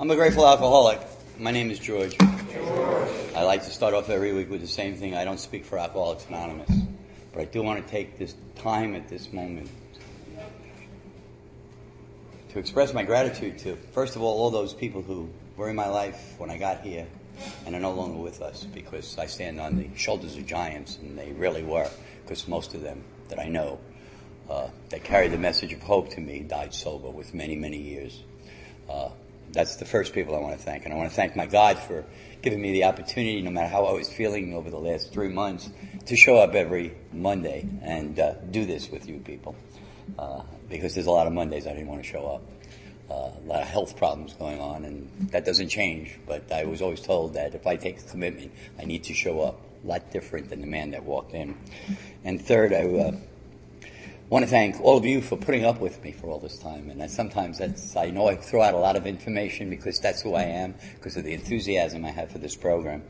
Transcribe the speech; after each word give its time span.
I'm 0.00 0.10
a 0.10 0.16
grateful 0.16 0.46
alcoholic. 0.46 1.00
My 1.38 1.50
name 1.50 1.70
is 1.70 1.78
George. 1.78 2.16
I 2.20 3.42
like 3.42 3.62
to 3.64 3.70
start 3.70 3.92
off 3.92 4.08
every 4.08 4.32
week 4.32 4.50
with 4.50 4.62
the 4.62 4.66
same 4.66 4.96
thing. 4.96 5.14
I 5.14 5.24
don't 5.24 5.38
speak 5.38 5.66
for 5.66 5.78
Alcoholics 5.78 6.26
Anonymous, 6.28 6.70
but 7.32 7.42
I 7.42 7.44
do 7.44 7.62
want 7.62 7.84
to 7.84 7.90
take 7.90 8.18
this 8.18 8.34
time 8.56 8.94
at 8.94 9.08
this 9.08 9.32
moment 9.32 9.70
to 12.48 12.58
express 12.58 12.94
my 12.94 13.02
gratitude 13.02 13.58
to, 13.60 13.76
first 13.92 14.16
of 14.16 14.22
all, 14.22 14.40
all 14.40 14.50
those 14.50 14.72
people 14.72 15.02
who 15.02 15.28
were 15.56 15.68
in 15.68 15.76
my 15.76 15.88
life 15.88 16.34
when 16.38 16.50
I 16.50 16.56
got 16.56 16.80
here 16.80 17.06
and 17.66 17.74
are 17.74 17.80
no 17.80 17.92
longer 17.92 18.18
with 18.18 18.40
us 18.40 18.64
because 18.64 19.18
I 19.18 19.26
stand 19.26 19.60
on 19.60 19.76
the 19.76 19.88
shoulders 19.94 20.36
of 20.36 20.46
giants, 20.46 20.96
and 20.96 21.18
they 21.18 21.32
really 21.32 21.62
were, 21.62 21.88
because 22.24 22.48
most 22.48 22.74
of 22.74 22.80
them 22.80 23.04
that 23.28 23.38
I 23.38 23.48
know 23.48 23.78
uh, 24.50 24.68
that 24.88 25.04
carried 25.04 25.32
the 25.32 25.38
message 25.38 25.72
of 25.74 25.82
hope 25.82 26.10
to 26.14 26.20
me 26.20 26.40
died 26.40 26.72
sober 26.74 27.10
with 27.10 27.34
many, 27.34 27.56
many 27.56 27.78
years. 27.78 28.22
Uh, 28.88 29.10
that's 29.52 29.76
the 29.76 29.84
first 29.84 30.12
people 30.12 30.34
I 30.34 30.38
want 30.38 30.58
to 30.58 30.62
thank. 30.64 30.84
And 30.84 30.94
I 30.94 30.96
want 30.96 31.10
to 31.10 31.14
thank 31.14 31.36
my 31.36 31.46
God 31.46 31.78
for 31.78 32.04
giving 32.40 32.60
me 32.60 32.72
the 32.72 32.84
opportunity, 32.84 33.40
no 33.42 33.50
matter 33.50 33.68
how 33.68 33.84
I 33.84 33.92
was 33.92 34.08
feeling 34.12 34.54
over 34.54 34.70
the 34.70 34.78
last 34.78 35.12
three 35.12 35.28
months, 35.28 35.70
to 36.06 36.16
show 36.16 36.36
up 36.36 36.54
every 36.54 36.94
Monday 37.12 37.68
and 37.82 38.18
uh, 38.18 38.34
do 38.50 38.64
this 38.64 38.90
with 38.90 39.08
you 39.08 39.18
people. 39.18 39.54
Uh, 40.18 40.42
because 40.68 40.94
there's 40.94 41.06
a 41.06 41.10
lot 41.10 41.26
of 41.26 41.32
Mondays 41.32 41.66
I 41.66 41.70
didn't 41.70 41.88
want 41.88 42.02
to 42.02 42.08
show 42.08 42.26
up. 42.26 42.42
Uh, 43.10 43.30
a 43.38 43.46
lot 43.46 43.62
of 43.62 43.68
health 43.68 43.96
problems 43.96 44.32
going 44.34 44.58
on, 44.58 44.84
and 44.84 45.30
that 45.30 45.44
doesn't 45.44 45.68
change. 45.68 46.18
But 46.26 46.50
I 46.50 46.64
was 46.64 46.80
always 46.80 47.00
told 47.00 47.34
that 47.34 47.54
if 47.54 47.66
I 47.66 47.76
take 47.76 48.00
a 48.00 48.02
commitment, 48.04 48.52
I 48.80 48.84
need 48.84 49.04
to 49.04 49.14
show 49.14 49.40
up. 49.40 49.60
A 49.84 49.86
lot 49.86 50.12
different 50.12 50.48
than 50.48 50.60
the 50.60 50.66
man 50.68 50.92
that 50.92 51.02
walked 51.02 51.34
in. 51.34 51.56
And 52.22 52.40
third, 52.40 52.72
I 52.72 52.84
uh, 52.84 53.12
want 54.32 54.46
to 54.46 54.50
thank 54.50 54.80
all 54.80 54.96
of 54.96 55.04
you 55.04 55.20
for 55.20 55.36
putting 55.36 55.66
up 55.66 55.78
with 55.78 56.02
me 56.02 56.10
for 56.10 56.28
all 56.28 56.38
this 56.38 56.56
time. 56.56 56.88
And 56.88 57.10
sometimes 57.10 57.58
that's, 57.58 57.94
I 57.94 58.08
know 58.08 58.28
I 58.28 58.36
throw 58.36 58.62
out 58.62 58.72
a 58.72 58.78
lot 58.78 58.96
of 58.96 59.06
information 59.06 59.68
because 59.68 60.00
that's 60.00 60.22
who 60.22 60.32
I 60.32 60.44
am, 60.44 60.74
because 60.94 61.18
of 61.18 61.24
the 61.24 61.34
enthusiasm 61.34 62.02
I 62.06 62.12
have 62.12 62.30
for 62.30 62.38
this 62.38 62.56
program. 62.56 63.02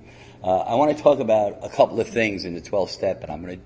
Uh, 0.43 0.59
I 0.63 0.75
want 0.75 0.97
to 0.97 1.01
talk 1.01 1.21
about 1.21 1.61
a 1.63 1.69
couple 1.69 2.01
of 2.01 2.09
things 2.09 2.45
in 2.45 2.55
the 2.55 2.61
12 2.61 2.91
step, 2.91 3.23
and 3.23 3.31
I'm 3.31 3.41
going 3.41 3.61
to, 3.61 3.65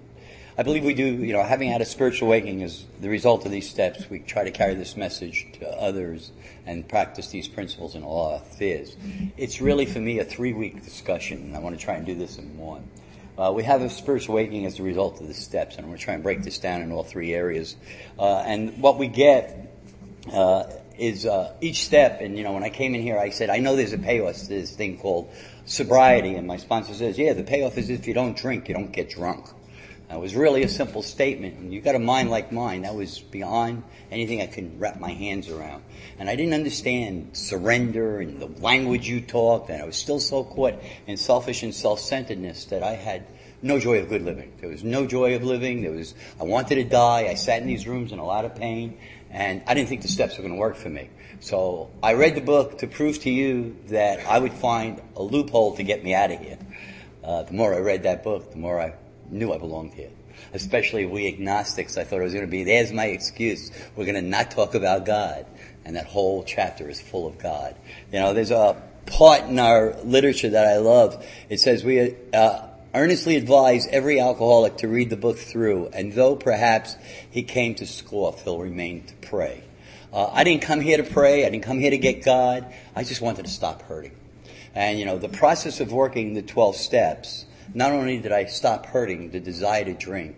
I 0.59 0.65
believe 0.65 0.85
we 0.85 0.93
do, 0.93 1.07
you 1.07 1.33
know, 1.33 1.43
having 1.43 1.71
had 1.71 1.81
a 1.81 1.87
spiritual 1.87 2.29
awakening 2.29 2.61
is 2.61 2.85
the 3.01 3.09
result 3.09 3.47
of 3.47 3.53
these 3.53 3.71
steps. 3.71 4.11
We 4.11 4.19
try 4.19 4.45
to 4.45 4.51
carry 4.51 4.75
this 4.75 4.95
message 4.95 5.47
to 5.55 5.67
others 5.81 6.33
and 6.67 6.87
practice 6.87 7.29
these 7.29 7.49
principles 7.49 7.95
in 7.95 8.03
all 8.03 8.33
our 8.33 8.37
affairs. 8.37 8.99
It's 9.39 9.63
really, 9.63 9.87
for 9.87 10.01
me, 10.01 10.19
a 10.19 10.27
three 10.27 10.53
week 10.53 10.85
discussion, 10.85 11.39
and 11.39 11.57
I 11.57 11.61
want 11.61 11.79
to 11.79 11.83
try 11.83 11.95
and 11.95 12.05
do 12.05 12.15
this 12.15 12.37
in 12.37 12.59
one. 12.59 12.87
Uh, 13.39 13.53
we 13.55 13.63
have 13.65 13.83
a 13.83 13.91
spiritual 13.91 14.35
awakening 14.35 14.65
as 14.65 14.79
a 14.79 14.83
result 14.83 15.21
of 15.21 15.29
the 15.29 15.35
steps, 15.35 15.77
and 15.77 15.85
I'm 15.85 15.91
going 15.91 15.99
to 15.99 16.19
break 16.23 16.43
this 16.43 16.59
down 16.59 16.81
in 16.81 16.91
all 16.91 17.05
three 17.05 17.35
areas. 17.35 17.77
Uh, 18.19 18.39
and 18.39 18.81
what 18.81 18.99
we 18.99 19.09
get 19.09 19.75
uh, 20.33 20.65
is 20.99 21.27
uh, 21.27 21.55
each 21.61 21.85
step. 21.85 22.21
And 22.23 22.39
you 22.39 22.45
know, 22.45 22.53
when 22.53 22.65
I 22.65 22.71
came 22.71 22.95
in 22.95 23.03
here, 23.03 23.19
I 23.19 23.31
said, 23.31 23.51
I 23.51 23.59
know 23.59 23.77
there's 23.77 23.93
a 23.93 23.99
payoff 23.99 24.39
to 24.39 24.49
this 24.49 24.75
thing 24.75 24.99
called 24.99 25.31
sobriety, 25.67 26.35
and 26.35 26.47
my 26.47 26.57
sponsor 26.57 26.95
says, 26.95 27.19
Yeah, 27.19 27.35
the 27.35 27.45
payoff 27.45 27.77
is 27.77 27.91
if 27.91 28.07
you 28.07 28.15
don't 28.15 28.37
drink, 28.37 28.69
you 28.69 28.75
don't 28.75 28.93
get 28.93 29.11
drunk. 29.11 29.47
It 30.09 30.21
was 30.21 30.37
really 30.37 30.63
a 30.63 30.69
simple 30.69 31.03
statement. 31.03 31.59
And 31.59 31.73
you 31.73 31.81
got 31.81 31.95
a 31.95 31.99
mind 31.99 32.31
like 32.31 32.53
mine. 32.53 32.83
That 32.83 32.95
was 32.95 33.19
beyond 33.19 33.83
anything 34.11 34.41
I 34.41 34.47
could 34.47 34.81
wrap 34.81 35.01
my 35.01 35.11
hands 35.11 35.49
around. 35.49 35.83
And 36.19 36.31
I 36.31 36.37
didn't 36.37 36.55
understand 36.55 37.37
surrender 37.37 38.21
and 38.21 38.41
the 38.41 38.47
language 38.47 39.09
you 39.09 39.21
talked. 39.21 39.69
And 39.69 39.83
I 39.83 39.85
was 39.85 39.97
still 39.97 40.21
so 40.21 40.45
caught 40.45 40.75
in 41.07 41.17
selfish 41.17 41.63
and 41.63 41.75
self-centeredness 41.75 42.67
that 42.67 42.83
I 42.83 42.93
had 42.93 43.27
no 43.63 43.81
joy 43.81 43.99
of 43.99 44.09
good 44.09 44.23
living. 44.23 44.53
There 44.61 44.71
was 44.71 44.85
no 44.85 45.07
joy 45.07 45.35
of 45.35 45.43
living. 45.43 45.83
There 45.83 45.91
was, 45.91 46.15
I 46.41 46.45
wanted 46.45 46.77
to 46.77 46.85
die. 46.85 47.27
I 47.29 47.35
sat 47.35 47.61
in 47.61 47.67
these 47.67 47.89
rooms 47.89 48.13
in 48.13 48.21
a 48.21 48.25
lot 48.25 48.45
of 48.45 48.55
pain. 48.55 48.99
And 49.31 49.63
I 49.67 49.75
didn't 49.75 49.89
think 49.89 50.03
the 50.03 50.09
steps 50.09 50.39
were 50.39 50.43
going 50.43 50.55
to 50.55 50.61
work 50.61 50.77
for 50.77 50.89
me. 50.89 51.11
So 51.41 51.91
I 52.01 52.15
read 52.15 52.37
the 52.37 52.41
book 52.41 52.79
to 52.79 52.87
prove 52.87 53.19
to 53.21 53.31
you 53.31 53.77
that 53.89 54.25
I 54.27 54.39
would 54.39 54.53
find 54.53 55.03
a 55.17 55.23
loophole 55.23 55.77
to 55.77 55.83
get 55.83 56.05
me 56.05 56.15
out 56.15 56.31
of 56.31 56.39
here. 56.39 56.59
Uh, 57.25 57.43
the 57.43 57.53
more 57.53 57.75
I 57.75 57.79
read 57.79 58.05
that 58.05 58.23
book, 58.23 58.53
the 58.53 58.59
more 58.59 58.81
I 58.81 58.95
knew 59.31 59.53
I 59.53 59.59
belonged 59.59 59.95
here. 59.95 60.11
Especially 60.53 61.07
we 61.07 61.27
agnostics, 61.29 61.97
I 61.97 62.05
thought 62.05 62.21
it 62.21 62.25
was 62.25 62.33
going 62.33 62.45
to 62.45 62.51
be, 62.51 62.65
there's 62.65 62.93
my 62.93 63.07
excuse. 63.07 63.71
We're 63.95 64.05
going 64.05 64.17
to 64.17 64.23
not 64.23 64.51
talk 64.51 64.75
about 64.75 65.07
God. 65.07 65.47
And 65.85 65.97
that 65.97 66.07
whole 66.07 66.43
chapter 66.45 66.89
is 66.91 67.01
full 67.01 67.27
of 67.27 67.39
God. 67.39 67.77
You 68.13 68.21
know, 68.21 68.35
there's 68.35 68.51
a 68.51 68.83
part 69.07 69.43
in 69.43 69.59
our 69.59 69.95
literature 70.03 70.51
that 70.51 70.67
I 70.67 70.79
love. 70.79 71.25
It 71.49 71.61
says 71.61 71.85
we 71.85 72.15
uh, 72.35 72.67
earnestly 72.95 73.37
advise 73.37 73.87
every 73.87 74.21
alcoholic 74.21 74.79
to 74.79 74.89
read 74.89 75.11
the 75.11 75.17
book 75.17 75.39
through, 75.39 75.89
and 75.93 76.13
though 76.13 76.35
perhaps 76.35 76.97
he 77.31 77.43
came 77.43 77.75
to 77.77 77.87
scoff, 77.87 78.43
he'll 78.43 78.59
remain 78.59 79.05
to 79.05 79.15
pray. 79.17 79.63
Uh, 80.13 80.31
I 80.33 80.45
didn't 80.45 80.63
come 80.63 80.81
here 80.81 80.97
to 80.97 81.03
pray. 81.05 81.45
I 81.45 81.51
didn't 81.51 81.65
come 81.65 81.79
here 81.79 81.91
to 81.91 81.99
get 81.99 82.25
God. 82.25 82.73
I 82.95 83.05
just 83.05 83.21
wanted 83.21 83.45
to 83.45 83.51
stop 83.51 83.83
hurting. 83.83 84.17
And 84.75 84.99
you 84.99 85.05
know, 85.05 85.19
the 85.19 85.29
process 85.29 85.81
of 85.81 85.93
working 85.93 86.35
the 86.35 86.43
12 86.43 86.77
steps 86.77 87.47
not 87.75 87.93
only 87.93 88.19
did 88.19 88.33
I 88.33 88.45
stop 88.47 88.87
hurting, 88.87 89.31
the 89.31 89.41
desire 89.41 89.85
to 89.85 89.95
drink, 89.95 90.37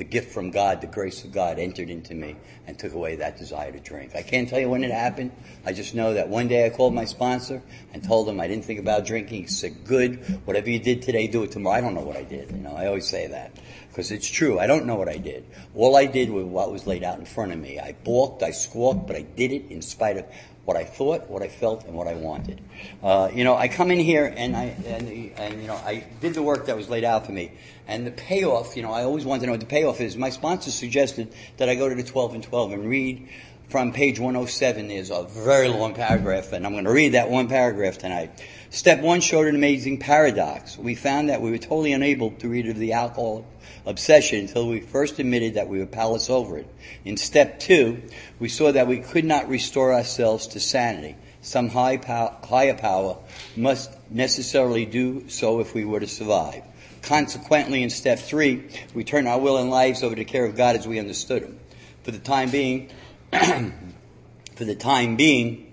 the 0.00 0.04
gift 0.04 0.32
from 0.32 0.50
God, 0.50 0.80
the 0.80 0.86
grace 0.86 1.24
of 1.24 1.32
God 1.32 1.58
entered 1.58 1.90
into 1.90 2.14
me 2.14 2.36
and 2.66 2.78
took 2.78 2.94
away 2.94 3.16
that 3.16 3.36
desire 3.36 3.70
to 3.70 3.78
drink. 3.80 4.16
I 4.16 4.22
can't 4.22 4.48
tell 4.48 4.58
you 4.58 4.70
when 4.70 4.82
it 4.82 4.90
happened. 4.90 5.30
I 5.66 5.74
just 5.74 5.94
know 5.94 6.14
that 6.14 6.30
one 6.30 6.48
day 6.48 6.64
I 6.64 6.70
called 6.70 6.94
my 6.94 7.04
sponsor 7.04 7.62
and 7.92 8.02
told 8.02 8.26
him 8.26 8.40
I 8.40 8.48
didn't 8.48 8.64
think 8.64 8.80
about 8.80 9.04
drinking. 9.04 9.42
He 9.42 9.46
said, 9.48 9.84
good, 9.84 10.40
whatever 10.46 10.70
you 10.70 10.78
did 10.78 11.02
today, 11.02 11.26
do 11.26 11.42
it 11.42 11.52
tomorrow. 11.52 11.76
I 11.76 11.80
don't 11.82 11.94
know 11.94 12.00
what 12.00 12.16
I 12.16 12.24
did. 12.24 12.50
You 12.50 12.56
know, 12.56 12.74
I 12.74 12.86
always 12.86 13.06
say 13.08 13.26
that 13.26 13.52
because 13.88 14.10
it's 14.10 14.26
true. 14.26 14.58
I 14.58 14.66
don't 14.66 14.86
know 14.86 14.96
what 14.96 15.10
I 15.10 15.18
did. 15.18 15.44
All 15.74 15.94
I 15.96 16.06
did 16.06 16.30
was 16.30 16.46
what 16.46 16.72
was 16.72 16.86
laid 16.86 17.04
out 17.04 17.18
in 17.18 17.26
front 17.26 17.52
of 17.52 17.58
me. 17.58 17.78
I 17.78 17.92
balked, 17.92 18.42
I 18.42 18.52
squawked, 18.52 19.06
but 19.06 19.16
I 19.16 19.22
did 19.22 19.52
it 19.52 19.70
in 19.70 19.82
spite 19.82 20.16
of 20.16 20.24
what 20.70 20.76
I 20.76 20.84
thought, 20.84 21.28
what 21.28 21.42
I 21.42 21.48
felt, 21.48 21.84
and 21.84 21.94
what 21.94 22.06
I 22.06 22.14
wanted. 22.14 22.60
Uh, 23.02 23.28
you 23.34 23.42
know, 23.42 23.56
I 23.56 23.66
come 23.66 23.90
in 23.90 23.98
here 23.98 24.32
and 24.36 24.56
I 24.56 24.66
and, 24.86 25.08
and 25.36 25.60
you 25.60 25.66
know 25.66 25.74
I 25.74 26.04
did 26.20 26.34
the 26.34 26.44
work 26.44 26.66
that 26.66 26.76
was 26.76 26.88
laid 26.88 27.02
out 27.02 27.26
for 27.26 27.32
me, 27.32 27.50
and 27.88 28.06
the 28.06 28.12
payoff. 28.12 28.76
You 28.76 28.84
know, 28.84 28.92
I 28.92 29.02
always 29.02 29.24
wanted 29.24 29.40
to 29.40 29.46
know 29.46 29.52
what 29.54 29.60
the 29.60 29.66
payoff 29.66 30.00
is. 30.00 30.16
My 30.16 30.30
sponsor 30.30 30.70
suggested 30.70 31.34
that 31.56 31.68
I 31.68 31.74
go 31.74 31.88
to 31.88 31.96
the 31.96 32.04
12 32.04 32.34
and 32.34 32.44
12 32.44 32.72
and 32.72 32.88
read 32.88 33.28
from 33.68 33.92
page 33.92 34.20
107. 34.20 34.86
There's 34.86 35.10
a 35.10 35.24
very 35.24 35.66
long 35.66 35.92
paragraph, 35.92 36.52
and 36.52 36.64
I'm 36.64 36.70
going 36.70 36.84
to 36.84 36.92
read 36.92 37.14
that 37.14 37.30
one 37.30 37.48
paragraph 37.48 37.98
tonight. 37.98 38.30
Step 38.72 39.00
one 39.00 39.20
showed 39.20 39.48
an 39.48 39.56
amazing 39.56 39.98
paradox. 39.98 40.78
We 40.78 40.94
found 40.94 41.28
that 41.28 41.42
we 41.42 41.50
were 41.50 41.58
totally 41.58 41.92
unable 41.92 42.30
to 42.30 42.48
read 42.48 42.68
of 42.68 42.78
the 42.78 42.92
alcohol 42.92 43.44
obsession 43.84 44.40
until 44.40 44.68
we 44.68 44.78
first 44.78 45.18
admitted 45.18 45.54
that 45.54 45.68
we 45.68 45.80
were 45.80 45.86
powerless 45.86 46.30
over 46.30 46.56
it. 46.56 46.72
In 47.04 47.16
step 47.16 47.58
two, 47.58 48.00
we 48.38 48.48
saw 48.48 48.70
that 48.70 48.86
we 48.86 48.98
could 48.98 49.24
not 49.24 49.48
restore 49.48 49.92
ourselves 49.92 50.46
to 50.48 50.60
sanity. 50.60 51.16
Some 51.42 51.70
high 51.70 51.96
power, 51.96 52.36
higher 52.44 52.74
power 52.74 53.16
must 53.56 53.90
necessarily 54.08 54.86
do 54.86 55.28
so 55.28 55.58
if 55.58 55.74
we 55.74 55.84
were 55.84 55.98
to 55.98 56.06
survive. 56.06 56.62
Consequently, 57.02 57.82
in 57.82 57.90
step 57.90 58.20
three, 58.20 58.68
we 58.94 59.02
turned 59.02 59.26
our 59.26 59.40
will 59.40 59.56
and 59.56 59.70
lives 59.70 60.04
over 60.04 60.14
to 60.14 60.20
the 60.20 60.24
care 60.24 60.44
of 60.44 60.54
God 60.54 60.76
as 60.76 60.86
we 60.86 61.00
understood 61.00 61.42
Him. 61.42 61.58
For 62.04 62.12
the 62.12 62.18
time 62.18 62.50
being, 62.50 62.90
for 63.32 64.64
the 64.64 64.76
time 64.76 65.16
being, 65.16 65.66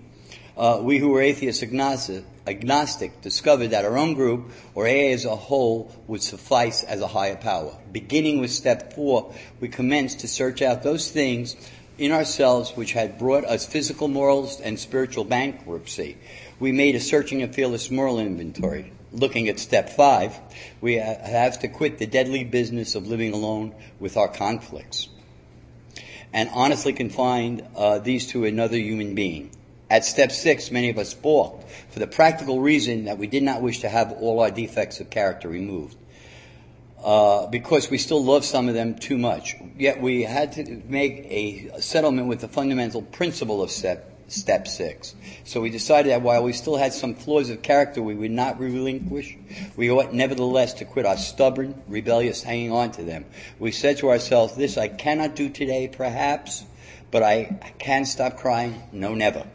uh, 0.56 0.80
we 0.82 0.98
who 0.98 1.10
were 1.10 1.20
atheists, 1.20 1.62
agnostic, 1.62 2.24
agnostic 2.48 3.20
discovered 3.20 3.68
that 3.68 3.84
our 3.84 3.98
own 3.98 4.14
group 4.14 4.50
or 4.74 4.86
AA 4.86 5.12
as 5.12 5.24
a 5.24 5.36
whole 5.36 5.94
would 6.06 6.22
suffice 6.22 6.82
as 6.82 7.00
a 7.00 7.06
higher 7.06 7.36
power. 7.36 7.76
Beginning 7.92 8.40
with 8.40 8.50
step 8.50 8.94
four, 8.94 9.32
we 9.60 9.68
commenced 9.68 10.20
to 10.20 10.28
search 10.28 10.62
out 10.62 10.82
those 10.82 11.10
things 11.10 11.56
in 11.98 12.10
ourselves 12.10 12.72
which 12.72 12.92
had 12.92 13.18
brought 13.18 13.44
us 13.44 13.66
physical, 13.66 14.08
moral, 14.08 14.50
and 14.62 14.78
spiritual 14.78 15.24
bankruptcy. 15.24 16.16
We 16.58 16.72
made 16.72 16.94
a 16.94 17.00
searching 17.00 17.42
and 17.42 17.54
fearless 17.54 17.90
moral 17.90 18.18
inventory. 18.18 18.92
Looking 19.12 19.48
at 19.48 19.58
step 19.58 19.90
five, 19.90 20.38
we 20.80 20.94
have 20.94 21.60
to 21.60 21.68
quit 21.68 21.98
the 21.98 22.06
deadly 22.06 22.44
business 22.44 22.94
of 22.94 23.06
living 23.06 23.32
alone 23.32 23.74
with 24.00 24.16
our 24.16 24.28
conflicts 24.28 25.08
and 26.32 26.50
honestly 26.52 26.92
confine 26.92 27.66
uh, 27.74 27.98
these 27.98 28.26
to 28.28 28.44
another 28.44 28.76
human 28.76 29.14
being. 29.14 29.50
At 29.90 30.04
step 30.04 30.30
six, 30.32 30.70
many 30.70 30.90
of 30.90 30.98
us 30.98 31.14
balked 31.14 31.64
for 31.90 31.98
the 31.98 32.06
practical 32.06 32.60
reason 32.60 33.06
that 33.06 33.16
we 33.16 33.26
did 33.26 33.42
not 33.42 33.62
wish 33.62 33.80
to 33.80 33.88
have 33.88 34.12
all 34.12 34.40
our 34.40 34.50
defects 34.50 35.00
of 35.00 35.08
character 35.08 35.48
removed. 35.48 35.96
Uh, 37.02 37.46
because 37.46 37.88
we 37.90 37.96
still 37.96 38.22
love 38.22 38.44
some 38.44 38.68
of 38.68 38.74
them 38.74 38.96
too 38.96 39.16
much. 39.16 39.54
Yet 39.78 40.02
we 40.02 40.24
had 40.24 40.52
to 40.54 40.82
make 40.88 41.26
a 41.30 41.80
settlement 41.80 42.26
with 42.26 42.40
the 42.40 42.48
fundamental 42.48 43.02
principle 43.02 43.62
of 43.62 43.70
step, 43.70 44.20
step 44.26 44.66
six. 44.66 45.14
So 45.44 45.60
we 45.60 45.70
decided 45.70 46.10
that 46.10 46.22
while 46.22 46.42
we 46.42 46.52
still 46.52 46.76
had 46.76 46.92
some 46.92 47.14
flaws 47.14 47.50
of 47.50 47.62
character 47.62 48.02
we 48.02 48.16
would 48.16 48.32
not 48.32 48.58
relinquish, 48.58 49.36
we 49.76 49.92
ought 49.92 50.12
nevertheless 50.12 50.74
to 50.74 50.84
quit 50.84 51.06
our 51.06 51.16
stubborn, 51.16 51.80
rebellious 51.86 52.42
hanging 52.42 52.72
on 52.72 52.90
to 52.92 53.04
them. 53.04 53.26
We 53.60 53.70
said 53.70 53.98
to 53.98 54.10
ourselves, 54.10 54.56
this 54.56 54.76
I 54.76 54.88
cannot 54.88 55.36
do 55.36 55.48
today, 55.48 55.86
perhaps, 55.86 56.64
but 57.12 57.22
I 57.22 57.74
can't 57.78 58.08
stop 58.08 58.36
crying. 58.36 58.82
No, 58.90 59.14
never. 59.14 59.46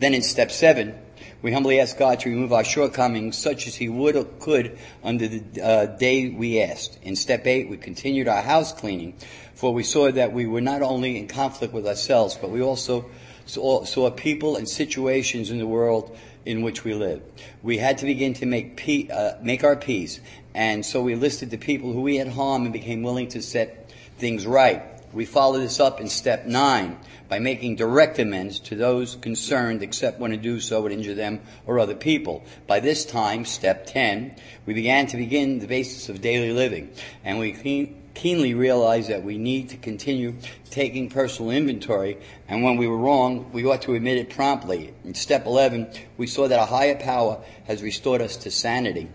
Then 0.00 0.14
in 0.14 0.22
step 0.22 0.50
seven, 0.50 0.98
we 1.42 1.52
humbly 1.52 1.78
ask 1.78 1.96
God 1.96 2.20
to 2.20 2.30
remove 2.30 2.52
our 2.54 2.64
shortcomings 2.64 3.36
such 3.36 3.66
as 3.66 3.76
He 3.76 3.88
would 3.88 4.16
or 4.16 4.24
could 4.24 4.78
under 5.04 5.28
the 5.28 5.62
uh, 5.62 5.86
day 5.86 6.30
we 6.30 6.60
asked. 6.62 6.98
In 7.02 7.16
step 7.16 7.46
eight, 7.46 7.68
we 7.68 7.76
continued 7.76 8.26
our 8.26 8.40
house 8.42 8.72
cleaning, 8.72 9.14
for 9.54 9.72
we 9.72 9.82
saw 9.82 10.10
that 10.10 10.32
we 10.32 10.46
were 10.46 10.62
not 10.62 10.80
only 10.80 11.18
in 11.18 11.28
conflict 11.28 11.74
with 11.74 11.86
ourselves, 11.86 12.36
but 12.40 12.50
we 12.50 12.62
also 12.62 13.10
saw, 13.44 13.84
saw 13.84 14.10
people 14.10 14.56
and 14.56 14.66
situations 14.66 15.50
in 15.50 15.58
the 15.58 15.66
world 15.66 16.16
in 16.46 16.62
which 16.62 16.82
we 16.82 16.94
live. 16.94 17.22
We 17.62 17.76
had 17.76 17.98
to 17.98 18.06
begin 18.06 18.32
to 18.34 18.46
make, 18.46 18.76
pe- 18.76 19.08
uh, 19.08 19.34
make 19.42 19.64
our 19.64 19.76
peace. 19.76 20.18
And 20.54 20.84
so 20.84 21.02
we 21.02 21.14
listed 21.14 21.50
the 21.50 21.58
people 21.58 21.92
who 21.92 22.00
we 22.00 22.16
had 22.16 22.28
harmed 22.28 22.64
and 22.64 22.72
became 22.72 23.02
willing 23.02 23.28
to 23.28 23.42
set 23.42 23.92
things 24.16 24.46
right. 24.46 24.82
We 25.12 25.24
follow 25.24 25.58
this 25.58 25.80
up 25.80 26.00
in 26.00 26.08
step 26.08 26.46
nine 26.46 26.96
by 27.28 27.40
making 27.40 27.76
direct 27.76 28.20
amends 28.20 28.60
to 28.60 28.76
those 28.76 29.16
concerned 29.16 29.82
except 29.82 30.20
when 30.20 30.30
to 30.30 30.36
do 30.36 30.60
so 30.60 30.82
would 30.82 30.92
injure 30.92 31.14
them 31.14 31.40
or 31.66 31.80
other 31.80 31.96
people. 31.96 32.44
By 32.68 32.78
this 32.78 33.04
time, 33.04 33.44
step 33.44 33.86
10, 33.86 34.36
we 34.66 34.74
began 34.74 35.08
to 35.08 35.16
begin 35.16 35.58
the 35.58 35.66
basis 35.66 36.08
of 36.08 36.20
daily 36.20 36.52
living 36.52 36.90
and 37.24 37.40
we 37.40 37.96
keenly 38.14 38.54
realized 38.54 39.08
that 39.08 39.24
we 39.24 39.36
need 39.36 39.70
to 39.70 39.76
continue 39.76 40.36
taking 40.70 41.08
personal 41.08 41.50
inventory 41.50 42.16
and 42.46 42.62
when 42.62 42.76
we 42.76 42.86
were 42.86 42.98
wrong, 42.98 43.50
we 43.52 43.64
ought 43.64 43.82
to 43.82 43.94
admit 43.94 44.18
it 44.18 44.30
promptly. 44.30 44.94
In 45.04 45.14
step 45.14 45.44
11, 45.44 45.88
we 46.18 46.28
saw 46.28 46.46
that 46.46 46.60
a 46.60 46.66
higher 46.66 46.96
power 46.96 47.42
has 47.64 47.82
restored 47.82 48.20
us 48.20 48.36
to 48.38 48.50
sanity 48.50 49.08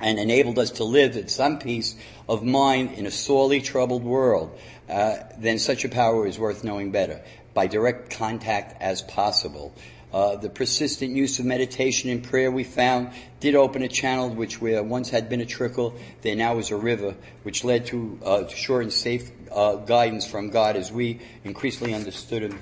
and 0.00 0.18
enabled 0.18 0.58
us 0.58 0.70
to 0.72 0.84
live 0.84 1.16
at 1.16 1.30
some 1.30 1.58
peace 1.58 1.94
of 2.28 2.44
mind 2.44 2.92
in 2.92 3.06
a 3.06 3.10
sorely 3.10 3.60
troubled 3.60 4.04
world, 4.04 4.58
uh, 4.88 5.16
then 5.38 5.58
such 5.58 5.84
a 5.84 5.88
power 5.88 6.26
is 6.26 6.38
worth 6.38 6.64
knowing 6.64 6.90
better 6.90 7.20
by 7.54 7.66
direct 7.66 8.10
contact 8.10 8.80
as 8.80 9.02
possible. 9.02 9.74
Uh, 10.12 10.34
the 10.36 10.50
persistent 10.50 11.14
use 11.14 11.38
of 11.38 11.44
meditation 11.44 12.10
and 12.10 12.24
prayer 12.24 12.50
we 12.50 12.64
found 12.64 13.10
did 13.38 13.54
open 13.54 13.82
a 13.82 13.88
channel 13.88 14.28
which 14.28 14.60
where 14.60 14.82
once 14.82 15.10
had 15.10 15.28
been 15.28 15.40
a 15.40 15.46
trickle, 15.46 15.94
there 16.22 16.34
now 16.34 16.58
is 16.58 16.70
a 16.70 16.76
river, 16.76 17.14
which 17.44 17.62
led 17.62 17.86
to 17.86 18.18
uh, 18.24 18.48
sure 18.48 18.80
and 18.80 18.92
safe 18.92 19.30
uh, 19.52 19.76
guidance 19.76 20.26
from 20.26 20.50
God 20.50 20.74
as 20.76 20.90
we 20.90 21.20
increasingly 21.44 21.94
understood 21.94 22.42
Him 22.42 22.58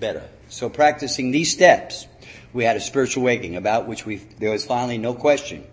better. 0.00 0.28
So 0.48 0.68
practicing 0.68 1.30
these 1.30 1.52
steps, 1.52 2.08
we 2.52 2.64
had 2.64 2.76
a 2.76 2.80
spiritual 2.80 3.22
awakening 3.22 3.56
about 3.56 3.86
which 3.86 4.04
we 4.04 4.16
there 4.16 4.50
was 4.50 4.64
finally 4.64 4.98
no 4.98 5.14
question 5.14 5.64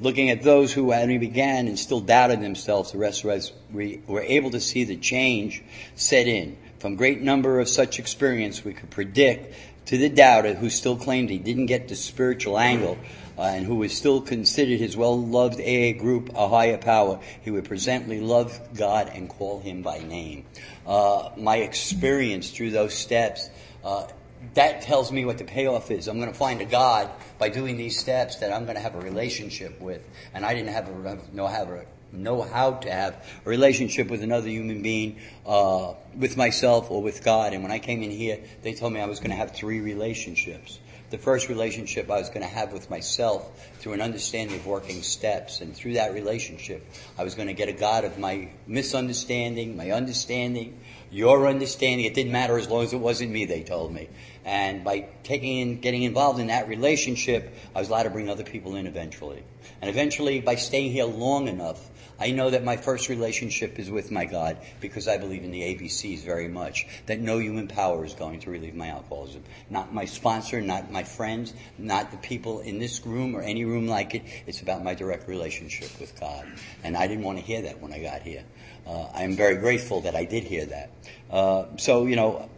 looking 0.00 0.30
at 0.30 0.42
those 0.42 0.72
who 0.72 0.90
had 0.90 1.02
only 1.02 1.18
began 1.18 1.68
and 1.68 1.78
still 1.78 2.00
doubted 2.00 2.40
themselves, 2.40 2.92
the 2.92 2.98
rest 2.98 3.24
of 3.24 3.30
us 3.30 3.52
we 3.72 4.00
were 4.06 4.22
able 4.22 4.50
to 4.50 4.60
see 4.60 4.84
the 4.84 4.96
change 4.96 5.62
set 5.94 6.26
in. 6.26 6.56
From 6.78 6.96
great 6.96 7.22
number 7.22 7.60
of 7.60 7.68
such 7.68 7.98
experience, 7.98 8.64
we 8.64 8.74
could 8.74 8.90
predict 8.90 9.54
to 9.86 9.96
the 9.96 10.08
doubter 10.08 10.54
who 10.54 10.68
still 10.68 10.96
claimed 10.96 11.30
he 11.30 11.38
didn't 11.38 11.66
get 11.66 11.88
the 11.88 11.94
spiritual 11.94 12.58
angle 12.58 12.98
uh, 13.38 13.42
and 13.42 13.64
who 13.64 13.76
was 13.76 13.96
still 13.96 14.20
considered 14.20 14.78
his 14.78 14.96
well-loved 14.96 15.60
AA 15.60 15.92
group 15.92 16.30
a 16.34 16.48
higher 16.48 16.78
power, 16.78 17.20
he 17.42 17.50
would 17.50 17.64
presently 17.64 18.20
love 18.20 18.58
God 18.74 19.10
and 19.14 19.28
call 19.28 19.60
him 19.60 19.82
by 19.82 19.98
name. 19.98 20.44
Uh, 20.86 21.30
my 21.36 21.58
experience 21.58 22.50
through 22.50 22.70
those 22.70 22.94
steps 22.94 23.48
uh, 23.84 24.06
that 24.54 24.82
tells 24.82 25.12
me 25.12 25.24
what 25.24 25.38
the 25.38 25.44
payoff 25.44 25.90
is. 25.90 26.08
I'm 26.08 26.18
going 26.18 26.32
to 26.32 26.38
find 26.38 26.60
a 26.60 26.64
God 26.64 27.10
by 27.38 27.48
doing 27.48 27.76
these 27.76 27.98
steps 27.98 28.36
that 28.36 28.52
I'm 28.52 28.64
going 28.64 28.76
to 28.76 28.82
have 28.82 28.94
a 28.94 29.00
relationship 29.00 29.80
with. 29.80 30.06
And 30.34 30.44
I 30.44 30.54
didn't 30.54 30.72
have 30.72 30.88
a, 30.88 31.18
know, 31.34 31.82
know 32.12 32.42
how 32.42 32.72
to 32.72 32.90
have 32.90 33.14
a 33.44 33.48
relationship 33.48 34.08
with 34.08 34.22
another 34.22 34.48
human 34.48 34.82
being, 34.82 35.18
uh, 35.44 35.94
with 36.16 36.36
myself 36.36 36.90
or 36.90 37.02
with 37.02 37.22
God. 37.24 37.52
And 37.52 37.62
when 37.62 37.72
I 37.72 37.78
came 37.78 38.02
in 38.02 38.10
here, 38.10 38.40
they 38.62 38.74
told 38.74 38.92
me 38.92 39.00
I 39.00 39.06
was 39.06 39.20
going 39.20 39.30
to 39.30 39.36
have 39.36 39.52
three 39.52 39.80
relationships. 39.80 40.78
The 41.10 41.18
first 41.18 41.48
relationship 41.48 42.10
I 42.10 42.18
was 42.18 42.30
going 42.30 42.40
to 42.40 42.48
have 42.52 42.72
with 42.72 42.90
myself 42.90 43.68
through 43.78 43.92
an 43.92 44.00
understanding 44.00 44.56
of 44.56 44.66
working 44.66 45.02
steps. 45.02 45.60
And 45.60 45.74
through 45.74 45.94
that 45.94 46.12
relationship, 46.14 46.84
I 47.16 47.24
was 47.24 47.34
going 47.34 47.48
to 47.48 47.54
get 47.54 47.68
a 47.68 47.72
God 47.72 48.04
of 48.04 48.18
my 48.18 48.50
misunderstanding, 48.66 49.76
my 49.76 49.92
understanding, 49.92 50.80
your 51.10 51.46
understanding. 51.46 52.06
It 52.06 52.14
didn't 52.14 52.32
matter 52.32 52.58
as 52.58 52.68
long 52.68 52.84
as 52.84 52.92
it 52.92 52.98
wasn't 52.98 53.30
me, 53.30 53.44
they 53.44 53.62
told 53.62 53.92
me. 53.92 54.08
And 54.44 54.84
by 54.84 55.08
taking 55.22 55.58
in, 55.58 55.80
getting 55.80 56.02
involved 56.02 56.38
in 56.38 56.48
that 56.48 56.68
relationship, 56.68 57.54
I 57.74 57.80
was 57.80 57.88
allowed 57.88 58.04
to 58.04 58.10
bring 58.10 58.28
other 58.28 58.44
people 58.44 58.76
in 58.76 58.86
eventually. 58.86 59.42
And 59.80 59.90
eventually, 59.90 60.40
by 60.40 60.54
staying 60.54 60.92
here 60.92 61.04
long 61.04 61.48
enough, 61.48 61.90
I 62.18 62.30
know 62.30 62.48
that 62.48 62.64
my 62.64 62.76
first 62.76 63.10
relationship 63.10 63.78
is 63.78 63.90
with 63.90 64.10
my 64.10 64.24
God 64.24 64.56
because 64.80 65.06
I 65.06 65.18
believe 65.18 65.44
in 65.44 65.50
the 65.50 65.60
ABCs 65.60 66.24
very 66.24 66.48
much. 66.48 66.86
That 67.06 67.20
no 67.20 67.38
human 67.38 67.68
power 67.68 68.04
is 68.06 68.14
going 68.14 68.40
to 68.40 68.50
relieve 68.50 68.74
my 68.74 68.88
alcoholism. 68.88 69.42
Not 69.68 69.92
my 69.92 70.06
sponsor, 70.06 70.62
not 70.62 70.90
my 70.90 71.02
friends, 71.02 71.52
not 71.76 72.10
the 72.10 72.16
people 72.16 72.60
in 72.60 72.78
this 72.78 73.04
room 73.04 73.36
or 73.36 73.42
any 73.42 73.66
room 73.66 73.86
like 73.86 74.14
it. 74.14 74.22
It's 74.46 74.62
about 74.62 74.82
my 74.82 74.94
direct 74.94 75.28
relationship 75.28 75.90
with 76.00 76.18
God. 76.18 76.46
And 76.82 76.96
I 76.96 77.06
didn't 77.06 77.24
want 77.24 77.38
to 77.38 77.44
hear 77.44 77.62
that 77.62 77.82
when 77.82 77.92
I 77.92 77.98
got 77.98 78.22
here. 78.22 78.44
Uh, 78.86 79.08
I'm 79.14 79.36
very 79.36 79.56
grateful 79.56 80.02
that 80.02 80.14
I 80.14 80.24
did 80.24 80.44
hear 80.44 80.66
that. 80.66 80.90
Uh, 81.30 81.76
so, 81.76 82.06
you 82.06 82.16
know, 82.16 82.48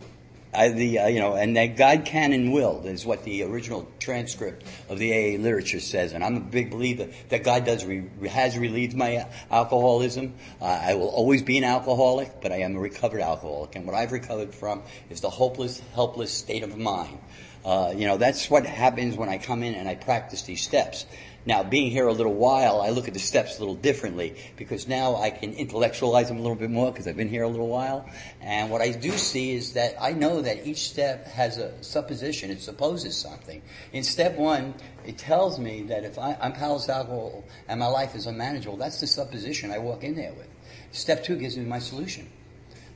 I, 0.52 0.70
the, 0.70 0.98
uh, 0.98 1.06
you 1.08 1.20
know, 1.20 1.34
and 1.34 1.56
that 1.56 1.76
God 1.76 2.04
can 2.04 2.32
and 2.32 2.52
will 2.52 2.86
is 2.86 3.04
what 3.04 3.24
the 3.24 3.42
original 3.42 3.86
transcript 3.98 4.64
of 4.88 4.98
the 4.98 5.12
AA 5.12 5.38
literature 5.38 5.80
says. 5.80 6.12
And 6.12 6.24
I'm 6.24 6.36
a 6.36 6.40
big 6.40 6.70
believer 6.70 7.08
that 7.28 7.44
God 7.44 7.64
does 7.64 7.84
re- 7.84 8.08
has 8.28 8.56
relieved 8.56 8.96
my 8.96 9.26
alcoholism. 9.50 10.34
Uh, 10.60 10.64
I 10.64 10.94
will 10.94 11.08
always 11.08 11.42
be 11.42 11.58
an 11.58 11.64
alcoholic, 11.64 12.40
but 12.40 12.50
I 12.50 12.60
am 12.60 12.76
a 12.76 12.80
recovered 12.80 13.20
alcoholic. 13.20 13.76
And 13.76 13.86
what 13.86 13.94
I've 13.94 14.12
recovered 14.12 14.54
from 14.54 14.82
is 15.10 15.20
the 15.20 15.30
hopeless, 15.30 15.82
helpless 15.94 16.32
state 16.32 16.62
of 16.62 16.76
mind. 16.76 17.18
Uh, 17.64 17.92
you 17.94 18.06
know, 18.06 18.16
that's 18.16 18.48
what 18.48 18.64
happens 18.64 19.16
when 19.16 19.28
I 19.28 19.36
come 19.36 19.62
in 19.62 19.74
and 19.74 19.88
I 19.88 19.94
practice 19.94 20.42
these 20.42 20.62
steps. 20.62 21.04
Now, 21.48 21.62
being 21.62 21.90
here 21.90 22.06
a 22.06 22.12
little 22.12 22.34
while, 22.34 22.82
I 22.82 22.90
look 22.90 23.08
at 23.08 23.14
the 23.14 23.20
steps 23.20 23.56
a 23.56 23.60
little 23.60 23.74
differently 23.74 24.36
because 24.56 24.86
now 24.86 25.16
I 25.16 25.30
can 25.30 25.54
intellectualize 25.54 26.28
them 26.28 26.36
a 26.36 26.42
little 26.42 26.58
bit 26.58 26.68
more 26.68 26.92
because 26.92 27.08
I've 27.08 27.16
been 27.16 27.30
here 27.30 27.42
a 27.42 27.48
little 27.48 27.68
while. 27.68 28.06
And 28.42 28.68
what 28.68 28.82
I 28.82 28.90
do 28.90 29.12
see 29.12 29.52
is 29.52 29.72
that 29.72 29.96
I 29.98 30.12
know 30.12 30.42
that 30.42 30.66
each 30.66 30.90
step 30.90 31.26
has 31.28 31.56
a 31.56 31.82
supposition. 31.82 32.50
It 32.50 32.60
supposes 32.60 33.16
something. 33.16 33.62
In 33.94 34.02
step 34.02 34.36
one, 34.36 34.74
it 35.06 35.16
tells 35.16 35.58
me 35.58 35.84
that 35.84 36.04
if 36.04 36.18
I, 36.18 36.36
am 36.38 36.52
powerless 36.52 36.90
alcohol 36.90 37.44
and 37.66 37.80
my 37.80 37.86
life 37.86 38.14
is 38.14 38.26
unmanageable, 38.26 38.76
that's 38.76 39.00
the 39.00 39.06
supposition 39.06 39.70
I 39.70 39.78
walk 39.78 40.04
in 40.04 40.16
there 40.16 40.34
with. 40.34 40.48
Step 40.92 41.24
two 41.24 41.36
gives 41.36 41.56
me 41.56 41.64
my 41.64 41.78
solution. 41.78 42.28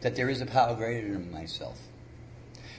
That 0.02 0.14
there 0.14 0.28
is 0.28 0.42
a 0.42 0.46
power 0.46 0.76
greater 0.76 1.10
than 1.10 1.32
myself. 1.32 1.80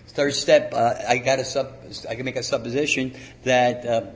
Third 0.09 0.35
step, 0.35 0.71
uh, 0.75 0.93
I 1.09 1.17
got 1.17 1.39
a 1.39 1.43
sub, 1.43 1.73
I 2.07 2.13
can 2.13 2.25
make 2.25 2.35
a 2.35 2.43
supposition 2.43 3.15
that, 3.43 3.83
uh, 3.87 4.11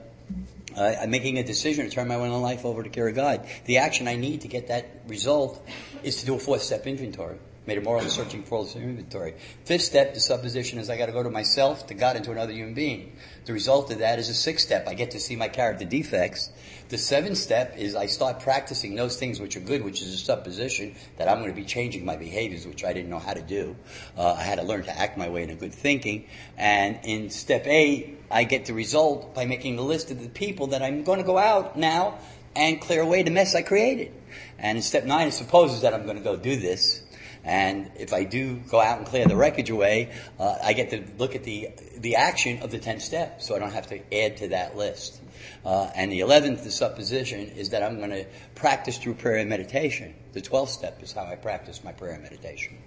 uh, 0.78 0.96
I'm 1.02 1.10
making 1.10 1.40
a 1.40 1.44
decision 1.44 1.86
to 1.86 1.92
turn 1.92 2.08
my 2.08 2.16
own 2.16 2.42
life 2.42 2.64
over 2.66 2.84
to 2.84 2.90
care 2.90 3.08
of 3.08 3.16
God. 3.16 3.48
The 3.66 3.80
action 3.80 4.08
I 4.08 4.16
need 4.16 4.42
to 4.42 4.48
get 4.48 4.68
that 4.68 4.86
result 5.08 5.68
is 6.04 6.18
to 6.18 6.26
do 6.26 6.36
a 6.36 6.40
fourth 6.40 6.62
step 6.62 6.86
inventory. 6.86 7.40
Made 7.68 7.80
a 7.80 7.82
moral 7.82 8.02
searching 8.08 8.44
for 8.44 8.64
the 8.64 8.80
inventory. 8.80 9.34
Fifth 9.66 9.82
step, 9.82 10.14
the 10.14 10.22
supposition 10.22 10.80
is 10.80 10.90
I 10.90 10.96
got 10.96 11.08
to 11.08 11.12
go 11.12 11.22
to 11.22 11.30
myself, 11.30 11.86
to 11.88 11.94
God, 11.94 12.16
and 12.16 12.24
to 12.24 12.32
another 12.32 12.54
human 12.54 12.74
being. 12.74 13.18
The 13.44 13.52
result 13.52 13.92
of 13.92 14.00
that 14.00 14.20
is 14.20 14.30
a 14.30 14.34
sixth 14.34 14.66
step. 14.66 14.88
I 14.88 14.94
get 14.94 15.12
to 15.12 15.20
see 15.20 15.36
my 15.36 15.50
character 15.50 15.84
defects. 15.84 16.50
The 16.88 16.98
seventh 16.98 17.38
step 17.38 17.76
is 17.78 17.94
I 17.94 18.06
start 18.06 18.40
practicing 18.40 18.96
those 18.96 19.18
things 19.18 19.42
which 19.42 19.58
are 19.58 19.60
good, 19.60 19.84
which 19.84 20.02
is 20.02 20.14
a 20.14 20.18
supposition 20.18 20.96
that 21.18 21.28
I'm 21.28 21.40
going 21.40 21.50
to 21.50 21.56
be 21.56 21.66
changing 21.66 22.06
my 22.06 22.16
behaviors, 22.16 22.66
which 22.66 22.86
I 22.86 22.94
didn't 22.94 23.10
know 23.10 23.20
how 23.20 23.34
to 23.34 23.42
do. 23.42 23.76
Uh, 24.18 24.32
I 24.32 24.44
had 24.44 24.60
to 24.60 24.64
learn 24.64 24.84
to 24.84 24.98
act 24.98 25.18
my 25.18 25.28
way 25.28 25.44
into 25.44 25.56
good 25.56 25.74
thinking. 25.74 26.28
And 26.58 26.98
in 27.04 27.30
step 27.30 27.68
eight, 27.68 28.18
I 28.32 28.46
get 28.46 28.66
the 28.68 28.74
result 28.74 29.36
by 29.36 29.46
making 29.46 29.76
the 29.76 29.84
list 29.84 30.10
of 30.10 30.24
the 30.24 30.30
people 30.30 30.68
that 30.68 30.82
I'm 30.82 31.04
going 31.04 31.20
to 31.20 31.26
go 31.26 31.38
out 31.38 31.78
now 31.78 32.20
and 32.56 32.80
clear 32.80 33.02
away 33.02 33.24
the 33.24 33.32
mess 33.32 33.56
I 33.56 33.62
created. 33.62 34.14
And 34.58 34.78
in 34.78 34.82
step 34.82 35.04
nine, 35.04 35.28
it 35.28 35.34
supposes 35.34 35.82
that 35.82 35.94
I'm 35.94 36.06
going 36.06 36.18
to 36.18 36.24
go 36.24 36.38
do 36.38 36.56
this. 36.56 37.02
And 37.48 37.90
if 37.96 38.12
I 38.12 38.26
do 38.26 38.58
go 38.58 38.82
out 38.82 38.98
and 38.98 39.08
clear 39.08 39.26
the 39.26 39.38
wreckage 39.38 39.70
away, 39.70 40.12
uh, 40.38 40.58
I 40.62 40.74
get 40.74 40.90
to 40.90 41.02
look 41.18 41.34
at 41.34 41.44
the 41.44 41.70
the 41.96 42.18
action 42.18 42.62
of 42.62 42.72
the 42.72 42.78
ten 42.78 43.00
steps, 43.00 43.48
so 43.48 43.56
I 43.56 43.60
don't 43.60 43.72
have 43.72 43.88
to 43.88 44.00
add 44.14 44.38
to 44.38 44.50
that 44.50 44.76
list. 44.76 45.22
Uh, 45.64 45.90
and 45.96 46.12
the 46.12 46.20
eleventh, 46.20 46.64
the 46.64 46.72
supposition, 46.72 47.40
is 47.40 47.70
that 47.70 47.84
I'm 47.84 47.98
going 47.98 48.10
to 48.10 48.26
practice 48.56 48.98
through 48.98 49.16
prayer 49.16 49.38
and 49.38 49.50
meditation. 49.50 50.14
The 50.34 50.42
twelfth 50.42 50.74
step 50.74 51.02
is 51.02 51.14
how 51.14 51.24
I 51.24 51.36
practice 51.36 51.84
my 51.84 51.94
prayer 51.94 52.14
and 52.14 52.24
meditation. 52.24 52.78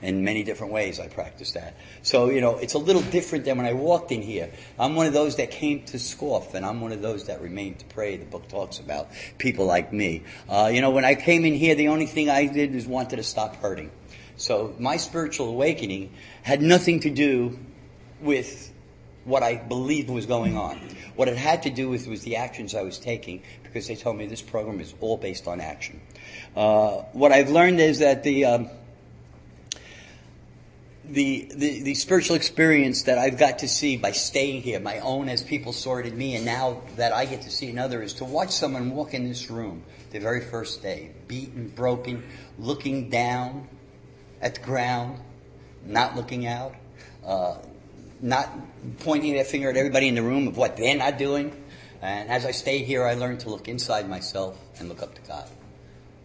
In 0.00 0.24
many 0.24 0.44
different 0.44 0.72
ways, 0.72 0.98
I 0.98 1.08
practice 1.08 1.52
that. 1.52 1.76
So 2.02 2.30
you 2.30 2.40
know, 2.40 2.56
it's 2.56 2.74
a 2.74 2.78
little 2.78 3.02
different 3.02 3.44
than 3.44 3.58
when 3.58 3.66
I 3.66 3.74
walked 3.74 4.12
in 4.12 4.22
here. 4.22 4.50
I'm 4.78 4.94
one 4.94 5.06
of 5.06 5.12
those 5.12 5.36
that 5.36 5.50
came 5.50 5.82
to 5.84 5.98
scoff, 5.98 6.54
and 6.54 6.64
I'm 6.64 6.80
one 6.80 6.92
of 6.92 7.02
those 7.02 7.26
that 7.26 7.42
remained 7.42 7.80
to 7.80 7.84
pray. 7.86 8.16
The 8.16 8.24
book 8.24 8.48
talks 8.48 8.78
about 8.78 9.08
people 9.36 9.66
like 9.66 9.92
me. 9.92 10.22
Uh, 10.48 10.70
you 10.72 10.80
know, 10.80 10.90
when 10.90 11.04
I 11.04 11.16
came 11.16 11.44
in 11.44 11.52
here, 11.52 11.74
the 11.74 11.88
only 11.88 12.06
thing 12.06 12.30
I 12.30 12.46
did 12.46 12.74
was 12.74 12.86
wanted 12.86 13.16
to 13.16 13.22
stop 13.22 13.56
hurting. 13.56 13.90
So 14.36 14.74
my 14.78 14.96
spiritual 14.96 15.48
awakening 15.48 16.12
had 16.42 16.62
nothing 16.62 17.00
to 17.00 17.10
do 17.10 17.58
with 18.20 18.72
what 19.24 19.42
I 19.42 19.56
believed 19.56 20.08
was 20.08 20.26
going 20.26 20.56
on. 20.56 20.78
What 21.16 21.28
it 21.28 21.36
had 21.36 21.64
to 21.64 21.70
do 21.70 21.88
with 21.88 22.06
was 22.06 22.22
the 22.22 22.36
actions 22.36 22.74
I 22.74 22.82
was 22.82 22.98
taking 22.98 23.42
because 23.64 23.88
they 23.88 23.96
told 23.96 24.16
me 24.16 24.26
this 24.26 24.42
program 24.42 24.80
is 24.80 24.94
all 25.00 25.16
based 25.16 25.48
on 25.48 25.60
action. 25.60 26.00
Uh, 26.54 26.98
what 27.12 27.32
I've 27.32 27.50
learned 27.50 27.80
is 27.80 27.98
that 27.98 28.22
the, 28.22 28.44
um, 28.44 28.70
the, 31.04 31.48
the, 31.54 31.82
the 31.82 31.94
spiritual 31.94 32.36
experience 32.36 33.04
that 33.04 33.18
I've 33.18 33.38
got 33.38 33.60
to 33.60 33.68
see 33.68 33.96
by 33.96 34.12
staying 34.12 34.62
here, 34.62 34.78
my 34.78 35.00
own 35.00 35.28
as 35.28 35.42
people 35.42 35.72
saw 35.72 35.96
it 35.96 36.06
in 36.06 36.16
me, 36.16 36.36
and 36.36 36.44
now 36.44 36.82
that 36.96 37.12
I 37.12 37.26
get 37.26 37.42
to 37.42 37.50
see 37.50 37.68
another, 37.68 38.02
is 38.02 38.14
to 38.14 38.24
watch 38.24 38.50
someone 38.50 38.90
walk 38.90 39.12
in 39.14 39.28
this 39.28 39.50
room 39.50 39.82
the 40.10 40.20
very 40.20 40.40
first 40.40 40.82
day, 40.82 41.10
beaten, 41.26 41.68
broken, 41.68 42.24
looking 42.58 43.10
down, 43.10 43.68
at 44.40 44.56
the 44.56 44.60
ground, 44.60 45.20
not 45.84 46.16
looking 46.16 46.46
out. 46.46 46.74
Uh, 47.24 47.56
not 48.20 48.50
pointing 49.00 49.34
that 49.34 49.46
finger 49.46 49.70
at 49.70 49.76
everybody 49.76 50.08
in 50.08 50.14
the 50.14 50.22
room 50.22 50.48
of 50.48 50.56
what 50.56 50.76
they're 50.76 50.96
not 50.96 51.18
doing. 51.18 51.54
And 52.02 52.28
as 52.28 52.44
I 52.46 52.50
stay 52.50 52.78
here, 52.82 53.04
I 53.04 53.14
learn 53.14 53.38
to 53.38 53.50
look 53.50 53.68
inside 53.68 54.08
myself 54.08 54.58
and 54.78 54.88
look 54.88 55.02
up 55.02 55.14
to 55.14 55.20
God. 55.22 55.48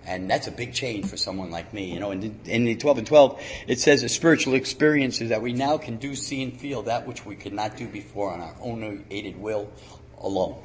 And 0.05 0.29
that's 0.29 0.47
a 0.47 0.51
big 0.51 0.73
change 0.73 1.05
for 1.05 1.17
someone 1.17 1.51
like 1.51 1.73
me. 1.73 1.93
You 1.93 1.99
know, 1.99 2.11
in 2.11 2.19
the, 2.19 2.31
in 2.51 2.65
the 2.65 2.75
12 2.75 2.99
and 2.99 3.07
12, 3.07 3.41
it 3.67 3.79
says 3.79 4.03
a 4.03 4.09
spiritual 4.09 4.55
experience 4.55 5.21
is 5.21 5.29
that 5.29 5.41
we 5.41 5.53
now 5.53 5.77
can 5.77 5.97
do, 5.97 6.15
see, 6.15 6.41
and 6.41 6.59
feel 6.59 6.83
that 6.83 7.07
which 7.07 7.25
we 7.25 7.35
could 7.35 7.53
not 7.53 7.77
do 7.77 7.87
before 7.87 8.31
on 8.31 8.41
our 8.41 8.55
own 8.61 9.05
aided 9.11 9.39
will 9.39 9.71
alone. 10.19 10.61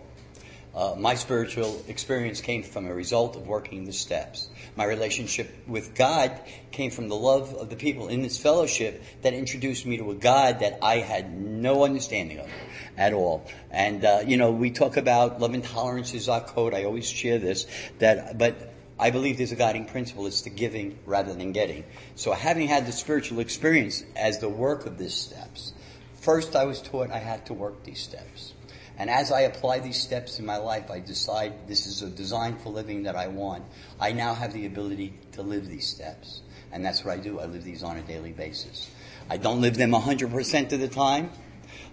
Uh, 0.76 0.94
my 0.98 1.14
spiritual 1.14 1.82
experience 1.88 2.42
came 2.42 2.62
from 2.62 2.86
a 2.86 2.92
result 2.92 3.34
of 3.34 3.46
working 3.46 3.86
the 3.86 3.94
steps. 3.94 4.50
My 4.76 4.84
relationship 4.84 5.50
with 5.66 5.94
God 5.94 6.38
came 6.70 6.90
from 6.90 7.08
the 7.08 7.16
love 7.16 7.54
of 7.54 7.70
the 7.70 7.76
people 7.76 8.08
in 8.08 8.20
this 8.20 8.36
fellowship 8.36 9.02
that 9.22 9.32
introduced 9.32 9.86
me 9.86 9.96
to 9.96 10.10
a 10.10 10.14
God 10.14 10.60
that 10.60 10.78
I 10.82 10.98
had 10.98 11.34
no 11.34 11.84
understanding 11.84 12.40
of 12.40 12.50
at 12.98 13.14
all. 13.14 13.46
And, 13.70 14.04
uh, 14.04 14.20
you 14.26 14.36
know, 14.36 14.52
we 14.52 14.70
talk 14.70 14.98
about 14.98 15.40
love 15.40 15.54
and 15.54 15.64
tolerance 15.64 16.12
is 16.12 16.28
our 16.28 16.42
code. 16.42 16.74
I 16.74 16.84
always 16.84 17.08
share 17.08 17.38
this, 17.38 17.66
that, 17.98 18.36
but 18.36 18.74
I 18.98 19.10
believe 19.10 19.38
there's 19.38 19.52
a 19.52 19.56
guiding 19.56 19.86
principle. 19.86 20.26
It's 20.26 20.42
the 20.42 20.50
giving 20.50 20.98
rather 21.06 21.32
than 21.32 21.52
getting. 21.52 21.84
So 22.16 22.32
having 22.32 22.68
had 22.68 22.86
the 22.86 22.92
spiritual 22.92 23.40
experience 23.40 24.04
as 24.14 24.40
the 24.40 24.50
work 24.50 24.84
of 24.84 24.98
these 24.98 25.14
steps, 25.14 25.72
first 26.20 26.54
I 26.54 26.66
was 26.66 26.82
taught 26.82 27.10
I 27.10 27.18
had 27.18 27.46
to 27.46 27.54
work 27.54 27.82
these 27.84 28.00
steps. 28.00 28.52
And 28.98 29.10
as 29.10 29.30
I 29.30 29.42
apply 29.42 29.80
these 29.80 30.00
steps 30.00 30.38
in 30.38 30.46
my 30.46 30.56
life, 30.56 30.90
I 30.90 31.00
decide 31.00 31.68
this 31.68 31.86
is 31.86 32.02
a 32.02 32.08
design 32.08 32.56
for 32.56 32.70
living 32.70 33.02
that 33.02 33.16
I 33.16 33.28
want. 33.28 33.64
I 34.00 34.12
now 34.12 34.34
have 34.34 34.52
the 34.52 34.66
ability 34.66 35.14
to 35.32 35.42
live 35.42 35.68
these 35.68 35.86
steps. 35.86 36.42
And 36.72 36.84
that's 36.84 37.04
what 37.04 37.14
I 37.14 37.18
do. 37.18 37.38
I 37.38 37.46
live 37.46 37.64
these 37.64 37.82
on 37.82 37.96
a 37.96 38.02
daily 38.02 38.32
basis. 38.32 38.90
I 39.28 39.36
don't 39.36 39.60
live 39.60 39.76
them 39.76 39.90
100% 39.90 40.72
of 40.72 40.80
the 40.80 40.88
time. 40.88 41.30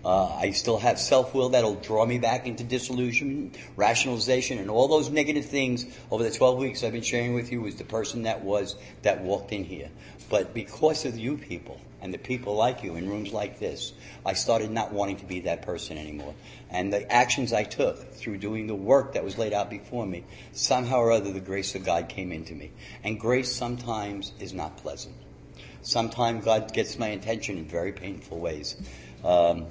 Uh, 0.05 0.27
I 0.35 0.51
still 0.51 0.77
have 0.79 0.99
self-will 0.99 1.49
that'll 1.49 1.75
draw 1.75 2.05
me 2.05 2.19
back 2.19 2.45
into 2.45 2.63
disillusionment, 2.63 3.57
rationalization, 3.77 4.59
and 4.59 4.69
all 4.69 4.89
those 4.89 5.09
negative 5.09 5.45
things 5.45 5.85
over 6.11 6.23
the 6.23 6.31
12 6.31 6.57
weeks 6.57 6.83
I've 6.83 6.91
been 6.91 7.01
sharing 7.01 7.33
with 7.33 7.51
you 7.51 7.61
was 7.61 7.75
the 7.75 7.85
person 7.85 8.23
that 8.23 8.43
was, 8.43 8.75
that 9.03 9.21
walked 9.21 9.53
in 9.53 9.63
here. 9.63 9.89
But 10.29 10.53
because 10.53 11.05
of 11.05 11.17
you 11.17 11.37
people, 11.37 11.79
and 12.03 12.13
the 12.13 12.17
people 12.17 12.55
like 12.55 12.83
you 12.83 12.95
in 12.97 13.09
rooms 13.09 13.31
like 13.31 13.59
this, 13.59 13.93
I 14.25 14.33
started 14.33 14.69
not 14.69 14.91
wanting 14.91 15.15
to 15.17 15.25
be 15.25 15.39
that 15.41 15.61
person 15.61 15.97
anymore. 15.97 16.35
And 16.69 16.91
the 16.91 17.09
actions 17.09 17.53
I 17.53 17.63
took 17.63 18.13
through 18.13 18.39
doing 18.39 18.67
the 18.67 18.75
work 18.75 19.13
that 19.13 19.23
was 19.23 19.37
laid 19.37 19.53
out 19.53 19.69
before 19.69 20.05
me, 20.05 20.25
somehow 20.51 20.97
or 20.97 21.13
other 21.13 21.31
the 21.31 21.39
grace 21.39 21.75
of 21.75 21.85
God 21.85 22.09
came 22.09 22.33
into 22.33 22.53
me. 22.53 22.71
And 23.05 23.17
grace 23.17 23.55
sometimes 23.55 24.33
is 24.41 24.53
not 24.53 24.75
pleasant. 24.77 25.15
Sometimes 25.81 26.43
God 26.43 26.73
gets 26.73 26.99
my 26.99 27.07
attention 27.07 27.57
in 27.57 27.65
very 27.65 27.93
painful 27.93 28.37
ways. 28.37 28.75
Um, 29.23 29.67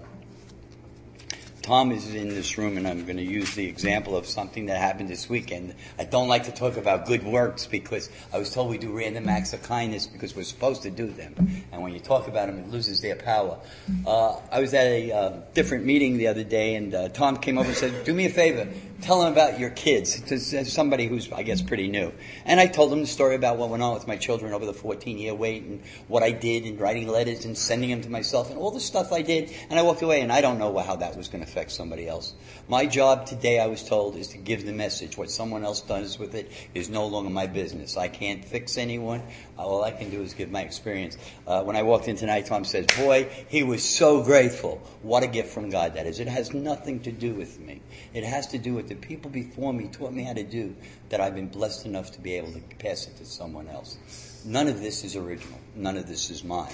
Tom 1.62 1.92
is 1.92 2.12
in 2.12 2.28
this 2.28 2.58
room 2.58 2.76
and 2.76 2.88
I'm 2.88 3.04
going 3.04 3.18
to 3.18 3.22
use 3.22 3.54
the 3.54 3.64
example 3.68 4.16
of 4.16 4.26
something 4.26 4.66
that 4.66 4.78
happened 4.78 5.08
this 5.08 5.28
weekend. 5.28 5.76
I 5.96 6.02
don't 6.02 6.26
like 6.26 6.44
to 6.44 6.52
talk 6.52 6.76
about 6.76 7.06
good 7.06 7.22
works 7.22 7.66
because 7.66 8.10
I 8.32 8.38
was 8.38 8.52
told 8.52 8.68
we 8.68 8.78
do 8.78 8.90
random 8.90 9.28
acts 9.28 9.52
of 9.52 9.62
kindness 9.62 10.08
because 10.08 10.34
we're 10.34 10.42
supposed 10.42 10.82
to 10.82 10.90
do 10.90 11.06
them. 11.06 11.34
And 11.70 11.80
when 11.80 11.94
you 11.94 12.00
talk 12.00 12.26
about 12.26 12.48
them, 12.48 12.58
it 12.58 12.68
loses 12.68 13.00
their 13.00 13.14
power. 13.14 13.60
Uh, 14.04 14.40
I 14.50 14.60
was 14.60 14.74
at 14.74 14.86
a 14.86 15.12
uh, 15.12 15.32
different 15.54 15.84
meeting 15.84 16.18
the 16.18 16.26
other 16.26 16.42
day 16.42 16.74
and 16.74 16.92
uh, 16.92 17.08
Tom 17.10 17.36
came 17.36 17.58
over 17.58 17.68
and 17.68 17.76
said, 17.76 18.04
do 18.04 18.12
me 18.12 18.26
a 18.26 18.30
favor, 18.30 18.66
tell 19.02 19.20
them 19.20 19.32
about 19.32 19.58
your 19.58 19.70
kids 19.70 20.20
to 20.22 20.38
somebody 20.64 21.06
who's, 21.06 21.30
I 21.32 21.42
guess, 21.42 21.60
pretty 21.60 21.88
new. 21.88 22.12
And 22.44 22.60
I 22.60 22.68
told 22.68 22.92
him 22.92 23.00
the 23.00 23.06
story 23.06 23.34
about 23.34 23.58
what 23.58 23.68
went 23.68 23.82
on 23.82 23.94
with 23.94 24.06
my 24.06 24.16
children 24.16 24.52
over 24.52 24.64
the 24.64 24.72
14 24.72 25.18
year 25.18 25.34
wait 25.34 25.64
and 25.64 25.82
what 26.06 26.22
I 26.22 26.30
did 26.30 26.64
in 26.64 26.78
writing 26.78 27.08
letters 27.08 27.44
and 27.44 27.58
sending 27.58 27.90
them 27.90 28.00
to 28.02 28.08
myself 28.08 28.50
and 28.50 28.58
all 28.58 28.70
the 28.70 28.80
stuff 28.80 29.12
I 29.12 29.22
did. 29.22 29.52
And 29.68 29.78
I 29.78 29.82
walked 29.82 30.02
away 30.02 30.20
and 30.20 30.32
I 30.32 30.40
don't 30.40 30.58
know 30.58 30.78
how 30.78 30.96
that 30.96 31.16
was 31.16 31.28
going 31.28 31.44
to 31.44 31.50
affect 31.50 31.72
somebody 31.72 32.06
else. 32.06 32.34
My 32.68 32.86
job 32.86 33.26
today, 33.26 33.58
I 33.58 33.66
was 33.66 33.82
told, 33.82 34.16
is 34.16 34.28
to 34.28 34.38
give 34.38 34.64
the 34.64 34.72
message. 34.72 35.18
What 35.18 35.30
someone 35.30 35.64
else 35.64 35.80
does 35.80 36.18
with 36.18 36.34
it 36.34 36.52
is 36.72 36.88
no 36.88 37.06
longer 37.06 37.30
my 37.30 37.48
business. 37.48 37.96
I 37.96 38.08
can't 38.08 38.44
fix 38.44 38.78
anyone. 38.78 39.22
All 39.58 39.82
I 39.82 39.90
can 39.90 40.10
do 40.10 40.22
is 40.22 40.34
give 40.34 40.50
my 40.50 40.62
experience. 40.62 41.16
Uh, 41.46 41.62
when 41.64 41.74
I 41.74 41.82
walked 41.82 42.06
in 42.06 42.16
tonight, 42.16 42.46
Tom 42.46 42.64
says, 42.64 42.86
boy, 42.96 43.28
he 43.48 43.64
was 43.64 43.82
so 43.84 44.22
grateful. 44.22 44.76
What 45.02 45.24
a 45.24 45.26
gift 45.26 45.52
from 45.52 45.70
God 45.70 45.94
that 45.94 46.06
is. 46.06 46.20
It 46.20 46.28
has 46.28 46.54
nothing 46.54 47.00
to 47.00 47.12
do 47.12 47.34
with 47.34 47.58
me. 47.58 47.82
It 48.14 48.24
has 48.24 48.46
to 48.48 48.58
do 48.58 48.74
with 48.74 48.91
the 48.92 49.06
people 49.06 49.30
before 49.30 49.72
me 49.72 49.88
taught 49.88 50.12
me 50.12 50.22
how 50.22 50.34
to 50.34 50.42
do 50.42 50.74
that 51.08 51.20
I've 51.20 51.34
been 51.34 51.48
blessed 51.48 51.86
enough 51.86 52.12
to 52.12 52.20
be 52.20 52.34
able 52.34 52.52
to 52.52 52.60
pass 52.78 53.06
it 53.06 53.16
to 53.16 53.24
someone 53.24 53.68
else. 53.68 53.96
None 54.44 54.68
of 54.68 54.80
this 54.80 55.02
is 55.04 55.16
original. 55.16 55.58
None 55.74 55.96
of 55.96 56.06
this 56.06 56.30
is 56.30 56.44
mine. 56.44 56.72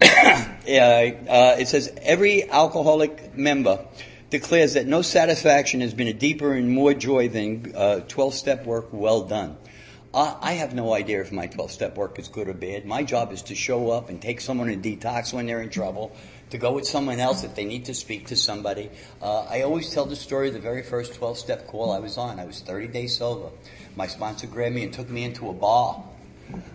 uh, 0.02 0.56
it 0.66 1.68
says 1.68 1.90
every 2.02 2.50
alcoholic 2.50 3.34
member 3.34 3.86
declares 4.28 4.74
that 4.74 4.86
no 4.86 5.00
satisfaction 5.00 5.80
has 5.80 5.94
been 5.94 6.08
a 6.08 6.12
deeper 6.12 6.52
and 6.52 6.70
more 6.70 6.92
joy 6.92 7.28
than 7.28 7.72
uh, 7.74 8.00
12 8.00 8.34
step 8.34 8.66
work 8.66 8.88
well 8.92 9.22
done. 9.22 9.56
I 10.16 10.52
have 10.52 10.74
no 10.74 10.94
idea 10.94 11.20
if 11.22 11.32
my 11.32 11.48
12 11.48 11.72
step 11.72 11.96
work 11.96 12.20
is 12.20 12.28
good 12.28 12.46
or 12.46 12.54
bad. 12.54 12.86
My 12.86 13.02
job 13.02 13.32
is 13.32 13.42
to 13.42 13.56
show 13.56 13.90
up 13.90 14.10
and 14.10 14.22
take 14.22 14.40
someone 14.40 14.68
in 14.68 14.80
detox 14.80 15.32
when 15.32 15.46
they're 15.46 15.60
in 15.60 15.70
trouble, 15.70 16.14
to 16.50 16.58
go 16.58 16.72
with 16.72 16.86
someone 16.86 17.18
else 17.18 17.42
if 17.42 17.56
they 17.56 17.64
need 17.64 17.86
to 17.86 17.94
speak 17.94 18.28
to 18.28 18.36
somebody. 18.36 18.90
Uh, 19.20 19.40
I 19.40 19.62
always 19.62 19.92
tell 19.92 20.06
the 20.06 20.14
story 20.14 20.48
of 20.48 20.54
the 20.54 20.60
very 20.60 20.82
first 20.82 21.14
12 21.14 21.38
step 21.38 21.66
call 21.66 21.90
I 21.90 21.98
was 21.98 22.16
on. 22.16 22.38
I 22.38 22.44
was 22.44 22.60
30 22.60 22.88
days 22.88 23.18
sober. 23.18 23.50
My 23.96 24.06
sponsor 24.06 24.46
grabbed 24.46 24.76
me 24.76 24.84
and 24.84 24.92
took 24.92 25.10
me 25.10 25.24
into 25.24 25.48
a 25.48 25.52
bar. 25.52 26.04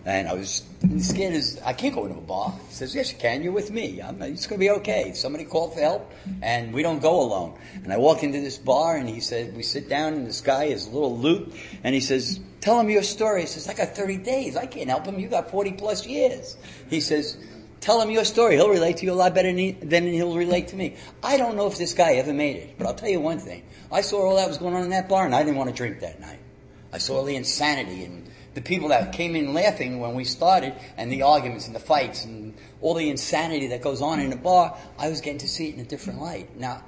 And 0.06 0.28
I 0.28 0.34
was 0.34 0.64
scared 1.00 1.34
as 1.34 1.60
I 1.64 1.74
can't 1.74 1.94
go 1.94 2.06
into 2.06 2.18
a 2.18 2.22
bar. 2.22 2.58
He 2.68 2.74
says, 2.74 2.96
Yes, 2.96 3.12
you 3.12 3.18
can. 3.18 3.44
You're 3.44 3.52
with 3.52 3.72
me. 3.72 4.02
I'm, 4.02 4.22
it's 4.22 4.48
going 4.48 4.60
to 4.60 4.66
be 4.66 4.70
okay. 4.72 5.14
Somebody 5.14 5.46
called 5.46 5.74
for 5.74 5.82
help, 5.82 6.12
and 6.42 6.74
we 6.74 6.84
don't 6.84 7.02
go 7.02 7.22
alone. 7.22 7.60
And 7.84 7.94
I 7.94 7.98
walk 7.98 8.24
into 8.24 8.40
this 8.42 8.58
bar, 8.58 8.98
and 8.98 9.08
he 9.08 9.20
said, 9.20 9.56
We 9.56 9.64
sit 9.64 9.90
down, 9.90 10.14
and 10.14 10.28
this 10.28 10.42
guy 10.42 10.66
is 10.66 10.88
a 10.88 10.90
little 10.90 11.18
loot, 11.18 11.54
and 11.84 11.94
he 11.94 12.02
says, 12.02 12.40
Tell 12.62 12.80
him 12.80 12.90
your 12.90 13.04
story. 13.04 13.42
He 13.42 13.48
says, 13.48 13.68
I 13.70 13.74
got 13.74 13.96
30 13.96 14.18
days. 14.18 14.58
I 14.58 14.66
can't 14.66 14.90
help 14.90 15.06
him. 15.06 15.20
You 15.20 15.28
got 15.28 15.52
40 15.52 15.74
plus 15.74 16.06
years. 16.06 16.58
He 16.90 17.02
says, 17.02 17.38
Tell 17.80 18.02
him 18.02 18.10
your 18.10 18.26
story. 18.26 18.56
He'll 18.56 18.70
relate 18.70 18.98
to 18.98 19.06
you 19.06 19.14
a 19.14 19.16
lot 19.16 19.34
better 19.34 19.48
than, 19.48 19.58
he, 19.58 19.72
than 19.72 20.06
he'll 20.08 20.36
relate 20.36 20.70
to 20.70 20.76
me. 20.76 20.98
I 21.24 21.38
don't 21.38 21.56
know 21.56 21.68
if 21.68 21.78
this 21.78 21.94
guy 21.94 22.16
ever 22.16 22.34
made 22.34 22.58
it, 22.58 22.76
but 22.78 22.88
I'll 22.88 22.96
tell 22.96 23.10
you 23.10 23.22
one 23.22 23.40
thing. 23.40 23.64
I 23.92 24.02
saw 24.02 24.22
all 24.30 24.36
that 24.36 24.48
was 24.48 24.58
going 24.58 24.76
on 24.76 24.84
in 24.84 24.90
that 24.90 25.08
bar, 25.08 25.26
and 25.26 25.34
I 25.34 25.44
didn't 25.44 25.58
want 25.58 25.70
to 25.70 25.76
drink 25.76 26.02
that 26.02 26.20
night. 26.20 26.40
I 26.92 26.98
saw 26.98 27.18
all 27.18 27.24
the 27.24 27.36
insanity 27.36 28.04
and 28.04 28.30
the 28.60 28.66
people 28.66 28.90
that 28.90 29.14
came 29.14 29.38
in 29.38 29.54
laughing 29.54 30.02
when 30.02 30.16
we 30.16 30.26
started 30.26 30.76
and 30.98 31.10
the 31.10 31.22
arguments 31.22 31.68
and 31.68 31.74
the 31.74 31.80
fights 31.80 32.26
and 32.26 32.54
all 32.82 32.94
the 32.94 33.10
insanity 33.10 33.68
that 33.68 33.82
goes 33.82 34.02
on 34.02 34.20
in 34.20 34.30
the 34.30 34.36
bar, 34.36 34.78
I 34.98 35.08
was 35.08 35.22
getting 35.22 35.40
to 35.40 35.48
see 35.48 35.70
it 35.70 35.76
in 35.76 35.80
a 35.80 35.86
different 35.86 36.20
light. 36.20 36.58
Now, 36.58 36.84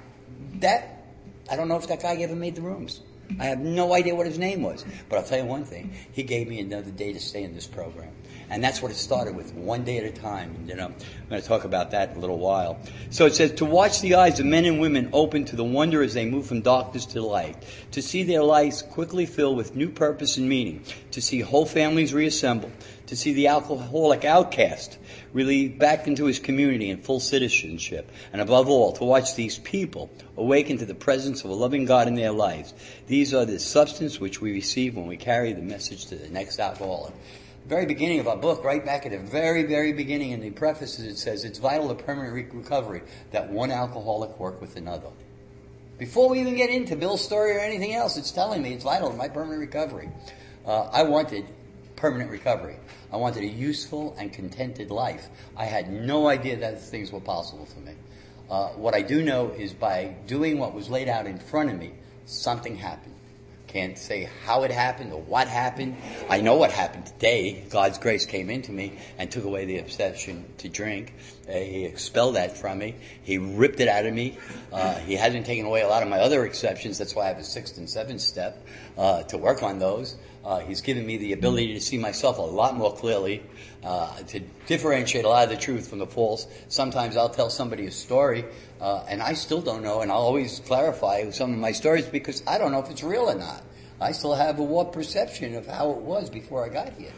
that, 0.56 1.02
I 1.50 1.56
don't 1.56 1.68
know 1.68 1.78
if 1.78 1.88
that 1.88 2.02
guy 2.02 2.16
ever 2.16 2.36
made 2.36 2.56
the 2.56 2.60
rooms. 2.60 3.00
I 3.40 3.46
have 3.46 3.60
no 3.60 3.94
idea 3.94 4.14
what 4.14 4.26
his 4.26 4.38
name 4.38 4.60
was. 4.60 4.84
But 5.08 5.16
I'll 5.16 5.24
tell 5.24 5.38
you 5.38 5.46
one 5.46 5.64
thing. 5.64 5.96
He 6.12 6.24
gave 6.24 6.46
me 6.46 6.60
another 6.60 6.90
day 6.90 7.14
to 7.14 7.20
stay 7.20 7.42
in 7.42 7.54
this 7.54 7.66
program. 7.66 8.12
And 8.52 8.62
that's 8.62 8.82
what 8.82 8.92
it 8.92 8.96
started 8.96 9.34
with, 9.34 9.54
one 9.54 9.82
day 9.82 9.96
at 9.96 10.04
a 10.04 10.10
time. 10.10 10.54
And, 10.54 10.68
you 10.68 10.76
know, 10.76 10.88
I'm 10.88 11.28
going 11.30 11.40
to 11.40 11.48
talk 11.48 11.64
about 11.64 11.92
that 11.92 12.10
in 12.10 12.18
a 12.18 12.20
little 12.20 12.38
while. 12.38 12.78
So 13.08 13.24
it 13.24 13.34
says, 13.34 13.52
to 13.52 13.64
watch 13.64 14.02
the 14.02 14.16
eyes 14.16 14.40
of 14.40 14.44
men 14.44 14.66
and 14.66 14.78
women 14.78 15.08
open 15.14 15.46
to 15.46 15.56
the 15.56 15.64
wonder 15.64 16.02
as 16.02 16.12
they 16.12 16.26
move 16.26 16.46
from 16.46 16.60
darkness 16.60 17.06
to 17.06 17.22
light, 17.22 17.56
to 17.92 18.02
see 18.02 18.24
their 18.24 18.42
lives 18.42 18.82
quickly 18.82 19.24
fill 19.24 19.54
with 19.54 19.74
new 19.74 19.88
purpose 19.88 20.36
and 20.36 20.50
meaning, 20.50 20.84
to 21.12 21.22
see 21.22 21.40
whole 21.40 21.64
families 21.64 22.12
reassemble, 22.12 22.70
to 23.06 23.16
see 23.16 23.32
the 23.32 23.46
alcoholic 23.46 24.26
outcast 24.26 24.98
really 25.32 25.68
back 25.68 26.06
into 26.06 26.26
his 26.26 26.38
community 26.38 26.90
in 26.90 26.98
full 26.98 27.20
citizenship, 27.20 28.12
and 28.34 28.42
above 28.42 28.68
all, 28.68 28.92
to 28.92 29.04
watch 29.04 29.34
these 29.34 29.58
people 29.60 30.10
awaken 30.36 30.76
to 30.76 30.84
the 30.84 30.94
presence 30.94 31.42
of 31.42 31.48
a 31.48 31.54
loving 31.54 31.86
God 31.86 32.06
in 32.06 32.16
their 32.16 32.32
lives. 32.32 32.74
These 33.06 33.32
are 33.32 33.46
the 33.46 33.58
substance 33.58 34.20
which 34.20 34.42
we 34.42 34.52
receive 34.52 34.94
when 34.94 35.06
we 35.06 35.16
carry 35.16 35.54
the 35.54 35.62
message 35.62 36.04
to 36.06 36.16
the 36.16 36.28
next 36.28 36.60
alcoholic 36.60 37.14
very 37.66 37.86
beginning 37.86 38.20
of 38.20 38.28
our 38.28 38.36
book, 38.36 38.64
right 38.64 38.84
back 38.84 39.06
at 39.06 39.12
the 39.12 39.18
very, 39.18 39.62
very 39.62 39.92
beginning 39.92 40.30
in 40.30 40.40
the 40.40 40.50
prefaces, 40.50 41.06
it 41.06 41.18
says 41.18 41.44
it's 41.44 41.58
vital 41.58 41.94
to 41.94 42.02
permanent 42.02 42.34
re- 42.34 42.46
recovery 42.52 43.02
that 43.30 43.50
one 43.50 43.70
alcoholic 43.70 44.38
work 44.38 44.60
with 44.60 44.76
another. 44.76 45.08
Before 45.98 46.28
we 46.28 46.40
even 46.40 46.56
get 46.56 46.70
into 46.70 46.96
Bill's 46.96 47.22
story 47.22 47.56
or 47.56 47.60
anything 47.60 47.94
else, 47.94 48.16
it's 48.16 48.32
telling 48.32 48.62
me 48.62 48.72
it's 48.72 48.84
vital 48.84 49.10
to 49.10 49.16
my 49.16 49.28
permanent 49.28 49.60
recovery. 49.60 50.10
Uh, 50.66 50.82
I 50.92 51.04
wanted 51.04 51.46
permanent 51.96 52.30
recovery. 52.30 52.76
I 53.12 53.16
wanted 53.16 53.44
a 53.44 53.46
useful 53.46 54.16
and 54.18 54.32
contented 54.32 54.90
life. 54.90 55.28
I 55.56 55.66
had 55.66 55.92
no 55.92 56.26
idea 56.26 56.56
that 56.56 56.82
things 56.82 57.12
were 57.12 57.20
possible 57.20 57.66
for 57.66 57.80
me. 57.80 57.92
Uh, 58.50 58.68
what 58.70 58.94
I 58.94 59.02
do 59.02 59.22
know 59.22 59.50
is 59.50 59.72
by 59.72 60.16
doing 60.26 60.58
what 60.58 60.74
was 60.74 60.90
laid 60.90 61.08
out 61.08 61.26
in 61.26 61.38
front 61.38 61.70
of 61.70 61.78
me, 61.78 61.92
something 62.26 62.76
happened. 62.76 63.11
Can't 63.72 63.96
say 63.96 64.28
how 64.44 64.64
it 64.64 64.70
happened 64.70 65.14
or 65.14 65.22
what 65.22 65.48
happened. 65.48 65.96
I 66.28 66.42
know 66.42 66.56
what 66.56 66.70
happened 66.70 67.06
today. 67.06 67.64
God's 67.70 67.96
grace 67.96 68.26
came 68.26 68.50
into 68.50 68.70
me 68.70 68.98
and 69.16 69.30
took 69.30 69.44
away 69.44 69.64
the 69.64 69.78
obsession 69.78 70.44
to 70.58 70.68
drink. 70.68 71.14
He 71.48 71.86
expelled 71.86 72.36
that 72.36 72.58
from 72.58 72.78
me. 72.78 72.96
He 73.22 73.38
ripped 73.38 73.80
it 73.80 73.88
out 73.88 74.04
of 74.04 74.12
me. 74.12 74.36
Uh, 74.70 74.96
he 74.96 75.14
hasn't 75.14 75.46
taken 75.46 75.64
away 75.64 75.80
a 75.80 75.88
lot 75.88 76.02
of 76.02 76.10
my 76.10 76.18
other 76.18 76.44
exceptions. 76.44 76.98
That's 76.98 77.14
why 77.14 77.24
I 77.24 77.28
have 77.28 77.38
a 77.38 77.44
sixth 77.44 77.78
and 77.78 77.88
seventh 77.88 78.20
step 78.20 78.62
uh, 78.98 79.22
to 79.24 79.38
work 79.38 79.62
on 79.62 79.78
those. 79.78 80.16
Uh, 80.44 80.58
he's 80.58 80.80
given 80.80 81.06
me 81.06 81.16
the 81.18 81.32
ability 81.32 81.72
to 81.74 81.80
see 81.80 81.96
myself 81.96 82.38
a 82.38 82.42
lot 82.42 82.76
more 82.76 82.92
clearly, 82.94 83.42
uh, 83.84 84.18
to 84.24 84.40
differentiate 84.66 85.24
a 85.24 85.28
lot 85.28 85.44
of 85.44 85.50
the 85.50 85.56
truth 85.56 85.88
from 85.88 86.00
the 86.00 86.06
false. 86.06 86.46
Sometimes 86.68 87.16
I'll 87.16 87.28
tell 87.28 87.48
somebody 87.48 87.86
a 87.86 87.92
story, 87.92 88.44
uh, 88.82 89.04
and 89.08 89.22
I 89.22 89.34
still 89.34 89.60
don't 89.60 89.84
know, 89.84 90.00
and 90.00 90.10
I'll 90.10 90.18
always 90.18 90.58
clarify 90.58 91.30
some 91.30 91.52
of 91.52 91.58
my 91.58 91.70
stories 91.70 92.04
because 92.06 92.42
I 92.48 92.58
don't 92.58 92.72
know 92.72 92.80
if 92.80 92.90
it's 92.90 93.04
real 93.04 93.30
or 93.30 93.36
not. 93.36 93.62
I 94.00 94.10
still 94.10 94.34
have 94.34 94.58
a 94.58 94.64
warped 94.64 94.92
perception 94.92 95.54
of 95.54 95.68
how 95.68 95.92
it 95.92 95.98
was 95.98 96.28
before 96.28 96.64
I 96.64 96.68
got 96.68 96.92
here. 96.94 97.12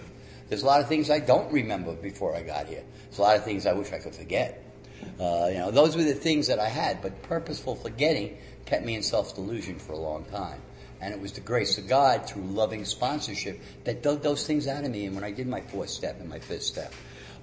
There's 0.50 0.62
a 0.62 0.66
lot 0.66 0.82
of 0.82 0.88
things 0.88 1.08
I 1.08 1.20
don't 1.20 1.50
remember 1.50 1.94
before 1.94 2.36
I 2.36 2.42
got 2.42 2.66
here. 2.66 2.84
There's 3.04 3.18
a 3.18 3.22
lot 3.22 3.36
of 3.36 3.44
things 3.44 3.64
I 3.64 3.72
wish 3.72 3.94
I 3.94 3.98
could 3.98 4.14
forget. 4.14 4.62
Uh, 5.18 5.48
you 5.50 5.56
know, 5.56 5.70
those 5.70 5.96
were 5.96 6.02
the 6.02 6.12
things 6.12 6.48
that 6.48 6.58
I 6.58 6.68
had, 6.68 7.00
but 7.00 7.22
purposeful 7.22 7.76
forgetting 7.76 8.36
kept 8.66 8.84
me 8.84 8.94
in 8.94 9.02
self-delusion 9.02 9.78
for 9.78 9.94
a 9.94 9.98
long 9.98 10.26
time. 10.26 10.60
And 11.00 11.14
it 11.14 11.20
was 11.20 11.32
the 11.32 11.40
grace 11.40 11.78
of 11.78 11.88
God 11.88 12.28
through 12.28 12.42
loving 12.42 12.84
sponsorship 12.84 13.58
that 13.84 14.02
dug 14.02 14.22
those 14.22 14.46
things 14.46 14.68
out 14.68 14.84
of 14.84 14.90
me. 14.90 15.06
And 15.06 15.14
when 15.14 15.24
I 15.24 15.30
did 15.30 15.46
my 15.46 15.62
fourth 15.62 15.88
step 15.88 16.20
and 16.20 16.28
my 16.28 16.40
fifth 16.40 16.64
step, 16.64 16.92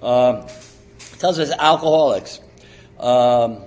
um, 0.00 0.46
tells 1.18 1.40
us 1.40 1.50
alcoholics. 1.50 2.40
Um, 3.00 3.62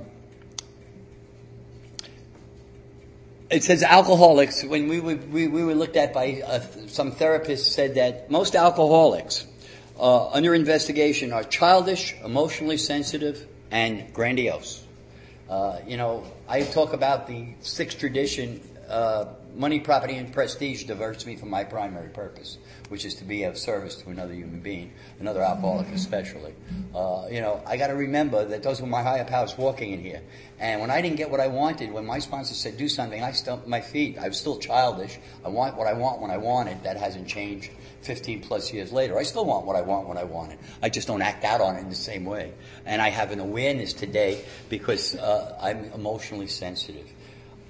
it 3.50 3.64
says 3.64 3.84
alcoholics. 3.84 4.64
When 4.64 4.88
we 4.88 5.00
were, 5.00 5.16
we, 5.16 5.48
we 5.48 5.64
were 5.64 5.76
looked 5.76 5.96
at 5.96 6.14
by 6.14 6.42
uh, 6.46 6.60
some 6.88 7.12
therapists, 7.12 7.66
said 7.72 7.96
that 7.96 8.32
most 8.32 8.56
alcoholics 8.56 9.46
uh, 10.00 10.30
under 10.30 10.56
investigation 10.56 11.32
are 11.32 11.44
childish, 11.44 12.16
emotionally 12.24 12.78
sensitive, 12.78 13.46
and 13.72 14.14
grandiose. 14.14 14.84
Uh, 15.50 15.80
you 15.88 15.98
know, 15.98 16.24
I 16.48 16.64
talk 16.64 16.94
about 16.94 17.28
the 17.28 17.50
sixth 17.62 18.00
tradition. 18.00 18.62
Money, 19.56 19.80
property, 19.80 20.16
and 20.16 20.34
prestige 20.34 20.84
diverts 20.84 21.26
me 21.26 21.38
from 21.38 21.50
my 21.50 21.64
primary 21.64 22.10
purpose, 22.10 22.58
which 22.90 23.06
is 23.06 23.16
to 23.16 23.24
be 23.24 23.44
of 23.44 23.58
service 23.58 23.96
to 23.96 24.10
another 24.10 24.34
human 24.34 24.60
being, 24.60 24.92
another 25.22 25.42
alcoholic 25.42 25.88
especially. 25.94 26.54
Uh, 26.94 27.26
you 27.32 27.40
know, 27.40 27.64
I 27.66 27.78
got 27.78 27.88
to 27.88 27.96
remember 27.96 28.44
that 28.44 28.64
those 28.64 28.82
were 28.82 28.88
my 28.88 29.02
higher 29.02 29.24
powers 29.24 29.58
walking 29.58 29.94
in 29.94 30.02
here. 30.02 30.22
And 30.60 30.82
when 30.82 30.92
I 30.92 31.02
didn't 31.02 31.16
get 31.16 31.32
what 31.32 31.40
I 31.40 31.48
wanted, 31.48 31.94
when 31.94 32.06
my 32.06 32.20
sponsor 32.20 32.54
said 32.54 32.78
do 32.78 32.90
something, 32.90 33.24
I 33.24 33.32
stumped 33.32 33.66
my 33.66 33.80
feet. 33.80 34.18
I 34.18 34.28
was 34.28 34.38
still 34.38 34.58
childish. 34.58 35.18
I 35.46 35.48
want 35.48 35.78
what 35.78 35.88
I 35.88 35.94
want 35.94 36.20
when 36.20 36.32
I 36.32 36.38
want 36.38 36.68
it. 36.68 36.84
That 36.84 36.98
hasn't 36.98 37.26
changed 37.26 37.72
15 38.02 38.42
plus 38.42 38.74
years 38.74 38.92
later. 38.92 39.18
I 39.18 39.24
still 39.24 39.46
want 39.46 39.66
what 39.66 39.78
I 39.78 39.82
want 39.82 40.10
when 40.10 40.18
I 40.18 40.26
want 40.26 40.52
it. 40.52 40.60
I 40.84 40.90
just 40.90 41.08
don't 41.08 41.22
act 41.22 41.46
out 41.46 41.62
on 41.62 41.78
it 41.78 41.80
in 41.80 41.90
the 41.90 41.96
same 41.96 42.26
way. 42.26 42.52
And 42.86 43.02
I 43.02 43.10
have 43.10 43.32
an 43.32 43.40
awareness 43.40 43.94
today 43.94 44.44
because 44.68 45.16
uh, 45.16 45.58
I'm 45.62 45.86
emotionally 45.94 46.48
sensitive. 46.48 47.10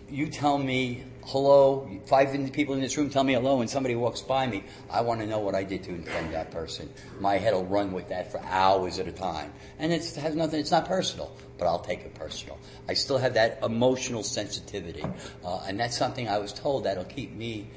You 0.09 0.27
tell 0.27 0.57
me 0.57 1.03
hello, 1.25 1.89
five 2.05 2.31
people 2.53 2.75
in 2.75 2.81
this 2.81 2.95
room 2.97 3.09
tell 3.09 3.23
me 3.23 3.33
hello 3.33 3.59
and 3.59 3.69
somebody 3.69 3.95
walks 3.95 4.21
by 4.21 4.45
me, 4.45 4.63
I 4.91 5.01
want 5.01 5.21
to 5.21 5.25
know 5.27 5.39
what 5.39 5.55
I 5.55 5.63
did 5.63 5.83
to 5.85 5.95
offend 5.95 6.33
that 6.33 6.51
person. 6.51 6.89
My 7.19 7.37
head 7.37 7.53
will 7.53 7.65
run 7.65 7.93
with 7.93 8.09
that 8.09 8.31
for 8.31 8.39
hours 8.43 8.99
at 8.99 9.07
a 9.07 9.11
time. 9.11 9.51
And 9.79 9.91
it 9.91 10.05
has 10.15 10.35
nothing, 10.35 10.59
it's 10.59 10.69
not 10.69 10.85
personal, 10.85 11.35
but 11.57 11.65
I'll 11.65 11.79
take 11.79 12.01
it 12.01 12.13
personal. 12.13 12.59
I 12.87 12.93
still 12.93 13.17
have 13.17 13.33
that 13.33 13.59
emotional 13.63 14.21
sensitivity. 14.21 15.03
Uh, 15.43 15.63
and 15.67 15.79
that's 15.79 15.97
something 15.97 16.29
I 16.29 16.37
was 16.37 16.53
told 16.53 16.83
that'll 16.83 17.05
keep 17.05 17.31
me 17.33 17.69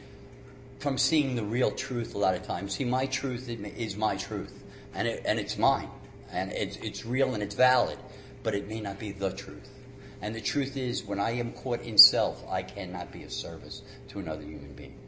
from 0.79 0.99
seeing 0.99 1.35
the 1.35 1.45
real 1.45 1.71
truth 1.71 2.15
a 2.15 2.19
lot 2.19 2.35
of 2.35 2.43
times. 2.43 2.75
See, 2.75 2.85
my 2.85 3.07
truth 3.07 3.49
is 3.49 3.97
my 3.97 4.17
truth. 4.17 4.63
And, 4.95 5.09
it, 5.09 5.23
and 5.25 5.39
it's 5.39 5.57
mine. 5.57 5.89
And 6.31 6.53
it's, 6.53 6.77
it's 6.77 7.07
real 7.07 7.33
and 7.33 7.43
it's 7.43 7.55
valid. 7.55 7.99
But 8.43 8.55
it 8.55 8.69
may 8.69 8.81
not 8.81 8.99
be 8.99 9.13
the 9.13 9.33
truth. 9.33 9.78
And 10.21 10.35
the 10.35 10.41
truth 10.41 10.77
is, 10.77 11.05
when 11.05 11.21
I 11.21 11.31
am 11.33 11.53
caught 11.53 11.83
in 11.83 11.99
self, 11.99 12.45
I 12.49 12.63
cannot 12.63 13.13
be 13.13 13.23
of 13.25 13.33
service 13.33 13.83
to 14.09 14.19
another 14.19 14.43
human 14.43 14.75
being. 14.75 14.99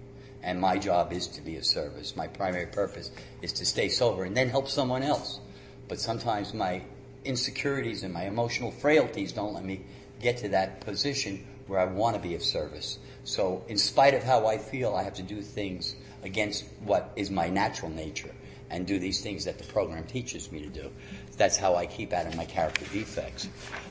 And 0.43 0.61
my 0.61 0.79
job 0.79 1.13
is 1.13 1.27
to 1.29 1.43
be 1.43 1.57
of 1.57 1.67
service. 1.67 2.17
My 2.17 2.29
primary 2.29 2.67
purpose 2.67 3.11
is 3.43 3.53
to 3.55 3.65
stay 3.65 3.89
sober 3.89 4.25
and 4.25 4.37
then 4.37 4.49
help 4.49 4.69
someone 4.69 5.03
else. 5.03 5.41
But 5.89 6.01
sometimes 6.01 6.55
my 6.55 6.83
insecurities 7.25 8.03
and 8.03 8.15
my 8.15 8.25
emotional 8.25 8.71
frailties 8.71 9.33
don't 9.33 9.53
let 9.53 9.65
me 9.65 9.85
get 10.21 10.39
to 10.39 10.49
that 10.51 10.81
position 10.81 11.47
where 11.67 11.81
I 11.81 11.85
want 11.85 12.17
to 12.17 12.23
be 12.23 12.35
of 12.35 12.43
service. 12.43 12.99
So 13.25 13.65
in 13.69 13.77
spite 13.77 14.15
of 14.15 14.23
how 14.23 14.47
I 14.47 14.59
feel, 14.59 14.95
I 14.95 15.03
have 15.03 15.15
to 15.15 15.23
do 15.23 15.43
things 15.43 15.95
against 16.23 16.65
what 16.85 17.13
is 17.17 17.31
my 17.31 17.49
natural 17.49 17.91
nature 17.91 18.35
and 18.71 18.87
do 18.87 18.99
these 18.99 19.21
things 19.21 19.45
that 19.45 19.59
the 19.59 19.65
program 19.65 20.05
teaches 20.05 20.51
me 20.53 20.61
to 20.61 20.69
do. 20.69 20.91
That's 21.37 21.57
how 21.57 21.75
I 21.75 21.87
keep 21.87 22.13
out 22.13 22.27
of 22.27 22.37
my 22.37 22.45
character 22.45 22.85
defects. 22.93 23.49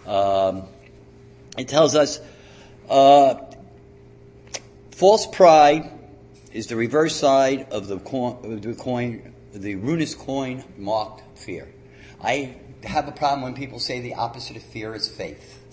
Um, 0.07 0.63
it 1.59 1.67
tells 1.67 1.95
us 1.95 2.19
uh, 2.89 3.35
false 4.91 5.27
pride 5.27 5.91
is 6.53 6.67
the 6.67 6.75
reverse 6.75 7.15
side 7.15 7.67
of 7.71 7.87
the 7.87 7.99
coin, 7.99 8.61
the 8.61 8.73
coin, 8.73 9.33
the 9.53 9.75
runist 9.75 10.17
coin 10.17 10.63
marked 10.77 11.37
fear. 11.37 11.67
I 12.21 12.55
have 12.83 13.07
a 13.07 13.11
problem 13.11 13.41
when 13.43 13.55
people 13.55 13.79
say 13.79 13.99
the 13.99 14.15
opposite 14.15 14.55
of 14.55 14.63
fear 14.63 14.95
is 14.95 15.07
faith. 15.07 15.63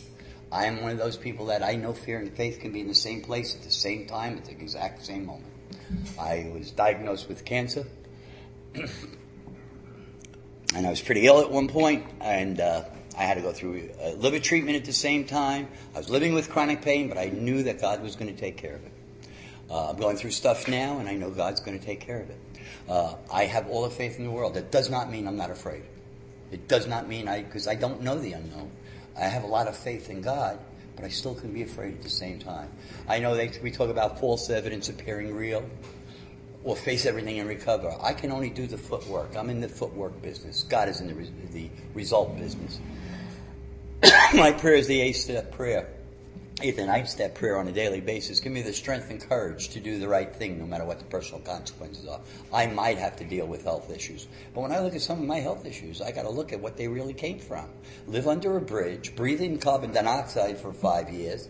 I 0.51 0.67
am 0.67 0.83
one 0.83 0.93
of 0.93 0.99
those 0.99 1.17
people 1.17 1.47
that 1.47 1.63
I 1.63 1.77
know 1.77 1.93
fear 1.93 2.19
and 2.19 2.33
faith 2.33 2.61
can 2.61 2.73
be 2.73 2.81
in 2.81 2.89
the 2.89 2.95
same 2.95 3.23
place 3.23 3.55
at 3.55 3.63
the 3.63 3.71
same 3.71 4.07
time 4.07 4.37
at 4.37 4.45
the 4.45 4.53
exact 4.53 5.05
same 5.05 5.27
moment. 5.27 5.53
I 6.19 6.51
was 6.53 6.71
diagnosed 6.71 7.29
with 7.29 7.45
cancer, 7.45 7.87
and 8.75 8.87
I 10.87 10.91
was 10.91 11.01
pretty 11.01 11.27
ill 11.27 11.41
at 11.41 11.51
one 11.51 11.69
point, 11.69 12.07
and 12.21 12.61
uh, 12.61 12.85
I 13.17 13.25
had 13.25 13.35
to 13.35 13.41
go 13.41 13.53
through 13.53 13.91
a 14.01 14.15
liver 14.15 14.39
treatment 14.39 14.77
at 14.77 14.85
the 14.85 14.93
same 14.93 15.25
time. 15.25 15.69
I 15.95 15.99
was 15.99 16.11
living 16.11 16.35
with 16.35 16.51
chronic 16.51 16.83
pain, 16.83 17.09
but 17.09 17.17
I 17.17 17.27
knew 17.27 17.63
that 17.65 17.81
God 17.81 18.03
was 18.03 18.15
going 18.15 18.33
to 18.33 18.39
take 18.39 18.57
care 18.57 18.75
of 18.75 18.85
it. 18.85 18.93
Uh, 19.71 19.91
I'm 19.91 19.97
going 19.97 20.17
through 20.17 20.31
stuff 20.31 20.69
now, 20.69 20.99
and 20.99 21.09
I 21.09 21.15
know 21.15 21.31
God's 21.31 21.61
going 21.61 21.79
to 21.79 21.85
take 21.85 22.01
care 22.01 22.21
of 22.21 22.31
it. 22.31 22.39
Uh, 22.89 23.15
I 23.33 23.47
have 23.47 23.69
all 23.69 23.83
the 23.83 23.91
faith 23.91 24.19
in 24.19 24.25
the 24.25 24.31
world. 24.31 24.55
That 24.55 24.71
does 24.71 24.91
not 24.91 25.11
mean 25.11 25.27
I'm 25.27 25.37
not 25.37 25.51
afraid. 25.51 25.83
It 26.53 26.69
does 26.69 26.87
not 26.87 27.09
mean 27.09 27.27
I, 27.27 27.43
because 27.43 27.67
I 27.67 27.75
don't 27.75 28.03
know 28.03 28.19
the 28.19 28.33
unknown. 28.33 28.71
I 29.19 29.25
have 29.25 29.43
a 29.43 29.49
lot 29.49 29.67
of 29.67 29.77
faith 29.77 30.11
in 30.11 30.21
God, 30.21 30.59
but 30.95 31.05
I 31.05 31.09
still 31.09 31.35
can 31.35 31.53
be 31.53 31.63
afraid 31.63 31.95
at 31.95 32.03
the 32.03 32.11
same 32.11 32.39
time. 32.39 32.71
I 33.09 33.19
know 33.19 33.35
they, 33.35 33.51
we 33.63 33.71
talk 33.71 33.91
about 33.91 34.21
false 34.21 34.49
evidence 34.51 34.89
appearing 34.89 35.35
real 35.35 35.69
or 36.63 36.77
face 36.77 37.07
everything 37.07 37.39
and 37.39 37.49
recover. 37.49 37.97
I 38.01 38.13
can 38.13 38.31
only 38.31 38.51
do 38.51 38.67
the 38.67 38.79
footwork. 38.79 39.37
I'm 39.37 39.51
in 39.51 39.61
the 39.61 39.69
footwork 39.69 40.21
business. 40.23 40.65
God 40.65 40.89
is 40.89 41.01
in 41.01 41.09
the, 41.09 41.29
the 41.53 41.71
result 41.95 42.37
business. 42.37 42.79
my 44.35 44.53
prayer 44.53 44.75
is 44.75 44.87
the 44.87 45.01
eighth 45.01 45.17
step 45.17 45.53
prayer. 45.53 45.89
Eighth 46.63 46.79
and 46.79 46.89
ninth 46.89 47.09
step 47.09 47.35
prayer 47.35 47.59
on 47.59 47.69
a 47.69 47.73
daily 47.73 48.01
basis. 48.01 48.41
Give 48.41 48.53
me 48.53 48.63
the 48.63 48.73
strength 48.73 49.11
and 49.11 49.21
courage 49.21 49.71
to 49.71 49.81
do 49.81 49.99
the 49.99 50.09
right 50.09 50.35
thing 50.35 50.59
no 50.59 50.67
matter 50.67 50.85
what 50.85 50.99
the 50.99 51.05
personal 51.07 51.41
consequences 51.41 52.07
are. 52.07 52.21
I 52.53 52.67
might 52.67 52.99
have 52.99 53.17
to 53.17 53.25
deal 53.25 53.47
with 53.47 53.65
health 53.65 53.91
issues. 53.91 54.27
But 54.55 54.63
when 54.63 54.73
I 54.73 54.81
look 54.81 54.95
at 54.95 55.01
some 55.01 55.21
of 55.21 55.27
my 55.27 55.41
health 55.41 55.65
issues, 55.65 56.03
I 56.03 56.13
gotta 56.13 56.31
look 56.31 56.53
at 56.53 56.61
what 56.61 56.77
they 56.77 56.89
really 56.89 57.15
came 57.15 57.39
from. 57.39 57.69
Live 58.07 58.27
under 58.27 58.57
a 58.57 58.61
bridge, 58.61 59.17
breathing 59.17 59.59
carbon 59.59 59.93
dioxide 59.93 60.59
for 60.59 60.73
five 60.73 61.11
years, 61.11 61.49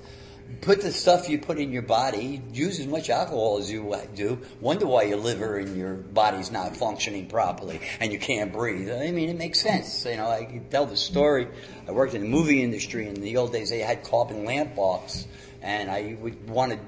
put 0.60 0.80
the 0.80 0.92
stuff 0.92 1.28
you 1.28 1.38
put 1.38 1.58
in 1.58 1.72
your 1.72 1.82
body, 1.82 2.42
use 2.52 2.80
as 2.80 2.86
much 2.86 3.10
alcohol 3.10 3.58
as 3.58 3.70
you 3.70 3.96
do, 4.14 4.40
wonder 4.60 4.86
why 4.86 5.04
your 5.04 5.18
liver 5.18 5.58
and 5.58 5.76
your 5.76 5.94
body's 5.94 6.50
not 6.50 6.76
functioning 6.76 7.26
properly 7.26 7.80
and 8.00 8.12
you 8.12 8.18
can't 8.18 8.52
breathe. 8.52 8.90
I 8.90 9.10
mean, 9.10 9.28
it 9.28 9.36
makes 9.36 9.60
sense. 9.60 10.04
You 10.04 10.16
know, 10.16 10.28
I 10.28 10.44
can 10.44 10.68
tell 10.68 10.86
the 10.86 10.96
story. 10.96 11.48
I 11.86 11.92
worked 11.92 12.14
in 12.14 12.22
the 12.22 12.28
movie 12.28 12.62
industry 12.62 13.08
in 13.08 13.14
the 13.14 13.36
old 13.36 13.52
days. 13.52 13.70
They 13.70 13.80
had 13.80 14.04
carbon 14.04 14.44
lamp 14.44 14.74
box 14.74 15.26
and 15.62 15.90
I 15.90 16.16
would 16.20 16.48
want 16.48 16.72
to 16.72 16.78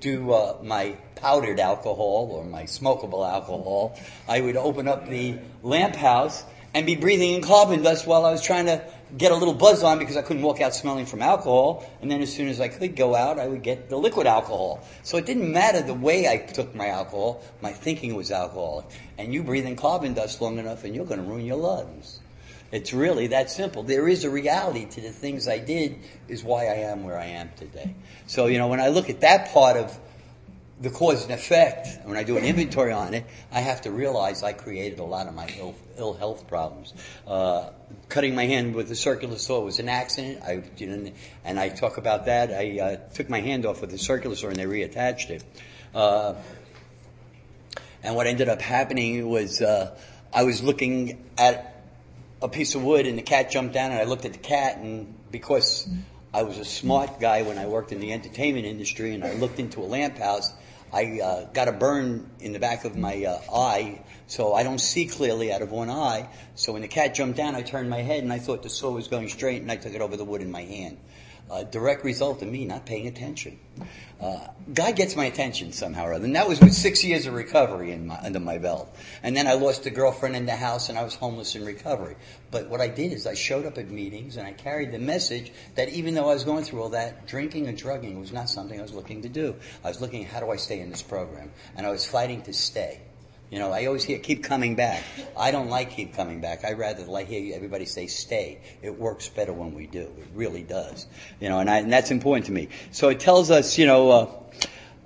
do 0.00 0.32
uh, 0.32 0.58
my 0.62 0.96
powdered 1.16 1.58
alcohol 1.58 2.28
or 2.32 2.44
my 2.44 2.64
smokable 2.64 3.28
alcohol. 3.28 3.98
I 4.28 4.40
would 4.40 4.56
open 4.56 4.88
up 4.88 5.08
the 5.08 5.38
lamp 5.62 5.96
house 5.96 6.44
and 6.74 6.84
be 6.84 6.94
breathing 6.94 7.34
in 7.34 7.42
carbon 7.42 7.82
dust 7.82 8.06
while 8.06 8.26
I 8.26 8.30
was 8.30 8.42
trying 8.42 8.66
to 8.66 8.84
get 9.16 9.32
a 9.32 9.34
little 9.34 9.54
buzz 9.54 9.82
on 9.82 9.98
because 9.98 10.16
I 10.16 10.22
couldn't 10.22 10.42
walk 10.42 10.60
out 10.60 10.74
smelling 10.74 11.06
from 11.06 11.22
alcohol. 11.22 11.88
And 12.00 12.10
then 12.10 12.22
as 12.22 12.34
soon 12.34 12.48
as 12.48 12.60
I 12.60 12.68
could 12.68 12.96
go 12.96 13.14
out, 13.14 13.38
I 13.38 13.46
would 13.46 13.62
get 13.62 13.88
the 13.88 13.96
liquid 13.96 14.26
alcohol. 14.26 14.82
So 15.02 15.16
it 15.16 15.26
didn't 15.26 15.52
matter 15.52 15.82
the 15.82 15.94
way 15.94 16.28
I 16.28 16.38
took 16.38 16.74
my 16.74 16.88
alcohol. 16.88 17.42
My 17.60 17.72
thinking 17.72 18.14
was 18.14 18.30
alcoholic. 18.30 18.86
And 19.18 19.32
you 19.32 19.42
breathe 19.42 19.66
in 19.66 19.76
carbon 19.76 20.14
dust 20.14 20.40
long 20.40 20.58
enough 20.58 20.84
and 20.84 20.94
you're 20.94 21.06
going 21.06 21.20
to 21.20 21.26
ruin 21.26 21.44
your 21.44 21.56
lungs. 21.56 22.20
It's 22.72 22.92
really 22.92 23.28
that 23.28 23.50
simple. 23.50 23.84
There 23.84 24.08
is 24.08 24.24
a 24.24 24.30
reality 24.30 24.86
to 24.86 25.00
the 25.00 25.10
things 25.10 25.46
I 25.46 25.58
did 25.58 26.00
is 26.26 26.42
why 26.42 26.66
I 26.66 26.78
am 26.90 27.04
where 27.04 27.18
I 27.18 27.26
am 27.26 27.50
today. 27.56 27.94
So, 28.26 28.46
you 28.46 28.58
know, 28.58 28.66
when 28.66 28.80
I 28.80 28.88
look 28.88 29.08
at 29.08 29.20
that 29.20 29.52
part 29.52 29.76
of 29.76 29.96
the 30.80 30.90
cause 30.90 31.22
and 31.22 31.32
effect, 31.32 32.04
when 32.04 32.16
I 32.16 32.24
do 32.24 32.36
an 32.36 32.44
inventory 32.44 32.92
on 32.92 33.14
it, 33.14 33.24
I 33.52 33.60
have 33.60 33.82
to 33.82 33.90
realize 33.90 34.42
I 34.42 34.52
created 34.52 34.98
a 34.98 35.04
lot 35.04 35.28
of 35.28 35.34
my 35.34 35.48
ill, 35.58 35.74
Ill 35.96 36.12
health 36.12 36.46
problems. 36.46 36.92
Uh, 37.26 37.70
cutting 38.08 38.34
my 38.34 38.46
hand 38.46 38.74
with 38.74 38.90
a 38.90 38.94
circular 38.94 39.36
saw 39.36 39.60
was 39.60 39.78
an 39.78 39.88
accident. 39.88 40.42
I, 40.42 40.62
and 41.44 41.58
I 41.58 41.68
talk 41.68 41.98
about 41.98 42.26
that. 42.26 42.50
I 42.52 42.80
uh, 42.80 42.96
took 43.14 43.28
my 43.28 43.40
hand 43.40 43.66
off 43.66 43.80
with 43.80 43.92
a 43.92 43.98
circular 43.98 44.36
saw 44.36 44.48
and 44.48 44.56
they 44.56 44.64
reattached 44.64 45.30
it. 45.30 45.44
Uh, 45.94 46.34
and 48.02 48.14
what 48.14 48.26
ended 48.26 48.48
up 48.48 48.60
happening 48.60 49.28
was 49.28 49.60
uh, 49.60 49.98
I 50.32 50.44
was 50.44 50.62
looking 50.62 51.24
at 51.36 51.82
a 52.40 52.48
piece 52.48 52.74
of 52.74 52.84
wood 52.84 53.06
and 53.06 53.18
the 53.18 53.22
cat 53.22 53.50
jumped 53.50 53.74
down 53.74 53.90
and 53.90 54.00
I 54.00 54.04
looked 54.04 54.24
at 54.24 54.32
the 54.32 54.38
cat 54.38 54.78
and 54.78 55.14
because 55.30 55.88
I 56.32 56.42
was 56.42 56.58
a 56.58 56.64
smart 56.64 57.18
guy 57.18 57.42
when 57.42 57.58
I 57.58 57.66
worked 57.66 57.92
in 57.92 58.00
the 58.00 58.12
entertainment 58.12 58.66
industry 58.66 59.14
and 59.14 59.24
I 59.24 59.32
looked 59.34 59.58
into 59.58 59.80
a 59.80 59.86
lamp 59.86 60.18
house, 60.18 60.52
I 60.96 61.20
uh, 61.20 61.44
got 61.52 61.68
a 61.68 61.72
burn 61.72 62.30
in 62.40 62.54
the 62.54 62.58
back 62.58 62.86
of 62.86 62.96
my 62.96 63.22
uh, 63.22 63.38
eye, 63.54 64.00
so 64.28 64.54
I 64.54 64.62
don't 64.62 64.78
see 64.78 65.04
clearly 65.04 65.52
out 65.52 65.60
of 65.60 65.70
one 65.70 65.90
eye. 65.90 66.26
So 66.54 66.72
when 66.72 66.80
the 66.80 66.88
cat 66.88 67.14
jumped 67.14 67.36
down, 67.36 67.54
I 67.54 67.60
turned 67.60 67.90
my 67.90 68.00
head 68.00 68.22
and 68.22 68.32
I 68.32 68.38
thought 68.38 68.62
the 68.62 68.70
saw 68.70 68.92
was 68.92 69.06
going 69.06 69.28
straight 69.28 69.60
and 69.60 69.70
I 69.70 69.76
took 69.76 69.92
it 69.92 70.00
over 70.00 70.16
the 70.16 70.24
wood 70.24 70.40
in 70.40 70.50
my 70.50 70.62
hand 70.62 70.96
a 71.50 71.64
direct 71.64 72.04
result 72.04 72.42
of 72.42 72.48
me 72.48 72.64
not 72.64 72.86
paying 72.86 73.06
attention. 73.06 73.58
Uh, 74.20 74.48
God 74.72 74.96
gets 74.96 75.14
my 75.14 75.26
attention 75.26 75.72
somehow 75.72 76.06
or 76.06 76.14
other. 76.14 76.24
And 76.24 76.34
that 76.36 76.48
was 76.48 76.58
with 76.58 76.72
six 76.72 77.04
years 77.04 77.26
of 77.26 77.34
recovery 77.34 77.92
in 77.92 78.06
my, 78.06 78.18
under 78.18 78.40
my 78.40 78.56
belt. 78.56 78.94
And 79.22 79.36
then 79.36 79.46
I 79.46 79.52
lost 79.52 79.84
a 79.84 79.90
girlfriend 79.90 80.34
in 80.36 80.46
the 80.46 80.56
house 80.56 80.88
and 80.88 80.98
I 80.98 81.04
was 81.04 81.14
homeless 81.14 81.54
in 81.54 81.64
recovery. 81.64 82.16
But 82.50 82.68
what 82.68 82.80
I 82.80 82.88
did 82.88 83.12
is 83.12 83.26
I 83.26 83.34
showed 83.34 83.66
up 83.66 83.76
at 83.76 83.90
meetings 83.90 84.36
and 84.36 84.46
I 84.46 84.52
carried 84.52 84.92
the 84.92 84.98
message 84.98 85.52
that 85.74 85.90
even 85.90 86.14
though 86.14 86.30
I 86.30 86.34
was 86.34 86.44
going 86.44 86.64
through 86.64 86.82
all 86.82 86.88
that, 86.90 87.26
drinking 87.26 87.68
and 87.68 87.76
drugging 87.76 88.18
was 88.18 88.32
not 88.32 88.48
something 88.48 88.78
I 88.78 88.82
was 88.82 88.94
looking 88.94 89.22
to 89.22 89.28
do. 89.28 89.54
I 89.84 89.88
was 89.88 90.00
looking 90.00 90.24
at 90.24 90.30
how 90.30 90.40
do 90.40 90.50
I 90.50 90.56
stay 90.56 90.80
in 90.80 90.90
this 90.90 91.02
program. 91.02 91.52
And 91.76 91.86
I 91.86 91.90
was 91.90 92.06
fighting 92.06 92.42
to 92.42 92.54
stay. 92.54 93.02
You 93.50 93.60
know, 93.60 93.70
I 93.70 93.86
always 93.86 94.02
hear 94.02 94.18
keep 94.18 94.42
coming 94.42 94.74
back. 94.74 95.04
I 95.36 95.52
don't 95.52 95.68
like 95.68 95.92
keep 95.92 96.14
coming 96.14 96.40
back. 96.40 96.64
I 96.64 96.72
rather 96.72 97.04
like 97.04 97.28
hear 97.28 97.54
everybody 97.54 97.84
say 97.84 98.08
stay. 98.08 98.58
It 98.82 98.98
works 98.98 99.28
better 99.28 99.52
when 99.52 99.72
we 99.72 99.86
do. 99.86 100.00
It 100.00 100.26
really 100.34 100.62
does. 100.62 101.06
You 101.40 101.48
know, 101.48 101.60
and, 101.60 101.70
I, 101.70 101.78
and 101.78 101.92
that's 101.92 102.10
important 102.10 102.46
to 102.46 102.52
me. 102.52 102.68
So 102.90 103.08
it 103.08 103.20
tells 103.20 103.52
us, 103.52 103.78
you 103.78 103.86
know, 103.86 104.10
uh, 104.10 104.30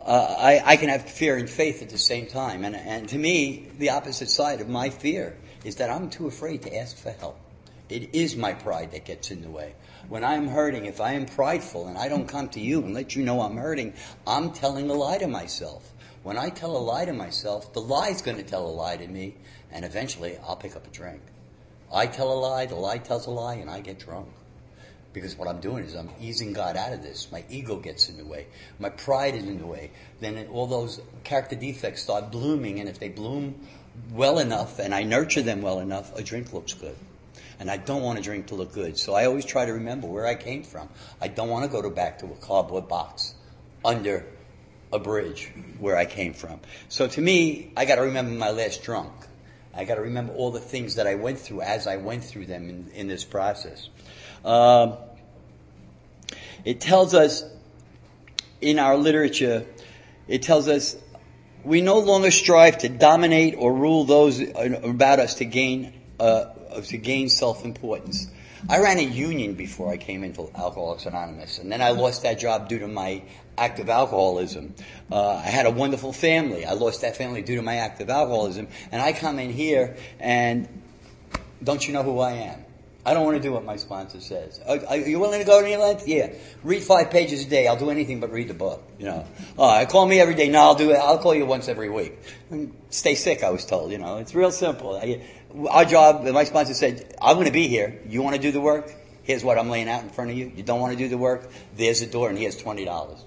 uh, 0.01 0.37
I, 0.39 0.63
I 0.65 0.77
can 0.77 0.89
have 0.89 1.09
fear 1.09 1.37
and 1.37 1.51
faith 1.51 1.83
at 1.83 1.91
the 1.91 1.99
same 1.99 2.27
time. 2.27 2.65
And, 2.65 2.75
and 2.75 3.09
to 3.11 3.19
me, 3.19 3.69
the 3.79 3.91
opposite 3.91 4.31
side 4.31 4.63
of 4.63 4.69
my 4.69 4.89
fear 4.89 5.37
is 5.63 5.77
that 5.77 5.91
I'm 5.91 6.09
too 6.09 6.27
afraid 6.27 6.63
to 6.63 6.75
ask 6.75 6.97
for 6.97 7.11
help. 7.11 7.39
It 7.91 8.15
is 8.15 8.37
my 8.37 8.55
pride 8.55 8.93
that 8.93 9.05
gets 9.05 9.31
in 9.31 9.43
the 9.43 9.51
way. 9.51 9.75
When 10.09 10.25
I'm 10.25 10.49
hurting, 10.49 10.87
if 10.87 11.01
I 11.01 11.13
am 11.13 11.27
prideful 11.27 11.89
and 11.89 11.99
I 11.99 12.09
don't 12.09 12.27
come 12.27 12.49
to 12.51 12.61
you 12.61 12.83
and 12.83 12.95
let 12.95 13.15
you 13.15 13.23
know 13.23 13.43
I'm 13.43 13.57
hurting, 13.57 13.93
I'm 14.27 14.53
telling 14.53 14.89
a 14.89 14.95
lie 14.95 15.19
to 15.19 15.27
myself. 15.27 15.90
When 16.23 16.37
I 16.37 16.51
tell 16.51 16.77
a 16.77 16.79
lie 16.79 17.07
to 17.07 17.13
myself, 17.15 17.73
the 17.73 17.81
lie's 17.81 18.21
going 18.21 18.37
to 18.37 18.43
tell 18.43 18.67
a 18.67 18.69
lie 18.69 18.97
to 18.97 19.09
me, 19.09 19.37
and 19.73 19.85
eventually 19.85 20.37
I'll 20.47 20.57
pick 20.57 20.77
up 20.77 20.87
a 20.87 20.91
drink. 20.91 21.23
I 21.93 22.07
tell 22.07 22.31
a 22.31 22.39
lie, 22.39 22.67
the 22.67 22.75
lie 22.75 22.99
tells 22.99 23.27
a 23.27 23.31
lie, 23.31 23.55
and 23.55 23.71
I 23.71 23.81
get 23.81 23.99
drunk. 23.99 24.29
Because 25.13 25.37
what 25.37 25.49
I'm 25.49 25.61
doing 25.61 25.83
is 25.83 25.95
I'm 25.95 26.11
easing 26.21 26.53
God 26.53 26.77
out 26.77 26.93
of 26.93 27.03
this. 27.03 27.33
My 27.33 27.45
ego 27.49 27.79
gets 27.79 28.09
in 28.09 28.19
the 28.19 28.25
way. 28.25 28.47
My 28.79 28.91
pride 28.91 29.35
is 29.35 29.45
in 29.45 29.59
the 29.59 29.67
way. 29.67 29.91
Then 30.21 30.47
all 30.53 30.67
those 30.67 31.01
character 31.25 31.57
defects 31.57 32.03
start 32.03 32.31
blooming, 32.31 32.79
and 32.81 32.89
if 32.89 32.99
they 32.99 33.09
bloom 33.09 33.67
well 34.13 34.39
enough 34.39 34.79
and 34.79 34.95
I 34.95 35.03
nurture 35.03 35.43
them 35.43 35.63
well 35.63 35.81
enough, 35.81 36.17
a 36.17 36.23
drink 36.23 36.53
looks 36.53 36.75
good. 36.75 36.97
And 37.59 37.71
I 37.71 37.77
don't 37.77 38.03
want 38.03 38.19
a 38.19 38.23
drink 38.23 38.47
to 38.49 38.55
look 38.55 38.73
good. 38.73 38.99
So 38.99 39.15
I 39.15 39.25
always 39.25 39.45
try 39.45 39.67
to 39.67 39.73
remember 39.73 40.07
where 40.07 40.27
I 40.27 40.35
came 40.35 40.63
from. 40.63 40.89
I 41.21 41.29
don't 41.29 41.49
want 41.49 41.65
to 41.65 41.71
go 41.71 41.83
to 41.83 41.91
back 41.91 42.19
to 42.21 42.27
a 42.27 42.37
cardboard 42.37 42.89
box 42.89 43.35
under 43.85 44.27
a 44.93 44.99
bridge 44.99 45.53
where 45.79 45.97
I 45.97 46.05
came 46.05 46.35
from. 46.35 46.61
So 46.89 47.07
to 47.07 47.21
me, 47.21 47.73
I 47.77 47.85
got 47.85 47.97
to 47.97 48.03
remember 48.03 48.33
my 48.33 48.51
last 48.51 48.83
drunk. 48.83 49.13
I 49.75 49.85
got 49.85 49.97
to 49.97 50.03
remember 50.03 50.33
all 50.33 50.51
the 50.51 50.61
things 50.61 50.97
that 50.97 51.07
I 51.07 51.15
went 51.15 51.39
through 51.39 51.61
as 51.63 51.87
I 51.87 51.97
went 51.97 52.25
through 52.25 52.47
them 52.47 52.69
in, 52.69 52.91
in 52.95 53.09
this 53.09 53.25
process. 53.25 53.89
Um, 54.45 54.97
it 56.65 56.81
tells 56.81 57.15
us 57.15 57.45
in 58.61 58.79
our 58.79 58.97
literature, 58.97 59.65
it 60.29 60.43
tells 60.43 60.69
us 60.69 60.97
we 61.65 61.81
no 61.81 61.99
longer 61.99 62.31
strive 62.31 62.79
to 62.79 62.89
dominate 62.89 63.55
or 63.57 63.73
rule 63.73 64.05
those 64.05 64.41
about 64.41 65.21
us 65.21 65.35
to 65.37 65.45
gain 65.45 65.93
uh, 66.19 66.47
to 66.83 66.99
gain 66.99 67.29
self-importance. 67.29 68.29
I 68.69 68.79
ran 68.79 68.99
a 68.99 69.03
union 69.03 69.55
before 69.55 69.93
I 69.93 69.97
came 69.97 70.23
into 70.25 70.51
Alcoholics 70.55 71.07
Anonymous, 71.07 71.59
and 71.59 71.71
then 71.71 71.81
I 71.81 71.91
lost 71.91 72.23
that 72.23 72.39
job 72.39 72.69
due 72.69 72.79
to 72.81 72.89
my 72.89 73.23
active 73.57 73.89
alcoholism. 73.89 74.75
Uh, 75.11 75.35
I 75.35 75.49
had 75.49 75.67
a 75.67 75.71
wonderful 75.71 76.13
family. 76.13 76.65
I 76.65 76.73
lost 76.73 77.03
that 77.03 77.17
family 77.17 77.43
due 77.43 77.57
to 77.57 77.63
my 77.63 77.77
active 77.77 78.11
alcoholism, 78.11 78.69
and 78.93 79.01
I 79.03 79.13
come 79.13 79.39
in 79.39 79.51
here 79.51 79.97
and 80.19 80.69
don't 81.63 81.87
you 81.87 81.93
know 81.93 82.03
who 82.03 82.21
I 82.21 82.33
am? 82.33 82.65
I 83.05 83.15
don't 83.15 83.25
want 83.25 83.39
to 83.39 83.43
do 83.43 83.53
what 83.53 83.65
my 83.65 83.77
sponsor 83.77 84.21
says. 84.21 84.61
Are, 84.67 84.79
are 84.89 84.97
you 84.99 85.19
willing 85.19 85.41
to 85.41 85.47
go 85.47 85.61
to 85.61 85.67
any 85.67 85.77
length? 85.77 86.07
Yeah. 86.07 86.35
Read 86.63 86.83
five 86.83 87.11
pages 87.11 87.47
a 87.47 87.49
day. 87.49 87.67
I'll 87.67 87.79
do 87.79 87.89
anything 87.89 88.21
but 88.21 88.31
read 88.31 88.49
the 88.49 88.55
book. 88.55 88.87
You 88.99 89.07
know. 89.07 89.27
Oh, 89.59 89.87
call 89.89 90.07
me 90.07 90.21
every 90.21 90.35
day. 90.35 90.49
No, 90.51 90.61
I'll 90.61 90.75
do 90.75 90.91
it. 90.91 90.97
I'll 90.97 91.19
call 91.19 91.35
you 91.35 91.47
once 91.47 91.69
every 91.69 91.89
week. 91.89 92.19
And 92.51 92.75
stay 92.91 93.15
sick. 93.15 93.43
I 93.43 93.51
was 93.51 93.65
told. 93.65 93.91
You 93.91 93.99
know, 93.99 94.19
it's 94.19 94.35
real 94.35 94.51
simple. 94.51 94.97
I, 94.97 95.23
our 95.69 95.85
job, 95.85 96.25
my 96.27 96.45
sponsor 96.45 96.75
said, 96.75 97.17
I'm 97.21 97.35
going 97.35 97.47
to 97.47 97.53
be 97.53 97.69
here. 97.69 98.01
You 98.09 98.23
want 98.23 98.37
to 98.37 98.43
do 98.43 98.53
the 98.53 98.61
work? 98.61 98.93
Here's 99.23 99.45
what 99.45 99.59
I'm 99.59 99.69
laying 99.69 99.89
out 99.89 100.03
in 100.03 100.11
front 100.11 100.31
of 100.31 100.37
you. 100.37 100.53
You 100.55 100.63
don't 100.63 100.81
want 100.81 100.93
to 100.93 100.99
do 100.99 101.09
the 101.09 101.19
work? 101.19 101.51
There's 101.77 102.01
the 102.01 102.07
door 102.07 102.29
and 102.29 102.39
here's 102.39 102.61
$20. 102.61 103.21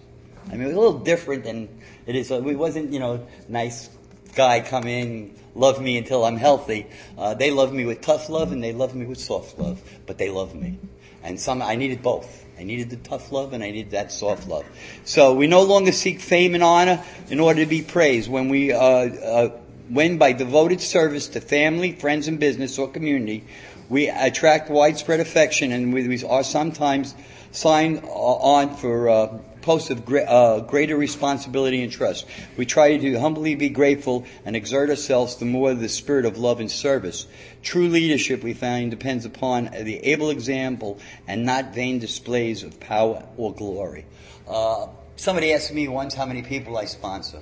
I 0.47 0.51
mean, 0.51 0.61
it 0.61 0.65
was 0.65 0.75
a 0.75 0.79
little 0.79 0.99
different 0.99 1.43
than 1.43 1.69
it 2.05 2.15
is. 2.15 2.31
It 2.31 2.41
wasn't, 2.41 2.91
you 2.91 2.99
know, 2.99 3.27
nice 3.47 3.89
guy 4.35 4.61
come 4.61 4.85
in, 4.85 5.37
love 5.55 5.81
me 5.81 5.97
until 5.97 6.25
I'm 6.25 6.37
healthy. 6.37 6.87
Uh, 7.17 7.33
they 7.33 7.51
love 7.51 7.73
me 7.73 7.85
with 7.85 8.01
tough 8.01 8.29
love 8.29 8.51
and 8.51 8.63
they 8.63 8.73
love 8.73 8.95
me 8.95 9.05
with 9.05 9.19
soft 9.19 9.57
love, 9.59 9.81
but 10.05 10.17
they 10.17 10.29
love 10.29 10.55
me. 10.55 10.79
And 11.23 11.39
some, 11.39 11.61
I 11.61 11.75
needed 11.75 12.01
both. 12.01 12.45
I 12.59 12.63
needed 12.63 12.89
the 12.89 12.97
tough 12.97 13.31
love 13.31 13.53
and 13.53 13.63
I 13.63 13.71
needed 13.71 13.91
that 13.91 14.11
soft 14.11 14.47
love. 14.47 14.65
So 15.05 15.33
we 15.33 15.47
no 15.47 15.63
longer 15.63 15.91
seek 15.91 16.19
fame 16.19 16.53
and 16.53 16.63
honor 16.63 17.03
in 17.29 17.39
order 17.39 17.61
to 17.61 17.65
be 17.65 17.81
praised. 17.81 18.29
When 18.29 18.49
we, 18.49 18.73
uh, 18.73 18.79
uh, 18.79 19.57
when 19.93 20.17
by 20.17 20.33
devoted 20.33 20.81
service 20.81 21.27
to 21.29 21.41
family, 21.41 21.91
friends, 21.91 22.27
and 22.27 22.39
business 22.39 22.79
or 22.79 22.89
community, 22.89 23.43
we 23.89 24.09
attract 24.09 24.69
widespread 24.69 25.19
affection 25.19 25.71
and 25.71 25.93
we, 25.93 26.23
are 26.23 26.43
sometimes 26.43 27.13
signed 27.51 28.01
on 28.03 28.75
for 28.75 29.07
uh, 29.07 29.37
posts 29.61 29.91
of 29.91 30.11
uh, 30.11 30.61
greater 30.61 30.97
responsibility 30.97 31.83
and 31.83 31.91
trust. 31.91 32.25
We 32.57 32.65
try 32.65 32.97
to 32.97 33.19
humbly 33.19 33.53
be 33.53 33.69
grateful 33.69 34.25
and 34.45 34.55
exert 34.55 34.89
ourselves 34.89 35.35
the 35.35 35.45
more 35.45 35.75
the 35.75 35.89
spirit 35.89 36.25
of 36.25 36.37
love 36.37 36.59
and 36.59 36.71
service. 36.71 37.27
True 37.61 37.87
leadership, 37.87 38.41
we 38.41 38.53
find, 38.53 38.89
depends 38.89 39.25
upon 39.25 39.65
the 39.65 39.97
able 40.11 40.31
example 40.31 40.99
and 41.27 41.45
not 41.45 41.75
vain 41.75 41.99
displays 41.99 42.63
of 42.63 42.79
power 42.79 43.23
or 43.37 43.53
glory. 43.53 44.05
Uh, 44.47 44.87
somebody 45.17 45.53
asked 45.53 45.71
me 45.71 45.87
once 45.87 46.15
how 46.15 46.25
many 46.25 46.41
people 46.41 46.75
I 46.77 46.85
sponsor. 46.85 47.41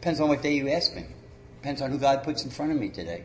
Depends 0.00 0.20
on 0.20 0.28
what 0.28 0.42
day 0.42 0.54
you 0.54 0.68
ask 0.68 0.94
me. 0.94 1.06
Depends 1.60 1.82
on 1.82 1.90
who 1.90 1.98
God 1.98 2.22
puts 2.22 2.44
in 2.44 2.50
front 2.50 2.72
of 2.72 2.78
me 2.78 2.88
today. 2.88 3.24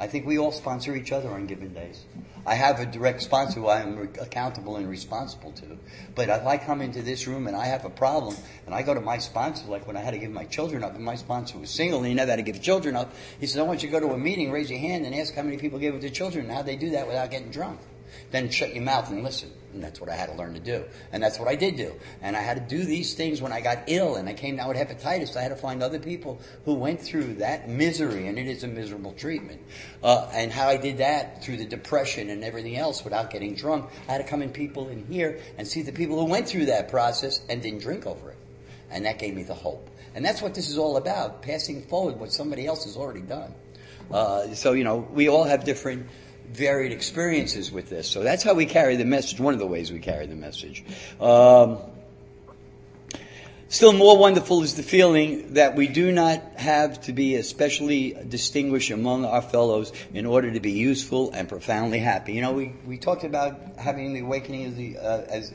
I 0.00 0.08
think 0.08 0.26
we 0.26 0.38
all 0.38 0.50
sponsor 0.50 0.96
each 0.96 1.12
other 1.12 1.28
on 1.30 1.46
given 1.46 1.72
days. 1.72 2.04
I 2.46 2.56
have 2.56 2.80
a 2.80 2.86
direct 2.86 3.22
sponsor 3.22 3.60
who 3.60 3.68
I 3.68 3.80
am 3.80 3.96
re- 3.96 4.08
accountable 4.20 4.76
and 4.76 4.88
responsible 4.88 5.52
to. 5.52 5.78
But 6.14 6.30
if 6.30 6.44
I 6.46 6.56
come 6.56 6.80
into 6.80 7.02
this 7.02 7.26
room 7.26 7.46
and 7.46 7.54
I 7.54 7.66
have 7.66 7.84
a 7.84 7.90
problem 7.90 8.34
and 8.66 8.74
I 8.74 8.82
go 8.82 8.92
to 8.92 9.00
my 9.00 9.18
sponsor, 9.18 9.68
like 9.68 9.86
when 9.86 9.96
I 9.96 10.00
had 10.00 10.10
to 10.10 10.18
give 10.18 10.32
my 10.32 10.46
children 10.46 10.82
up, 10.82 10.96
and 10.96 11.04
my 11.04 11.14
sponsor 11.14 11.58
was 11.58 11.70
single 11.70 12.00
and 12.00 12.08
he 12.08 12.14
never 12.14 12.32
had 12.32 12.36
to 12.36 12.42
give 12.42 12.60
children 12.60 12.96
up, 12.96 13.14
he 13.38 13.46
said, 13.46 13.60
I 13.60 13.64
want 13.64 13.82
you 13.82 13.88
to 13.88 13.92
go 13.92 14.00
to 14.00 14.14
a 14.14 14.18
meeting, 14.18 14.50
raise 14.50 14.68
your 14.68 14.80
hand, 14.80 15.06
and 15.06 15.14
ask 15.14 15.34
how 15.34 15.42
many 15.42 15.58
people 15.58 15.78
gave 15.78 15.98
to 16.00 16.10
children 16.10 16.46
and 16.46 16.54
how 16.54 16.62
they 16.62 16.76
do 16.76 16.90
that 16.90 17.06
without 17.06 17.30
getting 17.30 17.50
drunk. 17.50 17.78
Then 18.30 18.50
shut 18.50 18.74
your 18.74 18.84
mouth 18.84 19.10
and 19.10 19.22
listen. 19.22 19.50
And 19.74 19.82
that's 19.82 20.00
what 20.00 20.08
I 20.08 20.14
had 20.14 20.30
to 20.30 20.36
learn 20.36 20.54
to 20.54 20.60
do. 20.60 20.84
And 21.12 21.20
that's 21.20 21.38
what 21.38 21.48
I 21.48 21.56
did 21.56 21.76
do. 21.76 21.92
And 22.22 22.36
I 22.36 22.40
had 22.40 22.56
to 22.68 22.76
do 22.76 22.84
these 22.84 23.14
things 23.14 23.42
when 23.42 23.52
I 23.52 23.60
got 23.60 23.84
ill 23.88 24.14
and 24.14 24.28
I 24.28 24.34
came 24.34 24.56
down 24.56 24.68
with 24.68 24.76
hepatitis. 24.76 25.36
I 25.36 25.42
had 25.42 25.48
to 25.48 25.56
find 25.56 25.82
other 25.82 25.98
people 25.98 26.40
who 26.64 26.74
went 26.74 27.00
through 27.00 27.34
that 27.34 27.68
misery, 27.68 28.28
and 28.28 28.38
it 28.38 28.46
is 28.46 28.62
a 28.62 28.68
miserable 28.68 29.12
treatment. 29.12 29.60
Uh, 30.02 30.30
and 30.32 30.52
how 30.52 30.68
I 30.68 30.76
did 30.76 30.98
that 30.98 31.42
through 31.42 31.56
the 31.56 31.64
depression 31.64 32.30
and 32.30 32.44
everything 32.44 32.76
else 32.76 33.02
without 33.02 33.30
getting 33.30 33.56
drunk. 33.56 33.90
I 34.08 34.12
had 34.12 34.18
to 34.18 34.24
come 34.24 34.42
in 34.42 34.50
people 34.50 34.88
in 34.88 35.06
here 35.06 35.40
and 35.58 35.66
see 35.66 35.82
the 35.82 35.92
people 35.92 36.18
who 36.18 36.26
went 36.26 36.48
through 36.48 36.66
that 36.66 36.88
process 36.88 37.40
and 37.48 37.60
didn't 37.60 37.80
drink 37.80 38.06
over 38.06 38.30
it. 38.30 38.38
And 38.90 39.06
that 39.06 39.18
gave 39.18 39.34
me 39.34 39.42
the 39.42 39.54
hope. 39.54 39.90
And 40.14 40.24
that's 40.24 40.40
what 40.40 40.54
this 40.54 40.68
is 40.68 40.78
all 40.78 40.96
about, 40.96 41.42
passing 41.42 41.82
forward 41.82 42.20
what 42.20 42.32
somebody 42.32 42.66
else 42.66 42.84
has 42.84 42.96
already 42.96 43.22
done. 43.22 43.52
Uh, 44.10 44.54
so, 44.54 44.72
you 44.72 44.84
know, 44.84 44.98
we 44.98 45.28
all 45.28 45.44
have 45.44 45.64
different 45.64 46.06
varied 46.54 46.92
experiences 46.92 47.72
with 47.72 47.90
this. 47.90 48.08
So 48.08 48.22
that's 48.22 48.44
how 48.44 48.54
we 48.54 48.66
carry 48.66 48.96
the 48.96 49.04
message, 49.04 49.40
one 49.40 49.54
of 49.54 49.60
the 49.60 49.66
ways 49.66 49.90
we 49.90 49.98
carry 49.98 50.26
the 50.26 50.36
message. 50.36 50.84
Um, 51.20 51.78
still 53.68 53.92
more 53.92 54.16
wonderful 54.16 54.62
is 54.62 54.74
the 54.74 54.84
feeling 54.84 55.54
that 55.54 55.74
we 55.74 55.88
do 55.88 56.12
not 56.12 56.40
have 56.54 57.00
to 57.02 57.12
be 57.12 57.34
especially 57.34 58.16
distinguished 58.28 58.92
among 58.92 59.24
our 59.24 59.42
fellows 59.42 59.92
in 60.12 60.26
order 60.26 60.52
to 60.52 60.60
be 60.60 60.70
useful 60.72 61.32
and 61.32 61.48
profoundly 61.48 61.98
happy. 61.98 62.34
You 62.34 62.42
know, 62.42 62.52
we, 62.52 62.72
we 62.86 62.98
talked 62.98 63.24
about 63.24 63.58
having 63.76 64.14
the 64.14 64.20
awakening 64.20 64.66
as, 64.66 64.74
the, 64.76 64.98
uh, 64.98 65.22
as, 65.28 65.52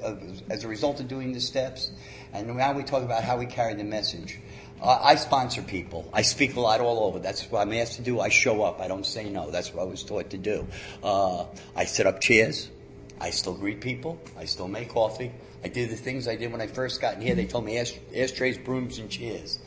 as 0.49 0.65
a 0.65 0.67
result 0.67 0.99
of 0.99 1.07
doing 1.07 1.31
the 1.31 1.39
steps, 1.39 1.91
and 2.33 2.57
now 2.57 2.73
we 2.73 2.83
talk 2.83 3.03
about 3.03 3.23
how 3.23 3.37
we 3.37 3.45
carry 3.45 3.73
the 3.73 3.85
message. 3.85 4.37
I 4.81 5.15
sponsor 5.15 5.61
people. 5.61 6.09
I 6.13 6.21
speak 6.21 6.55
a 6.55 6.59
lot 6.59 6.79
all 6.79 7.03
over. 7.03 7.19
That's 7.19 7.43
what 7.51 7.61
I'm 7.61 7.73
asked 7.73 7.95
to 7.95 8.01
do. 8.01 8.19
I 8.19 8.29
show 8.29 8.63
up. 8.63 8.79
I 8.79 8.87
don't 8.87 9.05
say 9.05 9.29
no. 9.29 9.51
That's 9.51 9.73
what 9.73 9.81
I 9.81 9.85
was 9.85 10.03
taught 10.03 10.29
to 10.29 10.37
do. 10.37 10.67
Uh, 11.03 11.45
I 11.75 11.85
set 11.85 12.07
up 12.07 12.21
chairs. 12.21 12.69
I 13.19 13.31
still 13.31 13.53
greet 13.53 13.81
people. 13.81 14.19
I 14.37 14.45
still 14.45 14.69
make 14.69 14.89
coffee. 14.89 15.31
I 15.63 15.67
do 15.67 15.85
the 15.85 15.97
things 15.97 16.27
I 16.27 16.37
did 16.37 16.51
when 16.51 16.61
I 16.61 16.67
first 16.67 17.01
got 17.01 17.15
in 17.15 17.21
here. 17.21 17.35
They 17.35 17.45
told 17.45 17.65
me 17.65 17.77
ashtrays, 17.77 18.57
brooms, 18.57 18.97
and 18.99 19.09
chairs. 19.09 19.59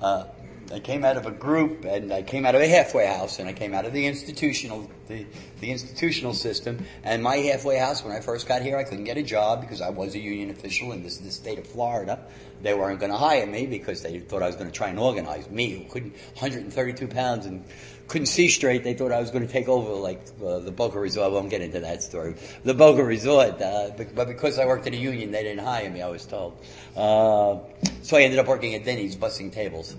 Uh, 0.00 0.24
I 0.72 0.80
came 0.80 1.04
out 1.04 1.18
of 1.18 1.26
a 1.26 1.30
group, 1.30 1.84
and 1.84 2.10
I 2.10 2.22
came 2.22 2.46
out 2.46 2.54
of 2.54 2.62
a 2.62 2.68
halfway 2.68 3.06
house, 3.06 3.38
and 3.38 3.46
I 3.46 3.52
came 3.52 3.74
out 3.74 3.84
of 3.84 3.92
the 3.92 4.06
institutional, 4.06 4.90
the, 5.08 5.26
the 5.60 5.70
institutional 5.70 6.32
system. 6.32 6.86
And 7.02 7.22
my 7.22 7.36
halfway 7.36 7.76
house, 7.76 8.02
when 8.02 8.16
I 8.16 8.20
first 8.20 8.48
got 8.48 8.62
here, 8.62 8.78
I 8.78 8.84
couldn't 8.84 9.04
get 9.04 9.18
a 9.18 9.22
job 9.22 9.60
because 9.60 9.82
I 9.82 9.90
was 9.90 10.14
a 10.14 10.18
union 10.18 10.48
official 10.48 10.92
in 10.92 11.02
this, 11.02 11.18
the 11.18 11.30
state 11.30 11.58
of 11.58 11.66
Florida. 11.66 12.26
They 12.64 12.72
weren't 12.72 12.98
going 12.98 13.12
to 13.12 13.18
hire 13.18 13.46
me 13.46 13.66
because 13.66 14.02
they 14.02 14.18
thought 14.18 14.42
I 14.42 14.46
was 14.46 14.56
going 14.56 14.70
to 14.70 14.72
try 14.72 14.88
and 14.88 14.98
organize 14.98 15.50
me, 15.50 15.70
who 15.70 15.84
couldn't, 15.84 16.14
132 16.14 17.06
pounds 17.08 17.44
and 17.44 17.62
couldn't 18.08 18.26
see 18.26 18.48
straight. 18.48 18.82
They 18.84 18.94
thought 18.94 19.12
I 19.12 19.20
was 19.20 19.30
going 19.30 19.46
to 19.46 19.52
take 19.52 19.68
over 19.68 19.92
like 19.92 20.22
uh, 20.42 20.60
the 20.60 20.72
Boca 20.72 20.98
Resort. 20.98 21.26
I 21.26 21.28
won't 21.28 21.50
get 21.50 21.60
into 21.60 21.80
that 21.80 22.02
story. 22.02 22.36
The 22.64 22.72
Boca 22.72 23.04
Resort, 23.04 23.60
uh, 23.60 23.90
but 24.14 24.26
because 24.26 24.58
I 24.58 24.64
worked 24.64 24.86
in 24.86 24.94
a 24.94 24.96
union, 24.96 25.30
they 25.30 25.42
didn't 25.42 25.62
hire 25.62 25.90
me. 25.90 26.00
I 26.00 26.08
was 26.08 26.24
told. 26.24 26.56
Uh, 26.96 27.58
so 28.02 28.16
I 28.16 28.22
ended 28.22 28.38
up 28.38 28.46
working 28.46 28.74
at 28.74 28.84
Denny's, 28.84 29.14
bussing 29.14 29.52
tables. 29.52 29.94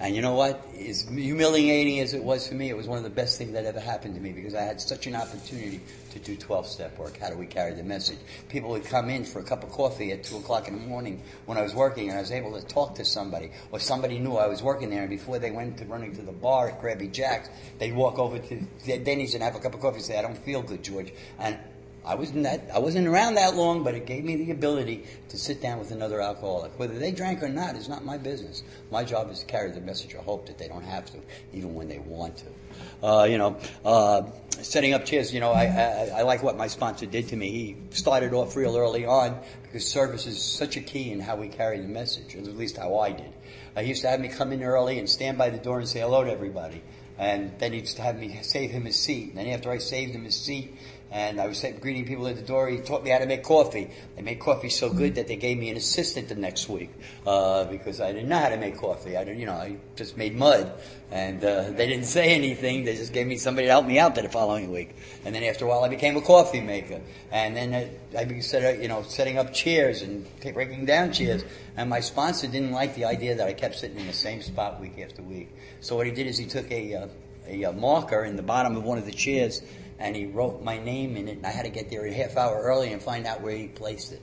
And 0.00 0.16
you 0.16 0.22
know 0.22 0.32
what? 0.32 0.66
As 0.78 1.02
humiliating 1.02 2.00
as 2.00 2.14
it 2.14 2.24
was 2.24 2.48
for 2.48 2.54
me, 2.54 2.70
it 2.70 2.76
was 2.76 2.88
one 2.88 2.96
of 2.96 3.04
the 3.04 3.10
best 3.10 3.36
things 3.36 3.52
that 3.52 3.66
ever 3.66 3.78
happened 3.78 4.14
to 4.14 4.20
me 4.20 4.32
because 4.32 4.54
I 4.54 4.62
had 4.62 4.80
such 4.80 5.06
an 5.06 5.14
opportunity 5.14 5.82
to 6.12 6.18
do 6.18 6.36
12 6.36 6.66
step 6.66 6.98
work. 6.98 7.18
How 7.18 7.28
do 7.28 7.36
we 7.36 7.44
carry 7.44 7.74
the 7.74 7.82
message? 7.82 8.16
People 8.48 8.70
would 8.70 8.86
come 8.86 9.10
in 9.10 9.24
for 9.24 9.40
a 9.40 9.42
cup 9.42 9.62
of 9.62 9.70
coffee 9.70 10.10
at 10.12 10.24
2 10.24 10.38
o'clock 10.38 10.68
in 10.68 10.80
the 10.80 10.86
morning 10.86 11.20
when 11.44 11.58
I 11.58 11.62
was 11.62 11.74
working 11.74 12.08
and 12.08 12.16
I 12.16 12.22
was 12.22 12.32
able 12.32 12.58
to 12.58 12.66
talk 12.66 12.94
to 12.94 13.04
somebody 13.04 13.50
or 13.72 13.78
somebody 13.78 14.18
knew 14.18 14.36
I 14.36 14.46
was 14.46 14.62
working 14.62 14.88
there 14.88 15.02
and 15.02 15.10
before 15.10 15.38
they 15.38 15.50
went 15.50 15.76
to 15.78 15.84
running 15.84 16.16
to 16.16 16.22
the 16.22 16.32
bar 16.32 16.70
at 16.70 16.80
Krabby 16.80 17.12
Jack's, 17.12 17.50
they'd 17.78 17.94
walk 17.94 18.18
over 18.18 18.38
to 18.38 18.98
Denny's 19.04 19.34
and 19.34 19.42
have 19.42 19.54
a 19.54 19.60
cup 19.60 19.74
of 19.74 19.80
coffee 19.80 19.96
and 19.96 20.04
say, 20.04 20.18
I 20.18 20.22
don't 20.22 20.38
feel 20.38 20.62
good, 20.62 20.82
George. 20.82 21.12
And 21.38 21.58
I 22.04 22.14
wasn't 22.14 22.44
that 22.44 22.62
I 22.72 22.78
wasn't 22.78 23.06
around 23.06 23.34
that 23.34 23.54
long, 23.56 23.84
but 23.84 23.94
it 23.94 24.06
gave 24.06 24.24
me 24.24 24.36
the 24.36 24.50
ability 24.50 25.04
to 25.28 25.38
sit 25.38 25.60
down 25.60 25.78
with 25.78 25.90
another 25.90 26.20
alcoholic. 26.20 26.78
Whether 26.78 26.98
they 26.98 27.12
drank 27.12 27.42
or 27.42 27.48
not 27.48 27.76
is 27.76 27.88
not 27.88 28.04
my 28.04 28.16
business. 28.16 28.62
My 28.90 29.04
job 29.04 29.30
is 29.30 29.40
to 29.40 29.46
carry 29.46 29.70
the 29.70 29.80
message 29.80 30.14
of 30.14 30.24
hope 30.24 30.46
that 30.46 30.56
they 30.56 30.68
don't 30.68 30.84
have 30.84 31.04
to, 31.12 31.18
even 31.52 31.74
when 31.74 31.88
they 31.88 31.98
want 31.98 32.38
to. 32.38 33.06
Uh, 33.06 33.24
you 33.24 33.36
know, 33.36 33.58
uh, 33.84 34.22
setting 34.62 34.94
up 34.94 35.04
chairs. 35.04 35.32
You 35.34 35.40
know, 35.40 35.52
I, 35.52 35.66
I, 35.66 36.10
I 36.18 36.22
like 36.22 36.42
what 36.42 36.56
my 36.56 36.68
sponsor 36.68 37.04
did 37.06 37.28
to 37.28 37.36
me. 37.36 37.50
He 37.50 37.76
started 37.90 38.32
off 38.32 38.56
real 38.56 38.76
early 38.76 39.04
on 39.04 39.38
because 39.62 39.86
service 39.86 40.26
is 40.26 40.42
such 40.42 40.76
a 40.76 40.80
key 40.80 41.12
in 41.12 41.20
how 41.20 41.36
we 41.36 41.48
carry 41.48 41.80
the 41.80 41.88
message, 41.88 42.34
at 42.34 42.44
least 42.44 42.78
how 42.78 42.98
I 42.98 43.12
did. 43.12 43.32
Uh, 43.76 43.82
he 43.82 43.88
used 43.90 44.02
to 44.02 44.08
have 44.08 44.20
me 44.20 44.28
come 44.28 44.52
in 44.52 44.62
early 44.62 44.98
and 44.98 45.08
stand 45.08 45.38
by 45.38 45.50
the 45.50 45.58
door 45.58 45.78
and 45.78 45.88
say 45.88 46.00
hello 46.00 46.24
to 46.24 46.30
everybody. 46.30 46.82
And 47.18 47.52
then 47.58 47.74
he'd 47.74 47.86
have 47.98 48.18
me 48.18 48.38
save 48.42 48.70
him 48.70 48.86
his 48.86 48.96
seat. 48.96 49.28
And 49.28 49.38
then 49.38 49.48
after 49.48 49.70
I 49.70 49.76
saved 49.76 50.14
him 50.14 50.24
his 50.24 50.40
seat, 50.40 50.74
and 51.10 51.40
I 51.40 51.46
was 51.48 51.64
greeting 51.80 52.06
people 52.06 52.26
at 52.28 52.36
the 52.36 52.42
door. 52.42 52.68
He 52.68 52.78
taught 52.78 53.02
me 53.02 53.10
how 53.10 53.18
to 53.18 53.26
make 53.26 53.42
coffee. 53.42 53.90
They 54.14 54.22
made 54.22 54.38
coffee 54.38 54.68
so 54.68 54.92
good 54.92 55.16
that 55.16 55.26
they 55.26 55.36
gave 55.36 55.58
me 55.58 55.70
an 55.70 55.76
assistant 55.76 56.28
the 56.28 56.36
next 56.36 56.68
week 56.68 56.90
uh, 57.26 57.64
because 57.64 58.00
I 58.00 58.12
didn't 58.12 58.28
know 58.28 58.38
how 58.38 58.50
to 58.50 58.56
make 58.56 58.78
coffee. 58.78 59.16
I 59.16 59.24
didn't, 59.24 59.40
you 59.40 59.46
know, 59.46 59.54
I 59.54 59.76
just 59.96 60.16
made 60.16 60.36
mud, 60.36 60.72
and 61.10 61.44
uh, 61.44 61.70
they 61.70 61.88
didn't 61.88 62.04
say 62.18 62.34
anything. 62.34 62.84
They 62.84 62.96
just 62.96 63.12
gave 63.12 63.26
me 63.26 63.36
somebody 63.38 63.66
to 63.66 63.72
help 63.72 63.86
me 63.86 63.98
out 63.98 64.14
the 64.14 64.28
following 64.28 64.70
week. 64.70 64.94
And 65.24 65.34
then 65.34 65.42
after 65.42 65.64
a 65.64 65.68
while, 65.68 65.82
I 65.82 65.88
became 65.88 66.16
a 66.16 66.20
coffee 66.20 66.60
maker, 66.60 67.00
and 67.32 67.56
then 67.56 67.74
I 68.16 68.40
started, 68.40 68.80
you 68.80 68.88
know, 68.88 69.02
setting 69.02 69.38
up 69.38 69.52
chairs 69.52 70.02
and 70.02 70.26
breaking 70.40 70.84
down 70.84 71.12
chairs. 71.12 71.42
And 71.76 71.90
my 71.90 72.00
sponsor 72.00 72.46
didn't 72.46 72.72
like 72.72 72.94
the 72.94 73.06
idea 73.06 73.34
that 73.36 73.48
I 73.48 73.52
kept 73.52 73.76
sitting 73.76 73.98
in 73.98 74.06
the 74.06 74.12
same 74.12 74.42
spot 74.42 74.80
week 74.80 74.98
after 75.00 75.22
week. 75.22 75.48
So 75.80 75.96
what 75.96 76.06
he 76.06 76.12
did 76.12 76.26
is 76.26 76.38
he 76.38 76.46
took 76.46 76.70
a 76.70 76.94
uh, 76.94 77.06
a, 77.50 77.64
a 77.64 77.72
marker 77.72 78.24
in 78.24 78.36
the 78.36 78.42
bottom 78.42 78.76
of 78.76 78.84
one 78.84 78.98
of 78.98 79.06
the 79.06 79.12
chairs 79.12 79.62
and 80.00 80.16
he 80.16 80.26
wrote 80.26 80.62
my 80.62 80.78
name 80.78 81.16
in 81.16 81.28
it, 81.28 81.36
and 81.36 81.46
I 81.46 81.50
had 81.50 81.64
to 81.64 81.70
get 81.70 81.90
there 81.90 82.06
a 82.06 82.12
half 82.12 82.36
hour 82.36 82.60
early 82.60 82.92
and 82.92 83.00
find 83.00 83.26
out 83.26 83.42
where 83.42 83.54
he 83.54 83.68
placed 83.68 84.12
it. 84.12 84.22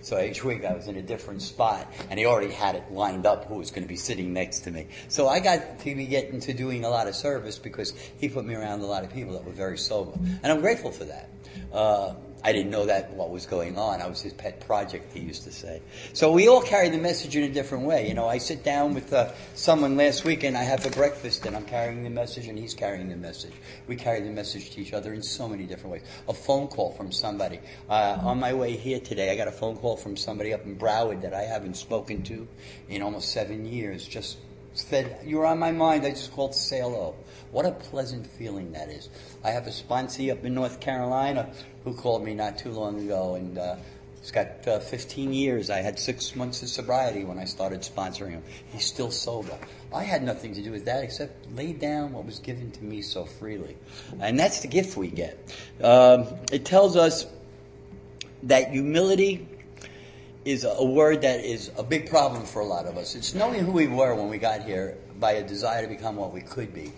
So 0.00 0.20
each 0.20 0.44
week 0.44 0.64
I 0.64 0.74
was 0.74 0.86
in 0.86 0.96
a 0.96 1.02
different 1.02 1.42
spot, 1.42 1.92
and 2.08 2.18
he 2.18 2.26
already 2.26 2.52
had 2.52 2.76
it 2.76 2.84
lined 2.90 3.26
up 3.26 3.46
who 3.46 3.56
was 3.56 3.70
going 3.70 3.82
to 3.82 3.88
be 3.88 3.96
sitting 3.96 4.32
next 4.32 4.60
to 4.60 4.70
me. 4.70 4.86
So 5.08 5.28
I 5.28 5.40
got 5.40 5.80
to 5.80 5.94
be 5.94 6.06
getting 6.06 6.40
to 6.40 6.52
doing 6.52 6.84
a 6.84 6.88
lot 6.88 7.08
of 7.08 7.16
service 7.16 7.58
because 7.58 7.92
he 8.18 8.28
put 8.28 8.44
me 8.44 8.54
around 8.54 8.80
a 8.80 8.86
lot 8.86 9.04
of 9.04 9.12
people 9.12 9.34
that 9.34 9.44
were 9.44 9.52
very 9.52 9.78
sober, 9.78 10.12
and 10.42 10.46
I'm 10.46 10.60
grateful 10.60 10.92
for 10.92 11.04
that. 11.04 11.28
Uh, 11.72 12.14
I 12.46 12.52
didn't 12.52 12.70
know 12.70 12.86
that 12.86 13.10
what 13.10 13.30
was 13.30 13.44
going 13.44 13.76
on. 13.76 14.00
I 14.00 14.06
was 14.06 14.20
his 14.20 14.32
pet 14.32 14.60
project, 14.60 15.12
he 15.12 15.18
used 15.18 15.42
to 15.44 15.50
say. 15.50 15.82
So 16.12 16.30
we 16.30 16.46
all 16.46 16.62
carry 16.62 16.88
the 16.90 16.96
message 16.96 17.34
in 17.34 17.42
a 17.42 17.48
different 17.48 17.86
way. 17.86 18.06
You 18.06 18.14
know, 18.14 18.28
I 18.28 18.38
sit 18.38 18.62
down 18.62 18.94
with 18.94 19.12
uh, 19.12 19.32
someone 19.56 19.96
last 19.96 20.24
week 20.24 20.44
and 20.44 20.56
I 20.56 20.62
have 20.62 20.86
a 20.86 20.90
breakfast 20.90 21.44
and 21.44 21.56
I'm 21.56 21.64
carrying 21.64 22.04
the 22.04 22.10
message 22.10 22.46
and 22.46 22.56
he's 22.56 22.72
carrying 22.72 23.08
the 23.08 23.16
message. 23.16 23.50
We 23.88 23.96
carry 23.96 24.20
the 24.20 24.30
message 24.30 24.70
to 24.70 24.80
each 24.80 24.92
other 24.92 25.12
in 25.12 25.24
so 25.24 25.48
many 25.48 25.64
different 25.64 25.94
ways. 25.94 26.02
A 26.28 26.34
phone 26.34 26.68
call 26.68 26.92
from 26.92 27.10
somebody. 27.10 27.58
Uh, 27.90 28.18
on 28.22 28.38
my 28.38 28.54
way 28.54 28.76
here 28.76 29.00
today, 29.00 29.32
I 29.32 29.36
got 29.36 29.48
a 29.48 29.52
phone 29.52 29.76
call 29.76 29.96
from 29.96 30.16
somebody 30.16 30.54
up 30.54 30.64
in 30.66 30.78
Broward 30.78 31.22
that 31.22 31.34
I 31.34 31.42
haven't 31.42 31.76
spoken 31.76 32.22
to 32.24 32.46
in 32.88 33.02
almost 33.02 33.32
seven 33.32 33.66
years. 33.66 34.06
Just 34.06 34.38
said, 34.72 35.18
you're 35.24 35.46
on 35.46 35.58
my 35.58 35.72
mind. 35.72 36.04
I 36.04 36.10
just 36.10 36.32
called 36.32 36.52
to 36.52 36.58
say 36.58 36.80
hello. 36.80 37.16
What 37.50 37.66
a 37.66 37.72
pleasant 37.72 38.26
feeling 38.26 38.72
that 38.72 38.88
is. 38.88 39.08
I 39.42 39.50
have 39.50 39.66
a 39.66 39.70
sponsee 39.70 40.30
up 40.30 40.44
in 40.44 40.54
North 40.54 40.80
Carolina 40.80 41.50
who 41.86 41.94
called 41.94 42.24
me 42.24 42.34
not 42.34 42.58
too 42.58 42.72
long 42.72 42.98
ago, 42.98 43.36
and 43.36 43.56
uh, 43.56 43.76
he's 44.20 44.32
got 44.32 44.66
uh, 44.66 44.80
15 44.80 45.32
years. 45.32 45.70
I 45.70 45.78
had 45.78 46.00
six 46.00 46.34
months 46.34 46.60
of 46.64 46.68
sobriety 46.68 47.24
when 47.24 47.38
I 47.38 47.44
started 47.44 47.82
sponsoring 47.82 48.30
him. 48.30 48.42
He's 48.72 48.84
still 48.84 49.12
sober. 49.12 49.56
I 49.94 50.02
had 50.02 50.24
nothing 50.24 50.52
to 50.54 50.62
do 50.62 50.72
with 50.72 50.84
that 50.86 51.04
except 51.04 51.48
lay 51.52 51.72
down 51.72 52.12
what 52.12 52.26
was 52.26 52.40
given 52.40 52.72
to 52.72 52.84
me 52.84 53.02
so 53.02 53.24
freely. 53.24 53.76
And 54.18 54.36
that's 54.36 54.62
the 54.62 54.66
gift 54.66 54.96
we 54.96 55.06
get. 55.06 55.38
Um, 55.80 56.26
it 56.50 56.64
tells 56.64 56.96
us 56.96 57.24
that 58.42 58.72
humility 58.72 59.46
is 60.44 60.64
a 60.64 60.84
word 60.84 61.22
that 61.22 61.44
is 61.44 61.70
a 61.78 61.84
big 61.84 62.10
problem 62.10 62.44
for 62.44 62.62
a 62.62 62.66
lot 62.66 62.86
of 62.86 62.96
us. 62.96 63.14
It's 63.14 63.32
knowing 63.32 63.64
who 63.64 63.70
we 63.70 63.86
were 63.86 64.12
when 64.16 64.28
we 64.28 64.38
got 64.38 64.62
here 64.62 64.98
by 65.20 65.32
a 65.32 65.46
desire 65.46 65.82
to 65.82 65.88
become 65.88 66.16
what 66.16 66.32
we 66.32 66.40
could 66.40 66.74
be 66.74 66.92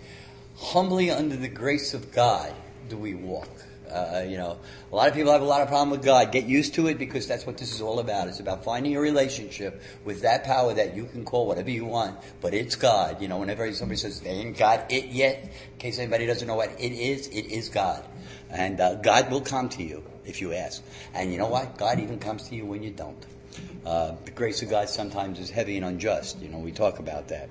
humbly 0.57 1.11
under 1.11 1.35
the 1.35 1.47
grace 1.47 1.93
of 1.93 2.11
God 2.11 2.55
do 2.89 2.97
we 2.97 3.13
walk. 3.13 3.49
Uh, 3.89 4.23
you 4.27 4.37
know, 4.37 4.59
a 4.91 4.95
lot 4.95 5.07
of 5.07 5.13
people 5.13 5.31
have 5.31 5.41
a 5.41 5.45
lot 5.45 5.61
of 5.61 5.67
problem 5.67 5.89
with 5.89 6.03
God. 6.03 6.31
Get 6.31 6.45
used 6.45 6.73
to 6.75 6.87
it 6.87 6.97
because 6.97 7.27
that's 7.27 7.45
what 7.45 7.57
this 7.57 7.73
is 7.73 7.81
all 7.81 7.99
about. 7.99 8.27
It's 8.27 8.39
about 8.39 8.63
finding 8.63 8.95
a 8.95 8.99
relationship 8.99 9.81
with 10.05 10.21
that 10.21 10.43
power 10.43 10.73
that 10.73 10.95
you 10.95 11.05
can 11.05 11.25
call 11.25 11.47
whatever 11.47 11.69
you 11.69 11.85
want, 11.85 12.17
but 12.41 12.53
it's 12.53 12.75
God. 12.75 13.21
You 13.21 13.27
know, 13.27 13.39
whenever 13.39 13.71
somebody 13.73 13.97
says 13.97 14.21
they 14.21 14.29
ain't 14.29 14.57
got 14.57 14.91
it 14.91 15.05
yet, 15.05 15.43
in 15.43 15.77
case 15.79 15.99
anybody 15.99 16.25
doesn't 16.25 16.47
know 16.47 16.55
what 16.55 16.71
it 16.79 16.91
is, 16.91 17.27
it 17.27 17.45
is 17.45 17.69
God. 17.69 18.05
And 18.49 18.79
uh, 18.79 18.95
God 18.95 19.31
will 19.31 19.41
come 19.41 19.69
to 19.69 19.83
you 19.83 20.03
if 20.25 20.41
you 20.41 20.53
ask. 20.53 20.83
And 21.13 21.31
you 21.31 21.37
know 21.37 21.47
what? 21.47 21.77
God 21.77 21.99
even 21.99 22.19
comes 22.19 22.49
to 22.49 22.55
you 22.55 22.65
when 22.65 22.83
you 22.83 22.91
don't. 22.91 23.25
Uh, 23.85 24.15
the 24.25 24.31
grace 24.31 24.61
of 24.61 24.69
God 24.69 24.89
sometimes 24.89 25.39
is 25.39 25.49
heavy 25.49 25.77
and 25.77 25.85
unjust. 25.85 26.41
You 26.41 26.49
know, 26.49 26.59
we 26.59 26.71
talk 26.71 26.99
about 26.99 27.29
that. 27.29 27.49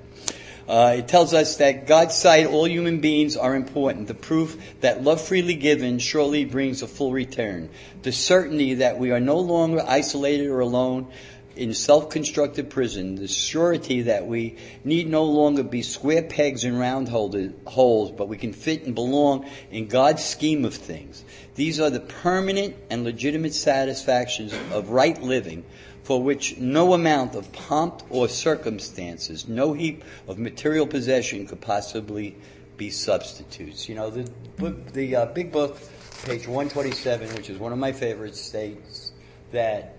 Uh, 0.69 0.97
it 0.99 1.09
tells 1.09 1.33
us 1.33 1.57
that 1.57 1.87
God's 1.87 2.15
sight, 2.15 2.47
all 2.47 2.69
human 2.69 3.01
beings 3.01 3.39
are 3.39 3.57
important. 3.57 4.07
The 4.07 4.13
proof 4.15 4.61
that 4.81 5.03
love 5.03 5.21
freely 5.21 5.55
given 5.55 5.99
surely 5.99 6.45
brings 6.45 6.83
a 6.83 6.87
full 6.87 7.11
return. 7.11 7.71
The 8.03 8.13
certainty 8.13 8.75
that 8.75 8.99
we 8.99 9.11
are 9.11 9.21
no 9.21 9.39
longer 9.39 9.83
isolated 9.89 10.49
or 10.49 10.61
alone 10.61 11.11
in 11.57 11.73
self-constructed 11.73 12.69
prison. 12.69 13.17
The 13.17 13.29
surety 13.29 14.03
that 14.03 14.27
we 14.27 14.57
need 14.85 15.09
no 15.09 15.25
longer 15.25 15.63
be 15.63 15.81
square 15.81 16.23
pegs 16.23 16.65
in 16.65 16.79
round 16.79 17.09
holes, 17.09 18.11
but 18.11 18.29
we 18.29 18.37
can 18.37 18.53
fit 18.53 18.85
and 18.85 18.95
belong 18.95 19.49
in 19.71 19.89
God's 19.89 20.23
scheme 20.23 20.67
of 20.67 20.75
things. 20.75 21.25
These 21.55 21.81
are 21.81 21.91
the 21.91 22.01
permanent 22.01 22.77
and 22.91 23.05
legitimate 23.05 23.55
satisfactions 23.55 24.53
of 24.73 24.91
right 24.91 25.21
living 25.21 25.65
for 26.09 26.23
which 26.23 26.57
no 26.57 26.95
amount 26.95 27.35
of 27.35 27.53
pomp 27.53 28.03
or 28.09 28.31
circumstances, 28.31 29.47
no 29.47 29.75
heap 29.75 30.03
of 30.27 30.39
material 30.39 30.87
possession 30.87 31.47
could 31.47 31.61
possibly 31.61 32.35
be 32.79 32.89
substitutes. 32.89 33.91
You 33.91 33.97
know, 33.97 34.09
the 34.09 34.23
book, 34.57 34.91
the 34.95 35.17
uh, 35.17 35.27
big 35.27 35.53
book, 35.53 35.77
page 36.25 36.49
127, 36.49 37.35
which 37.35 37.51
is 37.51 37.59
one 37.59 37.73
of 37.73 37.79
my 37.79 37.93
favorites, 37.93 38.41
states 38.41 39.13
that 39.53 39.99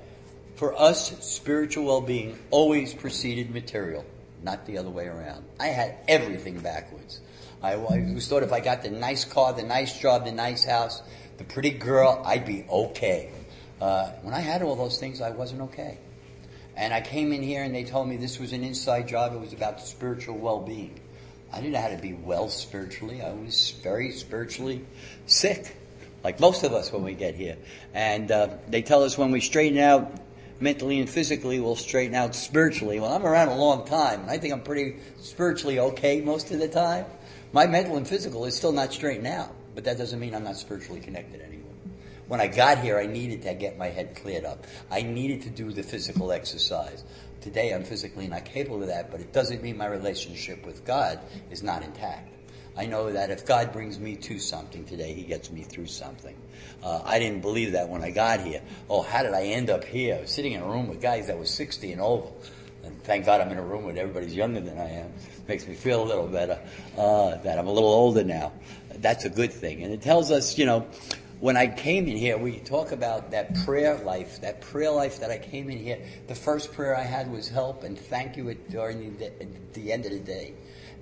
for 0.56 0.74
us, 0.74 1.14
spiritual 1.24 1.86
well-being 1.86 2.40
always 2.50 2.92
preceded 2.92 3.52
material, 3.52 4.04
not 4.42 4.66
the 4.66 4.80
other 4.80 4.90
way 4.90 5.06
around. 5.06 5.46
I 5.60 5.68
had 5.68 5.96
everything 6.08 6.58
backwards. 6.60 7.22
I, 7.62 7.74
I 7.74 8.12
was 8.16 8.28
thought 8.28 8.42
if 8.42 8.52
I 8.52 8.62
got 8.62 8.82
the 8.82 8.90
nice 8.90 9.26
car, 9.26 9.54
the 9.54 9.62
nice 9.62 10.00
job, 10.00 10.26
the 10.26 10.32
nice 10.32 10.66
house, 10.66 11.04
the 11.38 11.44
pretty 11.44 11.70
girl, 11.70 12.24
I'd 12.26 12.48
be 12.48 12.66
okay. 12.68 13.30
Uh, 13.80 14.10
when 14.22 14.34
I 14.34 14.40
had 14.40 14.62
all 14.62 14.76
those 14.76 15.00
things, 15.00 15.22
I 15.22 15.32
wasn't 15.32 15.62
okay. 15.62 15.98
And 16.76 16.94
I 16.94 17.02
came 17.02 17.34
in 17.34 17.42
here 17.44 17.64
and 17.64 17.74
they 17.74 17.84
told 17.84 18.08
me 18.08 18.18
this 18.18 18.40
was 18.40 18.54
an 18.54 18.64
inside 18.64 19.08
job. 19.08 19.34
It 19.34 19.40
was 19.40 19.54
about 19.54 19.82
spiritual 19.82 20.38
well-being. 20.38 21.00
I 21.52 21.58
didn't 21.58 21.74
know 21.74 21.82
how 21.82 21.90
to 21.90 21.98
be 21.98 22.14
well 22.14 22.50
spiritually. 22.50 23.22
I 23.22 23.34
was 23.34 23.72
very 23.82 24.12
spiritually 24.12 24.86
sick, 25.26 25.76
like 26.24 26.40
most 26.40 26.64
of 26.64 26.74
us 26.74 26.92
when 26.92 27.04
we 27.04 27.14
get 27.14 27.36
here. 27.36 27.58
And 27.94 28.32
uh, 28.32 28.50
they 28.68 28.82
tell 28.82 29.04
us 29.04 29.18
when 29.18 29.32
we 29.32 29.42
straighten 29.42 29.80
out 29.80 30.12
mentally 30.60 31.00
and 31.00 31.10
physically, 31.10 31.60
we'll 31.60 31.76
straighten 31.76 32.16
out 32.16 32.36
spiritually. 32.36 33.00
Well, 33.00 33.14
I'm 33.14 33.26
around 33.26 33.48
a 33.48 33.56
long 33.56 33.86
time, 33.86 34.22
and 34.22 34.30
I 34.30 34.38
think 34.38 34.54
I'm 34.54 34.62
pretty 34.62 34.98
spiritually 35.20 35.80
okay 35.80 36.22
most 36.22 36.52
of 36.52 36.60
the 36.60 36.68
time. 36.68 37.06
My 37.52 37.66
mental 37.66 37.98
and 37.98 38.08
physical 38.08 38.46
is 38.46 38.56
still 38.56 38.72
not 38.72 38.94
straightened 38.94 39.28
out, 39.28 39.54
but 39.74 39.86
that 39.86 39.98
doesn't 39.98 40.20
mean 40.20 40.36
I'm 40.36 40.44
not 40.44 40.58
spiritually 40.58 41.02
connected 41.02 41.42
anymore. 41.42 41.59
When 42.30 42.40
I 42.40 42.46
got 42.46 42.78
here, 42.78 43.00
I 43.00 43.08
needed 43.08 43.42
to 43.42 43.56
get 43.56 43.80
my 43.80 43.88
head 43.88 44.16
cleared 44.16 44.46
up. 44.46 44.68
I 44.92 45.02
needed 45.02 45.42
to 45.42 45.50
do 45.50 45.72
the 45.72 45.82
physical 45.82 46.32
exercise. 46.32 47.04
Today, 47.42 47.74
I'm 47.74 47.84
physically 47.84 48.28
not 48.28 48.46
capable 48.46 48.84
of 48.84 48.90
that, 48.90 49.10
but 49.10 49.20
it 49.20 49.34
doesn't 49.34 49.64
mean 49.64 49.78
my 49.78 49.88
relationship 49.88 50.64
with 50.64 50.86
God 50.86 51.20
is 51.50 51.64
not 51.64 51.82
intact. 51.82 52.32
I 52.78 52.86
know 52.86 53.12
that 53.12 53.32
if 53.32 53.48
God 53.48 53.74
brings 53.74 53.98
me 53.98 54.16
to 54.18 54.38
something 54.38 54.86
today, 54.86 55.12
He 55.16 55.24
gets 55.24 55.50
me 55.50 55.64
through 55.64 55.88
something. 55.88 56.36
Uh, 56.84 57.02
I 57.04 57.18
didn't 57.18 57.42
believe 57.42 57.72
that 57.72 57.90
when 57.90 58.04
I 58.04 58.12
got 58.12 58.42
here. 58.42 58.62
Oh, 58.92 59.02
how 59.02 59.24
did 59.24 59.34
I 59.34 59.46
end 59.46 59.72
up 59.72 59.84
here? 59.84 60.28
Sitting 60.28 60.52
in 60.52 60.62
a 60.62 60.68
room 60.68 60.88
with 60.88 61.02
guys 61.02 61.26
that 61.28 61.38
were 61.40 61.48
60 61.48 61.92
and 61.94 62.00
over. 62.00 62.28
And 62.84 63.04
thank 63.06 63.26
God 63.26 63.42
I'm 63.42 63.52
in 63.52 63.58
a 63.58 63.64
room 63.64 63.86
with 63.86 63.98
everybody's 63.98 64.36
younger 64.36 64.62
than 64.62 64.78
I 64.78 64.88
am. 64.88 65.12
Makes 65.48 65.68
me 65.68 65.74
feel 65.74 66.04
a 66.04 66.06
little 66.06 66.28
better 66.28 66.60
uh, 66.96 67.38
that 67.38 67.58
I'm 67.58 67.66
a 67.66 67.74
little 67.74 67.90
older 67.90 68.24
now. 68.24 68.52
That's 68.98 69.26
a 69.26 69.30
good 69.32 69.52
thing. 69.52 69.84
And 69.84 69.92
it 69.92 70.04
tells 70.04 70.30
us, 70.30 70.60
you 70.60 70.68
know, 70.68 70.88
when 71.40 71.56
I 71.58 71.68
came 71.68 72.08
in 72.08 72.18
here, 72.18 72.38
we 72.38 72.60
talk 72.60 72.92
about 72.92 73.32
that 73.32 73.56
prayer 73.66 73.98
life, 73.98 74.42
that 74.42 74.62
prayer 74.62 74.92
life 74.92 75.20
that 75.22 75.32
I 75.32 75.38
came 75.38 75.70
in 75.70 75.78
here. 75.78 76.00
The 76.28 76.36
first 76.36 76.74
prayer 76.74 76.96
I 76.96 77.04
had 77.04 77.32
was 77.32 77.50
help 77.50 77.84
and 77.84 77.98
thank 77.98 78.38
you 78.38 78.54
during 78.70 79.18
the, 79.18 79.32
the 79.74 79.92
end 79.92 80.06
of 80.06 80.12
the 80.12 80.20
day 80.20 80.54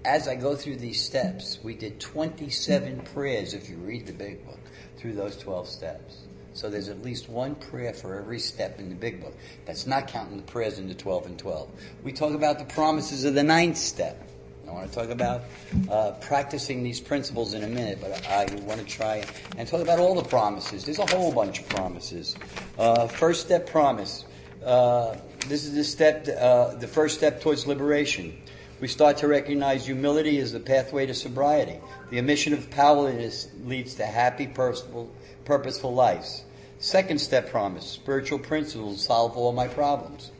as 0.08 0.28
I 0.28 0.36
go 0.36 0.56
through 0.56 0.78
these 0.78 1.04
steps, 1.04 1.60
we 1.64 1.76
did 1.76 2.00
27 2.00 3.02
prayers 3.14 3.54
if 3.54 3.70
you 3.70 3.76
read 3.76 4.08
the 4.08 4.14
big 4.14 4.46
book 4.46 4.60
through 4.98 5.14
those 5.14 5.36
12 5.38 5.68
steps. 5.68 6.22
So 6.54 6.70
there's 6.70 6.88
at 6.88 7.04
least 7.04 7.30
one 7.30 7.56
prayer 7.56 7.94
for 7.94 8.18
every 8.18 8.40
step 8.40 8.80
in 8.80 8.90
the 8.90 8.96
big 8.96 9.22
book. 9.22 9.36
That's 9.66 9.86
not 9.86 10.08
counting 10.08 10.38
the 10.38 10.44
prayers 10.44 10.80
in 10.80 10.88
the 10.88 10.96
12 10.96 11.26
and 11.28 11.38
12. 11.38 11.70
We 12.04 12.14
talk 12.14 12.34
about 12.34 12.58
the 12.58 12.66
promises 12.66 13.26
of 13.26 13.36
the 13.36 13.44
ninth 13.44 13.78
step. 13.78 14.27
I 14.68 14.72
want 14.72 14.90
to 14.90 14.96
talk 14.96 15.10
about 15.10 15.44
uh, 15.90 16.12
practicing 16.22 16.84
these 16.84 17.00
principles 17.00 17.54
in 17.54 17.64
a 17.64 17.68
minute, 17.68 18.00
but 18.02 18.28
I, 18.28 18.46
want 18.66 18.80
to 18.80 18.86
try 18.86 19.24
and 19.58 19.68
talk 19.68 19.82
about 19.82 20.00
all 20.00 20.16
the 20.16 20.28
promises. 20.28 20.86
There's 20.86 21.00
a 21.00 21.06
whole 21.06 21.32
bunch 21.32 21.60
of 21.60 21.70
promises. 21.70 22.36
Uh, 22.78 23.08
first 23.08 23.46
step 23.46 23.70
promise. 23.70 24.26
Uh, 24.66 25.16
this 25.48 25.64
is 25.64 25.74
the 25.74 25.84
step, 25.84 26.28
uh, 26.28 26.76
the 26.76 26.88
first 26.88 27.18
step 27.18 27.42
towards 27.42 27.66
liberation 27.66 28.38
we 28.80 28.88
start 28.88 29.18
to 29.18 29.28
recognize 29.28 29.88
humility 29.88 30.38
as 30.38 30.52
the 30.52 30.60
pathway 30.60 31.08
to 31.08 31.14
sobriety. 31.16 31.80
The 32.12 32.20
omission 32.20 32.54
of 32.54 32.70
powerlessness 32.70 33.48
leads 33.66 33.96
to 33.96 34.06
happy, 34.06 34.46
purposeful, 34.46 35.12
purposeful 35.46 35.96
lives. 35.96 36.44
Second 36.78 37.20
step 37.20 37.50
promise, 37.50 37.88
spiritual 37.88 38.38
principles 38.38 39.04
solve 39.04 39.36
all 39.36 39.52
my 39.52 39.68
problems. 39.68 40.32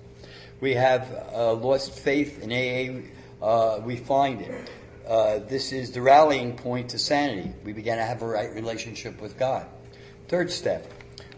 We 0.62 0.76
have 0.76 1.12
uh, 1.34 1.54
lost 1.54 1.98
faith 1.98 2.44
in 2.44 2.52
AA, 2.52 3.02
uh, 3.48 3.80
we 3.84 3.96
find 3.96 4.42
it. 4.42 4.70
Uh, 5.08 5.40
this 5.40 5.72
is 5.72 5.92
the 5.92 6.02
rallying 6.02 6.56
point 6.56 6.90
to 6.90 7.00
sanity. 7.00 7.54
We 7.64 7.74
begin 7.74 7.98
to 7.98 8.04
have 8.04 8.22
a 8.22 8.28
right 8.28 8.54
relationship 8.54 9.22
with 9.22 9.38
God. 9.38 9.66
Third 10.28 10.52
step, 10.52 10.92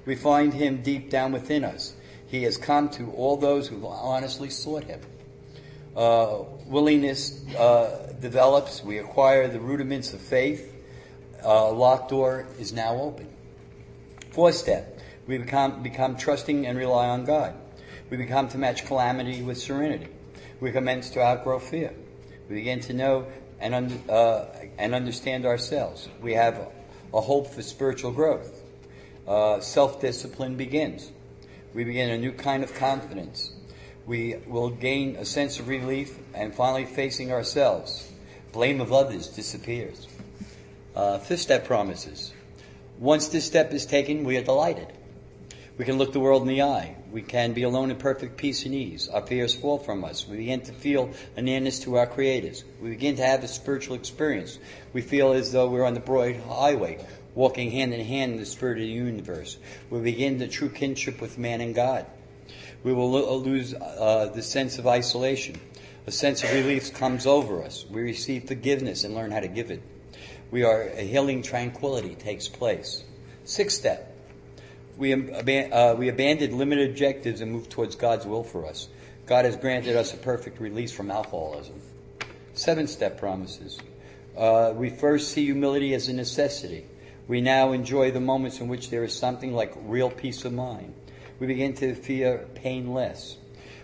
we 0.05 0.15
find 0.15 0.53
Him 0.53 0.81
deep 0.81 1.09
down 1.09 1.31
within 1.31 1.63
us. 1.63 1.93
He 2.27 2.43
has 2.43 2.57
come 2.57 2.89
to 2.91 3.11
all 3.11 3.37
those 3.37 3.67
who 3.67 3.85
honestly 3.85 4.49
sought 4.49 4.85
Him 4.85 5.01
uh, 5.95 6.43
willingness 6.65 7.43
uh, 7.55 8.13
develops, 8.21 8.83
we 8.83 8.99
acquire 8.99 9.47
the 9.47 9.59
rudiments 9.59 10.13
of 10.13 10.21
faith, 10.21 10.73
uh, 11.43 11.71
locked 11.71 12.09
door 12.09 12.47
is 12.57 12.73
now 12.73 12.95
open. 12.95 13.27
Fourth 14.31 14.55
step, 14.55 14.99
we 15.27 15.37
become, 15.37 15.83
become 15.83 16.15
trusting 16.15 16.65
and 16.65 16.77
rely 16.77 17.09
on 17.09 17.25
God. 17.25 17.53
We 18.09 18.17
become 18.17 18.47
to 18.49 18.57
match 18.57 18.85
calamity 18.85 19.41
with 19.41 19.57
serenity. 19.57 20.07
We 20.59 20.71
commence 20.71 21.09
to 21.11 21.21
outgrow 21.21 21.59
fear. 21.59 21.93
We 22.49 22.55
begin 22.55 22.79
to 22.81 22.93
know 22.93 23.27
and, 23.59 23.75
un- 23.75 24.03
uh, 24.09 24.45
and 24.77 24.93
understand 24.93 25.45
ourselves. 25.45 26.09
We 26.21 26.33
have 26.33 26.67
a 27.13 27.21
hope 27.21 27.47
for 27.47 27.61
spiritual 27.61 28.11
growth. 28.11 28.63
Uh, 29.27 29.59
Self 29.59 30.01
discipline 30.01 30.55
begins. 30.55 31.11
We 31.73 31.83
begin 31.83 32.09
a 32.09 32.17
new 32.17 32.31
kind 32.31 32.63
of 32.63 32.73
confidence 32.73 33.51
we 34.09 34.37
will 34.47 34.71
gain 34.71 35.15
a 35.17 35.23
sense 35.23 35.59
of 35.59 35.67
relief 35.67 36.17
and 36.33 36.51
finally 36.51 36.85
facing 36.85 37.31
ourselves. 37.31 38.11
Blame 38.51 38.81
of 38.81 38.91
others 38.91 39.27
disappears. 39.27 40.07
Uh, 40.95 41.19
fifth 41.19 41.41
step 41.41 41.63
promises. 41.63 42.33
Once 42.97 43.27
this 43.27 43.45
step 43.45 43.71
is 43.71 43.85
taken, 43.85 44.23
we 44.23 44.35
are 44.35 44.43
delighted. 44.43 44.87
We 45.79 45.85
can 45.85 45.97
look 45.97 46.13
the 46.13 46.19
world 46.19 46.43
in 46.43 46.47
the 46.47 46.61
eye. 46.61 46.95
We 47.11 47.23
can 47.23 47.53
be 47.53 47.63
alone 47.63 47.89
in 47.89 47.97
perfect 47.97 48.37
peace 48.37 48.65
and 48.67 48.75
ease. 48.75 49.09
Our 49.09 49.25
fears 49.25 49.55
fall 49.55 49.79
from 49.79 50.03
us. 50.03 50.27
We 50.27 50.37
begin 50.37 50.61
to 50.61 50.73
feel 50.73 51.09
a 51.35 51.41
nearness 51.41 51.79
to 51.79 51.95
our 51.95 52.05
creators. 52.05 52.63
We 52.79 52.91
begin 52.91 53.15
to 53.15 53.25
have 53.25 53.43
a 53.43 53.47
spiritual 53.47 53.95
experience. 53.95 54.59
We 54.93 55.01
feel 55.01 55.31
as 55.31 55.51
though 55.51 55.67
we're 55.67 55.85
on 55.85 55.95
the 55.95 55.99
broad 55.99 56.35
highway, 56.35 57.03
walking 57.33 57.71
hand 57.71 57.95
in 57.95 58.05
hand 58.05 58.33
in 58.33 58.39
the 58.39 58.45
spirit 58.45 58.77
of 58.77 58.83
the 58.83 58.89
universe. 58.89 59.57
We 59.89 60.01
begin 60.01 60.37
the 60.37 60.47
true 60.47 60.69
kinship 60.69 61.19
with 61.19 61.39
man 61.39 61.61
and 61.61 61.73
God 61.73 62.05
we 62.83 62.93
will 62.93 63.11
lo- 63.11 63.35
lose 63.37 63.73
uh, 63.73 64.31
the 64.33 64.41
sense 64.41 64.79
of 64.79 64.87
isolation. 64.87 65.59
A 66.07 66.11
sense 66.11 66.43
of 66.43 66.53
relief 66.53 66.93
comes 66.93 67.25
over 67.25 67.63
us. 67.63 67.85
We 67.89 68.01
receive 68.01 68.47
forgiveness 68.47 69.03
and 69.03 69.13
learn 69.13 69.31
how 69.31 69.41
to 69.41 69.47
give 69.47 69.69
it. 69.69 69.81
We 70.49 70.63
are 70.63 70.83
a 70.83 71.01
healing 71.01 71.43
tranquility 71.43 72.15
takes 72.15 72.47
place. 72.47 73.03
Sixth 73.43 73.77
step. 73.77 74.08
We, 74.99 75.13
uh, 75.13 75.95
we 75.95 76.09
abandoned 76.09 76.53
limited 76.53 76.91
objectives 76.91 77.41
and 77.41 77.51
moved 77.51 77.71
towards 77.71 77.95
God's 77.95 78.27
will 78.27 78.43
for 78.43 78.67
us. 78.67 78.87
God 79.25 79.45
has 79.45 79.55
granted 79.55 79.95
us 79.95 80.13
a 80.13 80.17
perfect 80.17 80.59
release 80.59 80.91
from 80.91 81.09
alcoholism. 81.09 81.81
Seven 82.53 82.85
step 82.85 83.17
promises. 83.17 83.79
Uh, 84.37 84.73
we 84.75 84.91
first 84.91 85.31
see 85.31 85.45
humility 85.45 85.95
as 85.95 86.07
a 86.07 86.13
necessity. 86.13 86.85
We 87.27 87.41
now 87.41 87.71
enjoy 87.71 88.11
the 88.11 88.19
moments 88.19 88.59
in 88.59 88.67
which 88.67 88.91
there 88.91 89.03
is 89.03 89.13
something 89.15 89.53
like 89.53 89.73
real 89.85 90.11
peace 90.11 90.45
of 90.45 90.53
mind 90.53 90.93
we 91.39 91.47
begin 91.47 91.73
to 91.75 91.95
fear 91.95 92.45
pain 92.55 92.93
less. 92.93 93.37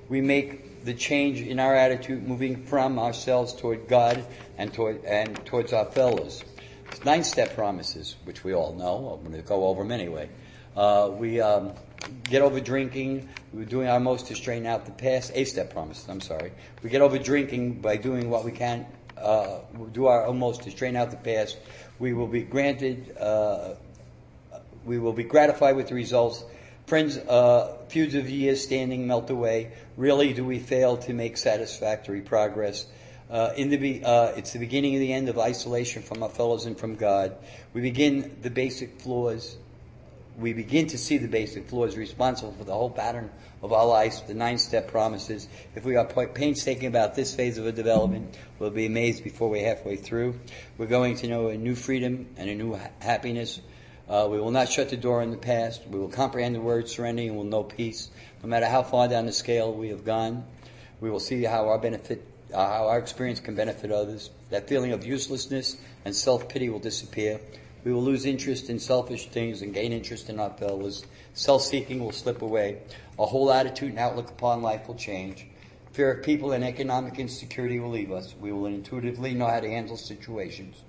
We 0.09 0.21
make 0.21 0.83
the 0.83 0.93
change 0.93 1.41
in 1.41 1.59
our 1.59 1.75
attitude 1.75 2.27
moving 2.27 2.65
from 2.65 2.99
ourselves 2.99 3.53
toward 3.53 3.87
God 3.87 4.25
and, 4.57 4.71
toward, 4.73 5.03
and 5.05 5.43
towards 5.45 5.73
our 5.73 5.85
fellows. 5.85 6.43
Nine 7.03 7.23
step 7.23 7.55
promises, 7.55 8.15
which 8.25 8.43
we 8.43 8.53
all 8.53 8.73
know. 8.73 9.17
I'm 9.17 9.27
going 9.27 9.41
to 9.41 9.47
go 9.47 9.67
over 9.67 9.83
them 9.83 9.91
anyway. 9.91 10.29
Uh, 10.75 11.11
we 11.11 11.39
um, 11.41 11.73
get 12.23 12.41
over 12.41 12.59
drinking. 12.59 13.29
We're 13.53 13.65
doing 13.65 13.87
our 13.87 13.99
most 13.99 14.27
to 14.27 14.35
straighten 14.35 14.65
out 14.65 14.85
the 14.85 14.91
past. 14.91 15.31
Eight 15.33 15.47
step 15.47 15.71
promises, 15.71 16.07
I'm 16.09 16.21
sorry. 16.21 16.51
We 16.83 16.89
get 16.89 17.01
over 17.01 17.17
drinking 17.17 17.81
by 17.81 17.97
doing 17.97 18.29
what 18.29 18.43
we 18.43 18.51
can, 18.51 18.85
uh, 19.17 19.59
do 19.91 20.07
our 20.07 20.27
utmost 20.27 20.63
to 20.63 20.71
straighten 20.71 20.97
out 20.97 21.11
the 21.11 21.17
past. 21.17 21.57
We 21.99 22.13
will 22.13 22.27
be 22.27 22.43
granted, 22.43 23.15
uh, 23.17 23.75
we 24.85 24.99
will 24.99 25.13
be 25.13 25.23
gratified 25.23 25.75
with 25.75 25.87
the 25.87 25.95
results 25.95 26.43
Friends, 26.87 27.17
uh, 27.17 27.77
feuds 27.89 28.13
of 28.13 28.29
years 28.29 28.61
standing 28.61 29.07
melt 29.07 29.31
away. 29.31 29.71
Really, 29.97 30.33
do 30.33 30.45
we 30.45 30.59
fail 30.59 30.97
to 30.97 31.13
make 31.13 31.35
satisfactory 31.35 32.21
progress? 32.21 32.85
Uh, 33.27 33.53
in 33.57 33.69
the 33.69 33.77
be, 33.77 34.03
uh, 34.03 34.27
it's 34.35 34.53
the 34.53 34.59
beginning 34.59 34.93
of 34.93 34.99
the 34.99 35.11
end 35.11 35.27
of 35.27 35.39
isolation 35.39 36.03
from 36.03 36.21
our 36.21 36.29
fellows 36.29 36.67
and 36.67 36.77
from 36.77 36.95
God. 36.95 37.35
We 37.73 37.81
begin 37.81 38.37
the 38.43 38.51
basic 38.51 39.01
flaws. 39.01 39.57
We 40.37 40.53
begin 40.53 40.87
to 40.87 40.97
see 40.97 41.17
the 41.17 41.27
basic 41.27 41.69
flaws 41.69 41.95
responsible 41.95 42.53
for 42.53 42.63
the 42.63 42.73
whole 42.73 42.89
pattern 42.89 43.29
of 43.61 43.71
our 43.71 43.85
lives. 43.85 44.21
The 44.21 44.33
nine-step 44.33 44.89
promises. 44.89 45.47
If 45.75 45.85
we 45.85 45.95
are 45.95 46.05
painstaking 46.05 46.87
about 46.87 47.15
this 47.15 47.33
phase 47.33 47.57
of 47.57 47.65
a 47.65 47.71
development, 47.71 48.37
we'll 48.59 48.69
be 48.69 48.85
amazed 48.85 49.23
before 49.23 49.49
we're 49.49 49.65
halfway 49.65 49.95
through. 49.95 50.39
We're 50.77 50.87
going 50.87 51.15
to 51.17 51.27
know 51.27 51.47
a 51.47 51.57
new 51.57 51.75
freedom 51.75 52.27
and 52.37 52.49
a 52.49 52.55
new 52.55 52.75
ha- 52.75 52.89
happiness 52.99 53.61
uh, 54.07 54.27
we 54.29 54.39
will 54.39 54.51
not 54.51 54.69
shut 54.69 54.89
the 54.89 54.97
door 54.97 55.21
on 55.21 55.31
the 55.31 55.37
past. 55.37 55.87
We 55.87 55.99
will 55.99 56.09
comprehend 56.09 56.53
the 56.53 56.61
word 56.61 56.87
serenity 56.87 57.27
and 57.27 57.37
will 57.37 57.43
know 57.43 57.63
peace. 57.63 58.11
No 58.43 58.49
matter 58.49 58.67
how 58.67 58.83
far 58.83 59.07
down 59.07 59.25
the 59.25 59.31
scale 59.31 59.73
we 59.73 59.89
have 59.89 60.05
gone, 60.05 60.45
we 61.01 61.09
will 61.09 61.19
see 61.19 61.43
how 61.43 61.67
our 61.69 61.79
benefit, 61.79 62.23
uh, 62.53 62.67
how 62.67 62.87
our 62.87 62.99
experience 62.99 63.39
can 63.39 63.55
benefit 63.55 63.91
others. 63.91 64.29
That 64.51 64.67
feeling 64.67 64.91
of 64.91 65.05
uselessness 65.05 65.77
and 66.05 66.15
self-pity 66.15 66.69
will 66.69 66.79
disappear. 66.79 67.39
We 67.85 67.93
will 67.93 68.03
lose 68.03 68.25
interest 68.25 68.69
in 68.69 68.79
selfish 68.79 69.27
things 69.27 69.61
and 69.61 69.73
gain 69.73 69.93
interest 69.93 70.29
in 70.29 70.41
our 70.41 70.49
fellows. 70.49 71.05
Self-seeking 71.33 72.03
will 72.03 72.11
slip 72.11 72.41
away. 72.41 72.79
Our 73.17 73.27
whole 73.27 73.53
attitude 73.53 73.91
and 73.91 73.99
outlook 73.99 74.29
upon 74.29 74.61
life 74.61 74.89
will 74.89 74.95
change. 74.95 75.47
Fear 75.93 76.15
of 76.15 76.25
people 76.25 76.51
and 76.51 76.65
economic 76.65 77.17
insecurity 77.17 77.79
will 77.79 77.91
leave 77.91 78.11
us. 78.11 78.35
We 78.37 78.51
will 78.51 78.65
intuitively 78.65 79.33
know 79.33 79.47
how 79.47 79.61
to 79.61 79.69
handle 79.69 79.95
situations 79.95 80.81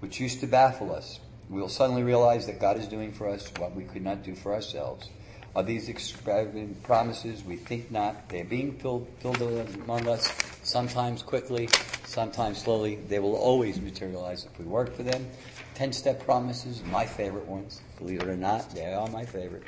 which 0.00 0.20
used 0.20 0.40
to 0.40 0.46
baffle 0.46 0.94
us 0.94 1.20
we'll 1.48 1.68
suddenly 1.68 2.02
realize 2.02 2.46
that 2.46 2.58
God 2.58 2.76
is 2.76 2.88
doing 2.88 3.12
for 3.12 3.28
us 3.28 3.50
what 3.58 3.74
we 3.74 3.84
could 3.84 4.02
not 4.02 4.22
do 4.22 4.34
for 4.34 4.54
ourselves. 4.54 5.08
Are 5.54 5.62
these 5.62 5.88
extravagant 5.88 6.82
promises? 6.82 7.42
We 7.44 7.56
think 7.56 7.90
not. 7.90 8.28
They're 8.28 8.44
being 8.44 8.72
filled, 8.78 9.08
filled 9.20 9.40
among 9.40 10.06
us, 10.06 10.30
sometimes 10.62 11.22
quickly, 11.22 11.68
sometimes 12.04 12.58
slowly. 12.58 12.96
They 12.96 13.20
will 13.20 13.36
always 13.36 13.80
materialize 13.80 14.44
if 14.44 14.58
we 14.58 14.66
work 14.66 14.94
for 14.94 15.02
them. 15.02 15.26
Ten 15.76 15.92
step 15.92 16.24
promises, 16.24 16.82
my 16.84 17.04
favorite 17.04 17.44
ones. 17.44 17.82
Believe 17.98 18.22
it 18.22 18.28
or 18.28 18.36
not, 18.36 18.74
they 18.74 18.94
are 18.94 19.06
my 19.08 19.26
favorite. 19.26 19.64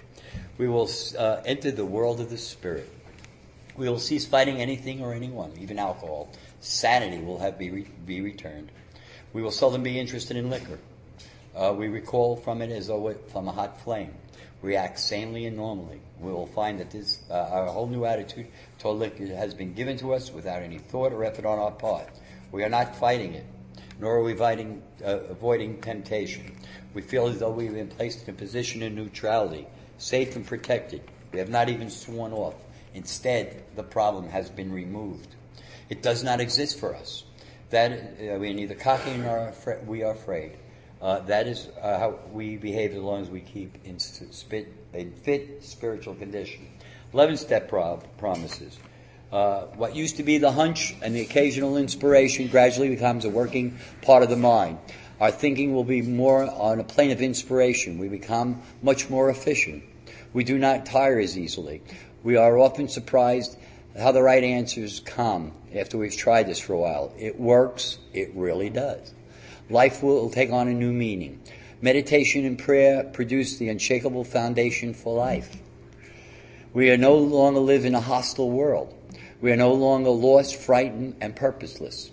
We 0.56 0.66
will 0.66 0.88
uh, 1.18 1.42
enter 1.44 1.70
the 1.70 1.84
world 1.84 2.18
of 2.18 2.30
the 2.30 2.38
Spirit. 2.38 2.90
We 3.76 3.90
will 3.90 3.98
cease 3.98 4.24
fighting 4.24 4.56
anything 4.56 5.02
or 5.02 5.12
anyone, 5.12 5.52
even 5.60 5.78
alcohol. 5.78 6.30
Sanity 6.60 7.22
will 7.22 7.38
have 7.40 7.58
be, 7.58 7.70
re- 7.70 7.86
be 8.06 8.22
returned. 8.22 8.72
We 9.34 9.42
will 9.42 9.50
seldom 9.50 9.82
be 9.82 10.00
interested 10.00 10.38
in 10.38 10.48
liquor. 10.48 10.78
Uh, 11.54 11.74
we 11.76 11.88
recoil 11.88 12.36
from 12.36 12.62
it 12.62 12.70
as 12.70 12.86
though 12.86 13.14
from 13.30 13.46
a 13.46 13.52
hot 13.52 13.78
flame. 13.82 14.14
React 14.62 14.98
sanely 14.98 15.44
and 15.44 15.58
normally. 15.58 16.00
We 16.20 16.32
will 16.32 16.46
find 16.46 16.80
that 16.80 16.90
this, 16.90 17.18
uh, 17.30 17.34
our 17.34 17.66
whole 17.66 17.86
new 17.86 18.06
attitude 18.06 18.46
toward 18.78 18.96
liquor 18.96 19.26
has 19.26 19.52
been 19.52 19.74
given 19.74 19.98
to 19.98 20.14
us 20.14 20.32
without 20.32 20.62
any 20.62 20.78
thought 20.78 21.12
or 21.12 21.22
effort 21.24 21.44
on 21.44 21.58
our 21.58 21.72
part. 21.72 22.08
We 22.50 22.64
are 22.64 22.70
not 22.70 22.96
fighting 22.96 23.34
it, 23.34 23.44
nor 24.00 24.16
are 24.16 24.22
we 24.22 24.32
avoiding, 24.32 24.82
uh, 25.04 25.20
avoiding 25.28 25.80
temptation. 25.80 26.56
We 26.94 27.02
feel 27.02 27.26
as 27.26 27.40
though 27.40 27.50
we've 27.50 27.74
been 27.74 27.88
placed 27.88 28.26
in 28.26 28.34
a 28.34 28.36
position 28.36 28.82
of 28.82 28.92
neutrality, 28.92 29.66
safe 29.98 30.36
and 30.36 30.46
protected. 30.46 31.02
We 31.32 31.38
have 31.38 31.48
not 31.48 31.68
even 31.68 31.90
sworn 31.90 32.32
off. 32.32 32.54
Instead, 32.94 33.64
the 33.76 33.82
problem 33.82 34.28
has 34.28 34.50
been 34.50 34.72
removed. 34.72 35.34
It 35.88 36.02
does 36.02 36.22
not 36.22 36.40
exist 36.40 36.78
for 36.78 36.94
us. 36.94 37.24
That 37.70 37.92
uh, 37.92 38.38
we 38.38 38.50
are 38.50 38.54
neither 38.54 38.74
cocky 38.74 39.16
nor 39.16 39.52
we 39.86 40.02
are 40.02 40.12
afraid. 40.12 40.52
Uh, 41.00 41.20
that 41.20 41.46
is 41.46 41.68
uh, 41.80 41.98
how 41.98 42.18
we 42.32 42.56
behave 42.56 42.92
as 42.92 42.98
long 42.98 43.22
as 43.22 43.30
we 43.30 43.40
keep 43.40 43.78
in, 43.84 43.98
spit, 43.98 44.72
in 44.92 45.12
fit 45.12 45.62
spiritual 45.62 46.14
condition. 46.14 46.66
11 47.12 47.36
step 47.36 47.68
pro- 47.68 48.02
promises. 48.18 48.78
Uh, 49.30 49.66
what 49.76 49.94
used 49.94 50.16
to 50.16 50.22
be 50.22 50.38
the 50.38 50.52
hunch 50.52 50.94
and 51.02 51.14
the 51.14 51.20
occasional 51.20 51.76
inspiration 51.76 52.48
gradually 52.48 52.88
becomes 52.88 53.24
a 53.24 53.30
working 53.30 53.78
part 54.00 54.22
of 54.22 54.30
the 54.30 54.36
mind. 54.36 54.78
Our 55.20 55.30
thinking 55.30 55.74
will 55.74 55.84
be 55.84 56.00
more 56.00 56.44
on 56.44 56.80
a 56.80 56.84
plane 56.84 57.10
of 57.10 57.20
inspiration. 57.20 57.98
We 57.98 58.08
become 58.08 58.62
much 58.80 59.10
more 59.10 59.28
efficient. 59.28 59.84
We 60.32 60.44
do 60.44 60.56
not 60.56 60.86
tire 60.86 61.18
as 61.18 61.36
easily. 61.36 61.82
We 62.22 62.36
are 62.36 62.58
often 62.58 62.88
surprised 62.88 63.58
how 63.98 64.12
the 64.12 64.22
right 64.22 64.44
answers 64.44 65.00
come 65.00 65.52
after 65.74 65.98
we've 65.98 66.16
tried 66.16 66.46
this 66.46 66.60
for 66.60 66.72
a 66.72 66.78
while. 66.78 67.12
It 67.18 67.38
works. 67.38 67.98
It 68.12 68.30
really 68.34 68.70
does. 68.70 69.12
Life 69.68 70.02
will 70.02 70.30
take 70.30 70.50
on 70.50 70.68
a 70.68 70.74
new 70.74 70.92
meaning. 70.92 71.42
Meditation 71.82 72.44
and 72.44 72.58
prayer 72.58 73.04
produce 73.04 73.58
the 73.58 73.68
unshakable 73.68 74.24
foundation 74.24 74.94
for 74.94 75.14
life. 75.14 75.56
We 76.72 76.90
are 76.90 76.96
no 76.96 77.16
longer 77.16 77.60
live 77.60 77.84
in 77.84 77.94
a 77.94 78.00
hostile 78.00 78.50
world. 78.50 78.94
We 79.40 79.52
are 79.52 79.56
no 79.56 79.72
longer 79.72 80.10
lost, 80.10 80.56
frightened, 80.56 81.16
and 81.20 81.34
purposeless. 81.36 82.10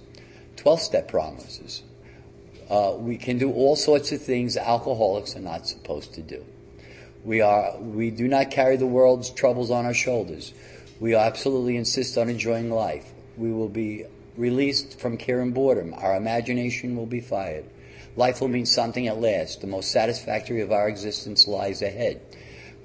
12 0.57 0.79
step 0.79 1.07
promises. 1.07 1.81
Uh, 2.69 2.93
we 2.97 3.17
can 3.17 3.37
do 3.37 3.51
all 3.51 3.75
sorts 3.75 4.11
of 4.11 4.21
things 4.21 4.57
alcoholics 4.57 5.35
are 5.35 5.41
not 5.41 5.67
supposed 5.67 6.13
to 6.15 6.21
do. 6.21 6.45
We 7.23 7.41
are, 7.41 7.77
we 7.79 8.11
do 8.11 8.27
not 8.27 8.51
carry 8.51 8.77
the 8.77 8.85
world's 8.85 9.31
troubles 9.31 9.71
on 9.71 9.85
our 9.85 9.93
shoulders. 9.93 10.53
We 10.99 11.15
absolutely 11.15 11.77
insist 11.77 12.17
on 12.17 12.29
enjoying 12.29 12.69
life. 12.69 13.11
We 13.37 13.51
will 13.51 13.69
be 13.69 14.05
released 14.37 14.99
from 14.99 15.17
care 15.17 15.41
and 15.41 15.53
boredom. 15.53 15.93
Our 15.95 16.15
imagination 16.15 16.95
will 16.95 17.05
be 17.07 17.21
fired. 17.21 17.65
Life 18.15 18.39
will 18.41 18.47
mean 18.47 18.65
something 18.65 19.07
at 19.07 19.19
last. 19.19 19.61
The 19.61 19.67
most 19.67 19.91
satisfactory 19.91 20.61
of 20.61 20.71
our 20.71 20.87
existence 20.87 21.47
lies 21.47 21.81
ahead. 21.81 22.21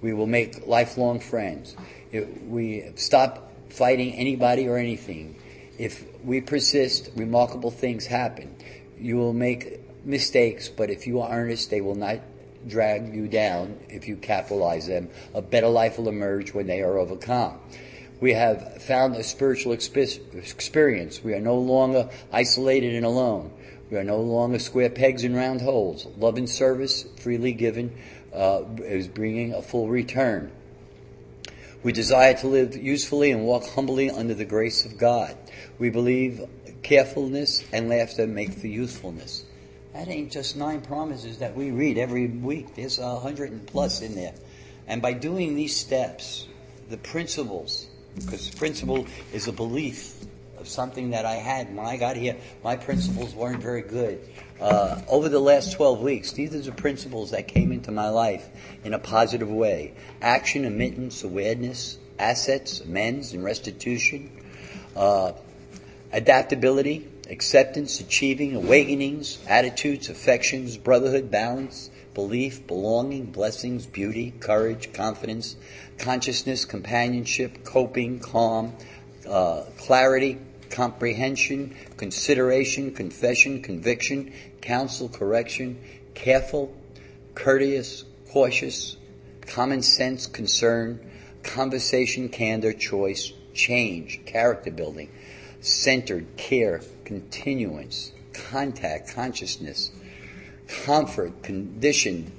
We 0.00 0.12
will 0.12 0.26
make 0.26 0.66
lifelong 0.66 1.20
friends. 1.20 1.76
If 2.10 2.42
we 2.42 2.90
stop 2.96 3.49
fighting 3.70 4.14
anybody 4.14 4.68
or 4.68 4.76
anything. 4.76 5.36
If 5.78 6.04
we 6.24 6.40
persist, 6.40 7.10
remarkable 7.16 7.70
things 7.70 8.06
happen. 8.06 8.54
You 8.98 9.16
will 9.16 9.32
make 9.32 9.80
mistakes, 10.04 10.68
but 10.68 10.90
if 10.90 11.06
you 11.06 11.20
are 11.20 11.30
earnest, 11.30 11.70
they 11.70 11.80
will 11.80 11.94
not 11.94 12.20
drag 12.66 13.14
you 13.14 13.26
down 13.28 13.78
if 13.88 14.06
you 14.06 14.16
capitalize 14.16 14.86
them. 14.86 15.08
A 15.34 15.42
better 15.42 15.68
life 15.68 15.98
will 15.98 16.08
emerge 16.08 16.52
when 16.52 16.66
they 16.66 16.82
are 16.82 16.98
overcome. 16.98 17.58
We 18.20 18.34
have 18.34 18.82
found 18.82 19.16
a 19.16 19.22
spiritual 19.22 19.72
experience. 19.72 21.24
We 21.24 21.32
are 21.32 21.40
no 21.40 21.56
longer 21.56 22.10
isolated 22.30 22.94
and 22.94 23.06
alone. 23.06 23.50
We 23.90 23.96
are 23.96 24.04
no 24.04 24.20
longer 24.20 24.58
square 24.58 24.90
pegs 24.90 25.24
in 25.24 25.34
round 25.34 25.62
holes. 25.62 26.06
Love 26.18 26.36
and 26.36 26.48
service, 26.48 27.04
freely 27.18 27.52
given, 27.52 27.96
uh, 28.34 28.62
is 28.84 29.08
bringing 29.08 29.54
a 29.54 29.62
full 29.62 29.88
return. 29.88 30.52
We 31.82 31.92
desire 31.92 32.34
to 32.34 32.46
live 32.46 32.76
usefully 32.76 33.30
and 33.30 33.44
walk 33.44 33.64
humbly 33.64 34.10
under 34.10 34.34
the 34.34 34.44
grace 34.44 34.84
of 34.84 34.98
God. 34.98 35.36
We 35.78 35.88
believe 35.88 36.42
carefulness 36.82 37.64
and 37.72 37.88
laughter 37.88 38.26
make 38.26 38.52
for 38.52 38.66
youthfulness. 38.66 39.44
That 39.94 40.08
ain't 40.08 40.30
just 40.30 40.56
nine 40.56 40.82
promises 40.82 41.38
that 41.38 41.56
we 41.56 41.70
read 41.70 41.96
every 41.96 42.26
week. 42.26 42.74
There's 42.74 42.98
a 42.98 43.18
hundred 43.18 43.50
and 43.50 43.66
plus 43.66 44.02
in 44.02 44.14
there. 44.14 44.34
And 44.86 45.00
by 45.00 45.14
doing 45.14 45.54
these 45.54 45.74
steps, 45.74 46.46
the 46.90 46.98
principles, 46.98 47.88
because 48.14 48.50
principle 48.50 49.06
is 49.32 49.48
a 49.48 49.52
belief 49.52 50.14
of 50.60 50.68
something 50.68 51.10
that 51.10 51.24
I 51.24 51.34
had 51.34 51.74
when 51.74 51.86
I 51.86 51.96
got 51.96 52.16
here. 52.16 52.36
My 52.62 52.76
principles 52.76 53.34
weren't 53.34 53.62
very 53.62 53.82
good. 53.82 54.20
Uh, 54.60 55.00
over 55.08 55.28
the 55.28 55.40
last 55.40 55.72
12 55.72 56.00
weeks, 56.00 56.32
these 56.32 56.54
are 56.54 56.60
the 56.60 56.72
principles 56.72 57.30
that 57.30 57.48
came 57.48 57.72
into 57.72 57.90
my 57.90 58.08
life 58.08 58.46
in 58.84 58.92
a 58.92 58.98
positive 58.98 59.50
way. 59.50 59.94
Action, 60.20 60.64
admittance, 60.64 61.24
awareness, 61.24 61.98
assets, 62.18 62.80
amends, 62.80 63.32
and 63.32 63.42
restitution. 63.42 64.30
Uh, 64.94 65.32
adaptability, 66.12 67.08
acceptance, 67.30 68.00
achieving, 68.00 68.54
awakenings, 68.54 69.38
attitudes, 69.48 70.10
affections, 70.10 70.76
brotherhood, 70.76 71.30
balance, 71.30 71.90
belief, 72.12 72.66
belonging, 72.66 73.26
blessings, 73.26 73.86
beauty, 73.86 74.34
courage, 74.40 74.92
confidence, 74.92 75.56
consciousness, 75.96 76.64
companionship, 76.64 77.64
coping, 77.64 78.18
calm, 78.18 78.74
uh, 79.28 79.62
clarity, 79.78 80.38
comprehension, 80.70 81.74
consideration, 81.96 82.92
confession, 82.92 83.62
conviction, 83.62 84.32
counsel, 84.60 85.08
correction, 85.08 85.80
careful, 86.14 86.74
courteous, 87.34 88.04
cautious, 88.30 88.96
common 89.46 89.82
sense, 89.82 90.26
concern, 90.26 91.00
conversation, 91.42 92.28
candor, 92.28 92.72
choice, 92.72 93.32
change, 93.54 94.20
character 94.24 94.70
building, 94.70 95.10
centered, 95.60 96.26
care, 96.36 96.80
continuance, 97.04 98.12
contact, 98.32 99.14
consciousness, 99.14 99.90
comfort, 100.68 101.42
conditioned, 101.42 102.30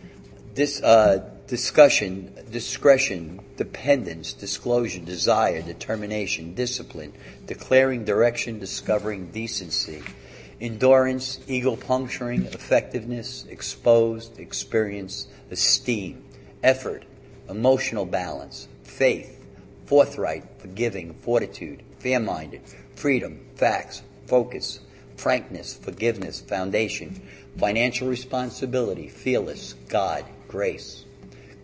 dis, 0.54 0.82
uh, 0.82 1.30
discussion, 1.52 2.34
discretion, 2.50 3.38
dependence, 3.58 4.32
disclosure, 4.32 5.02
desire, 5.02 5.62
determination, 5.62 6.54
discipline, 6.54 7.12
declaring 7.46 8.06
direction, 8.06 8.58
discovering 8.58 9.30
decency, 9.32 10.02
endurance, 10.62 11.42
ego 11.48 11.76
puncturing, 11.76 12.46
effectiveness, 12.46 13.46
exposed, 13.50 14.40
experience, 14.40 15.28
esteem, 15.52 16.24
effort, 16.64 17.04
emotional 17.50 18.06
balance, 18.06 18.70
faith, 18.84 19.46
forthright, 19.86 20.46
forgiving, 20.58 21.14
fortitude, 21.14 21.84
fair-minded, 22.00 22.62
freedom, 22.96 23.46
facts, 23.56 24.02
focus, 24.26 24.80
frankness, 25.18 25.74
forgiveness, 25.74 26.40
foundation, 26.40 27.22
financial 27.58 28.08
responsibility, 28.08 29.10
fearless, 29.10 29.74
God, 29.90 30.24
grace, 30.48 31.04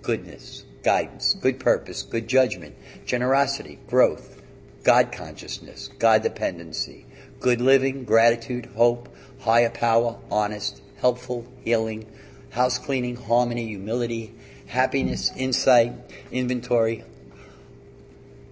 goodness, 0.08 0.64
guidance, 0.84 1.34
good 1.34 1.60
purpose, 1.60 2.02
good 2.02 2.30
judgment, 2.30 2.74
generosity, 3.06 3.78
growth, 3.88 4.42
God 4.86 5.12
consciousness, 5.12 5.90
God 6.00 6.24
dependency, 6.24 7.06
good 7.42 7.60
living, 7.60 8.06
gratitude, 8.06 8.68
hope, 8.78 9.14
higher 9.42 9.70
power, 9.70 10.18
honest, 10.32 10.82
helpful, 11.02 11.46
healing, 11.60 12.06
house 12.52 12.80
cleaning, 12.80 13.18
harmony, 13.18 13.68
humility, 13.68 14.34
happiness, 14.68 15.30
insight, 15.36 15.92
inventory, 16.32 17.04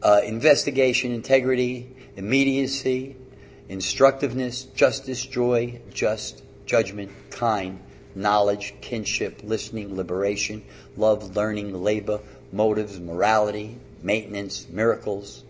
uh, 0.04 0.20
investigation, 0.26 1.14
integrity, 1.14 1.90
immediacy, 2.18 3.16
instructiveness, 3.70 4.64
justice, 4.64 5.26
joy, 5.26 5.80
just, 5.94 6.44
judgment, 6.66 7.14
kind, 7.30 7.80
knowledge, 8.16 8.74
kinship, 8.82 9.42
listening, 9.44 9.96
liberation, 9.96 10.64
love, 10.98 11.36
learning, 11.36 11.84
labor, 11.84 12.20
motives, 12.52 13.00
morality, 13.00 13.78
maintenance, 14.02 14.68
miracles, 14.70 15.44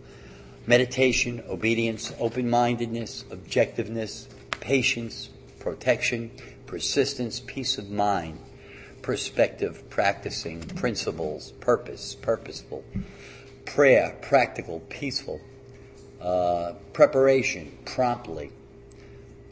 meditation, 0.68 1.44
obedience, 1.48 2.14
open-mindedness, 2.20 3.26
objectiveness, 3.30 4.28
patience, 4.60 5.30
protection, 5.60 6.32
persistence, 6.66 7.40
peace 7.40 7.78
of 7.78 7.90
mind, 7.90 8.40
perspective, 9.02 9.88
practicing, 9.90 10.62
principles, 10.62 11.52
purpose, 11.54 12.16
purposeful, 12.16 12.84
prayer, 13.66 14.18
practical, 14.22 14.80
peaceful, 14.90 15.40
uh, 16.22 16.74
preparation, 16.94 17.78
promptly, 17.86 18.52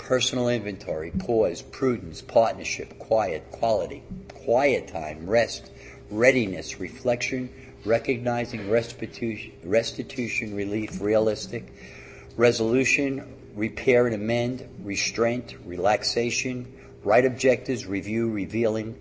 personal 0.03 0.49
inventory, 0.49 1.11
pause, 1.11 1.61
prudence, 1.61 2.21
partnership, 2.21 2.99
quiet, 2.99 3.49
quality, 3.51 4.03
quiet 4.33 4.87
time, 4.89 5.25
rest, 5.29 5.71
readiness, 6.09 6.79
reflection, 6.79 7.49
recognizing 7.85 8.69
restitution, 8.69 9.53
restitution, 9.63 10.53
relief, 10.55 10.99
realistic, 10.99 11.73
resolution, 12.35 13.23
repair 13.55 14.05
and 14.05 14.15
amend, 14.15 14.67
restraint, 14.83 15.55
relaxation, 15.65 16.67
right 17.03 17.25
objectives, 17.25 17.85
review, 17.85 18.29
revealing, 18.29 18.99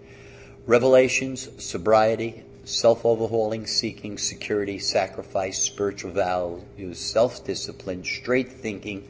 revelations, 0.66 1.48
sobriety, 1.62 2.44
self-overhauling, 2.64 3.66
seeking, 3.66 4.18
security, 4.18 4.78
sacrifice, 4.78 5.58
spiritual 5.58 6.12
values, 6.12 6.98
self-discipline, 7.00 8.04
straight 8.04 8.52
thinking, 8.52 9.08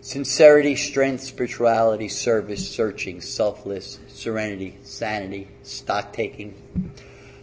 sincerity, 0.00 0.76
strength, 0.76 1.22
spirituality, 1.22 2.08
service, 2.08 2.68
searching, 2.68 3.20
selfless, 3.20 3.98
serenity, 4.08 4.76
sanity, 4.82 5.48
stock 5.62 6.12
taking, 6.12 6.54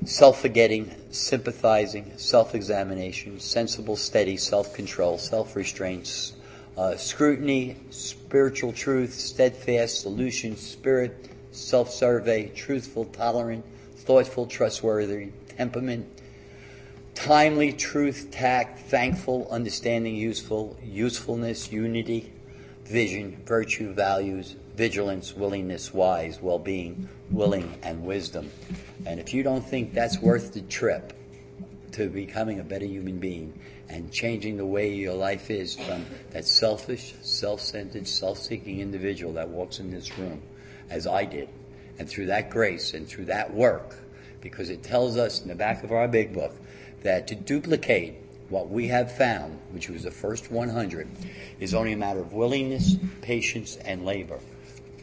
self-forgetting, 0.06 0.92
sympathizing, 1.12 2.12
self-examination, 2.18 3.40
sensible, 3.40 3.96
steady, 3.96 4.38
self-control, 4.38 5.18
self-restraint, 5.18 6.34
uh, 6.78 6.96
scrutiny, 6.96 7.76
spiritual 7.90 8.74
truth, 8.74 9.14
steadfast, 9.14 10.02
solution, 10.02 10.56
spirit, 10.56 11.30
self-survey, 11.52 12.48
truthful, 12.50 13.06
tolerant, 13.06 13.66
thoughtful, 13.96 14.46
trustworthy, 14.48 15.30
temperament, 15.58 16.08
timely, 17.14 17.74
truth, 17.74 18.30
tact, 18.32 18.80
thankful, 18.80 19.48
understanding, 19.52 20.16
useful, 20.16 20.78
usefulness, 20.84 21.72
unity, 21.72 22.32
vision, 22.88 23.42
virtue, 23.46 23.94
values, 23.94 24.56
vigilance, 24.76 25.36
willingness, 25.36 25.94
wise, 25.94 26.42
well-being, 26.42 27.10
willing, 27.30 27.78
and 27.84 28.04
wisdom. 28.04 28.50
And 29.06 29.20
if 29.20 29.34
you 29.34 29.44
don't 29.44 29.66
think 29.66 29.94
that's 29.94 30.20
worth 30.22 30.54
the 30.54 30.62
trip 30.62 31.14
to 31.94 32.10
becoming 32.10 32.60
a 32.60 32.64
better 32.64 32.86
human 32.86 33.20
being 33.20 33.60
and 33.90 34.12
changing 34.12 34.58
the 34.58 34.66
way 34.66 34.94
your 34.94 35.14
life 35.14 35.50
is 35.50 35.76
from 35.76 36.06
that 36.32 36.46
selfish, 36.46 37.14
self-centered, 37.22 38.08
self-seeking 38.08 38.80
individual 38.80 39.34
that 39.34 39.50
walks 39.50 39.80
in 39.80 39.92
this 39.92 40.18
room, 40.18 40.42
as 40.90 41.08
I 41.08 41.26
did, 41.26 41.50
and 42.00 42.08
through 42.08 42.28
that 42.28 42.50
grace 42.50 42.94
and 42.94 43.08
through 43.08 43.26
that 43.26 43.54
work, 43.54 43.96
because 44.42 44.70
it 44.70 44.84
tells 44.84 45.18
us 45.18 45.42
in 45.42 45.48
the 45.48 45.56
back 45.56 45.84
of 45.84 45.92
our 45.92 46.08
big 46.08 46.34
book 46.34 46.54
that 47.04 47.28
to 47.28 47.36
duplicate 47.36 48.16
what 48.50 48.70
we 48.70 48.88
have 48.88 49.16
found, 49.16 49.60
which 49.72 49.90
was 49.90 50.04
the 50.04 50.12
first 50.12 50.52
100, 50.52 51.08
is 51.60 51.74
only 51.74 51.94
a 51.94 51.98
matter 51.98 52.20
of 52.20 52.34
willingness, 52.34 52.96
patience, 53.22 53.76
and 53.78 54.06
labor. 54.06 54.40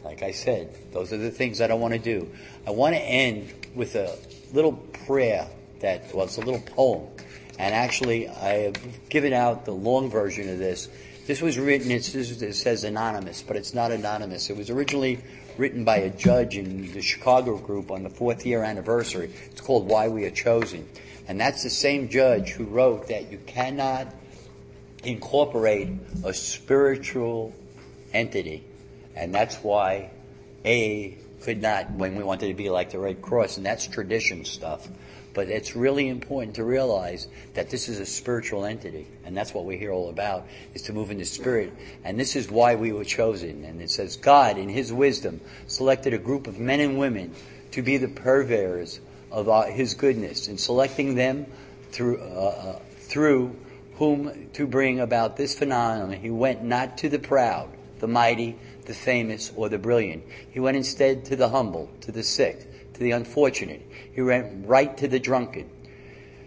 Like 0.03 0.23
I 0.23 0.31
said, 0.31 0.75
those 0.91 1.11
are 1.13 1.17
the 1.17 1.31
things 1.31 1.57
that 1.59 1.71
I 1.71 1.73
want 1.73 1.93
to 1.93 1.99
do. 1.99 2.31
I 2.67 2.71
want 2.71 2.95
to 2.95 3.01
end 3.01 3.53
with 3.75 3.95
a 3.95 4.17
little 4.53 4.73
prayer 4.73 5.47
that, 5.79 6.13
well, 6.13 6.25
it's 6.25 6.37
a 6.37 6.41
little 6.41 6.61
poem. 6.61 7.07
And 7.57 7.73
actually, 7.73 8.27
I 8.27 8.63
have 8.63 9.09
given 9.09 9.33
out 9.33 9.65
the 9.65 9.71
long 9.71 10.09
version 10.09 10.49
of 10.49 10.59
this. 10.59 10.89
This 11.25 11.41
was 11.41 11.57
written, 11.57 11.89
it 11.89 12.03
says 12.03 12.83
anonymous, 12.83 13.41
but 13.41 13.55
it's 13.55 13.73
not 13.73 13.91
anonymous. 13.91 14.49
It 14.49 14.57
was 14.57 14.69
originally 14.69 15.19
written 15.57 15.83
by 15.83 15.97
a 15.97 16.09
judge 16.09 16.57
in 16.57 16.91
the 16.91 17.01
Chicago 17.01 17.57
group 17.57 17.89
on 17.89 18.03
the 18.03 18.09
fourth 18.09 18.45
year 18.45 18.61
anniversary. 18.63 19.31
It's 19.45 19.61
called 19.61 19.89
Why 19.89 20.07
We 20.07 20.25
Are 20.25 20.31
Chosen. 20.31 20.87
And 21.27 21.39
that's 21.39 21.63
the 21.63 21.69
same 21.69 22.09
judge 22.09 22.51
who 22.51 22.65
wrote 22.65 23.07
that 23.07 23.31
you 23.31 23.39
cannot 23.45 24.13
incorporate 25.03 25.89
a 26.23 26.33
spiritual 26.33 27.53
entity. 28.13 28.63
And 29.15 29.33
that's 29.33 29.55
why 29.57 30.11
A 30.63 31.17
could 31.41 31.61
not, 31.61 31.91
when 31.91 32.15
we 32.15 32.23
wanted 32.23 32.47
to 32.47 32.53
be 32.53 32.69
like 32.69 32.91
the 32.91 32.99
Red 32.99 33.21
Cross, 33.21 33.57
and 33.57 33.65
that's 33.65 33.87
tradition 33.87 34.45
stuff. 34.45 34.87
But 35.33 35.49
it's 35.49 35.75
really 35.75 36.07
important 36.07 36.55
to 36.55 36.63
realize 36.63 37.27
that 37.55 37.69
this 37.69 37.89
is 37.89 37.99
a 37.99 38.05
spiritual 38.05 38.65
entity, 38.65 39.05
and 39.25 39.35
that's 39.35 39.53
what 39.53 39.65
we're 39.65 39.77
here 39.77 39.91
all 39.91 40.09
about, 40.09 40.47
is 40.73 40.83
to 40.83 40.93
move 40.93 41.11
in 41.11 41.17
the 41.17 41.25
spirit. 41.25 41.73
And 42.03 42.19
this 42.19 42.35
is 42.35 42.49
why 42.49 42.75
we 42.75 42.93
were 42.93 43.03
chosen. 43.03 43.65
And 43.65 43.81
it 43.81 43.91
says, 43.91 44.15
God, 44.15 44.57
in 44.57 44.69
His 44.69 44.93
wisdom, 44.93 45.41
selected 45.67 46.13
a 46.13 46.17
group 46.17 46.47
of 46.47 46.57
men 46.57 46.79
and 46.79 46.97
women 46.97 47.35
to 47.71 47.81
be 47.81 47.97
the 47.97 48.07
purveyors 48.07 49.01
of 49.35 49.49
our, 49.49 49.67
His 49.67 49.93
goodness, 49.95 50.47
in 50.47 50.57
selecting 50.57 51.15
them 51.15 51.45
through, 51.91 52.21
uh, 52.21 52.23
uh, 52.23 52.79
through 52.99 53.53
whom 53.97 54.49
to 54.53 54.65
bring 54.65 55.01
about 55.01 55.35
this 55.35 55.53
phenomenon. 55.53 56.13
He 56.13 56.29
went 56.29 56.63
not 56.63 56.97
to 56.99 57.09
the 57.09 57.19
proud, 57.19 57.69
the 57.99 58.07
mighty, 58.07 58.55
the 58.85 58.93
famous, 58.93 59.51
or 59.55 59.67
the 59.67 59.77
brilliant. 59.77 60.23
He 60.51 60.61
went 60.61 60.77
instead 60.77 61.25
to 61.25 61.35
the 61.35 61.49
humble, 61.49 61.91
to 62.01 62.13
the 62.13 62.23
sick, 62.23 62.93
to 62.93 62.99
the 63.01 63.11
unfortunate. 63.11 63.85
He 64.13 64.21
went 64.21 64.67
right 64.67 64.95
to 64.97 65.07
the 65.09 65.19
drunkard, 65.19 65.65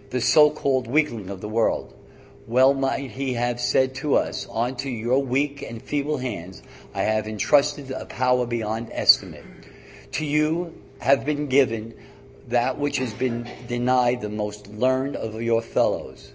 the 0.09 0.19
so-called 0.19 0.87
weakling 0.87 1.29
of 1.29 1.41
the 1.41 1.49
world. 1.49 1.93
Well 2.47 2.73
might 2.73 3.11
he 3.11 3.33
have 3.33 3.59
said 3.59 3.93
to 3.95 4.15
us, 4.15 4.47
Unto 4.51 4.89
your 4.89 5.23
weak 5.23 5.61
and 5.61 5.79
feeble 5.79 6.17
hands 6.17 6.63
I 6.95 7.03
have 7.03 7.27
entrusted 7.27 7.91
a 7.91 8.07
power 8.07 8.47
beyond 8.47 8.89
estimate. 8.91 9.45
To 10.13 10.25
you 10.25 10.73
have 10.97 11.25
been 11.25 11.47
given 11.47 11.93
that 12.49 12.77
which 12.77 12.97
has 12.97 13.13
been 13.13 13.47
denied 13.67 14.21
the 14.21 14.29
most 14.29 14.67
learned 14.67 15.15
of 15.15 15.41
your 15.41 15.61
fellows. 15.61 16.33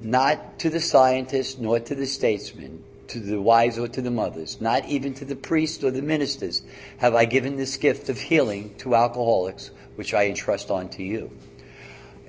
Not 0.00 0.58
to 0.60 0.70
the 0.70 0.80
scientist 0.80 1.60
nor 1.60 1.78
to 1.78 1.94
the 1.94 2.06
statesman, 2.06 2.82
to 3.08 3.20
the 3.20 3.40
wives 3.40 3.78
or 3.78 3.86
to 3.88 4.00
the 4.00 4.10
mothers, 4.10 4.60
not 4.60 4.86
even 4.86 5.12
to 5.14 5.24
the 5.24 5.36
priests 5.36 5.84
or 5.84 5.90
the 5.90 6.02
ministers, 6.02 6.62
have 6.98 7.14
I 7.14 7.26
given 7.26 7.56
this 7.56 7.76
gift 7.76 8.08
of 8.08 8.18
healing 8.18 8.74
to 8.78 8.94
alcoholics, 8.94 9.70
which 9.96 10.14
I 10.14 10.26
entrust 10.26 10.70
unto 10.70 11.02
you. 11.02 11.30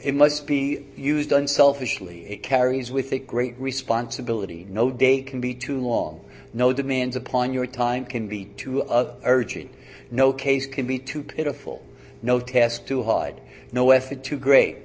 It 0.03 0.13
must 0.13 0.45
be 0.45 0.85
used 0.97 1.31
unselfishly. 1.31 2.25
It 2.25 2.43
carries 2.43 2.91
with 2.91 3.13
it 3.13 3.25
great 3.25 3.57
responsibility. 3.57 4.67
No 4.69 4.91
day 4.91 5.21
can 5.21 5.39
be 5.39 5.53
too 5.53 5.79
long. 5.79 6.19
No 6.53 6.73
demands 6.73 7.15
upon 7.15 7.53
your 7.53 7.67
time 7.67 8.05
can 8.05 8.27
be 8.27 8.45
too 8.45 8.83
uh, 8.83 9.15
urgent. 9.23 9.71
No 10.11 10.33
case 10.33 10.67
can 10.67 10.85
be 10.87 10.99
too 10.99 11.23
pitiful. 11.23 11.81
No 12.23 12.39
task 12.39 12.87
too 12.87 13.03
hard. 13.03 13.35
No 13.71 13.91
effort 13.91 14.23
too 14.23 14.39
great. 14.39 14.77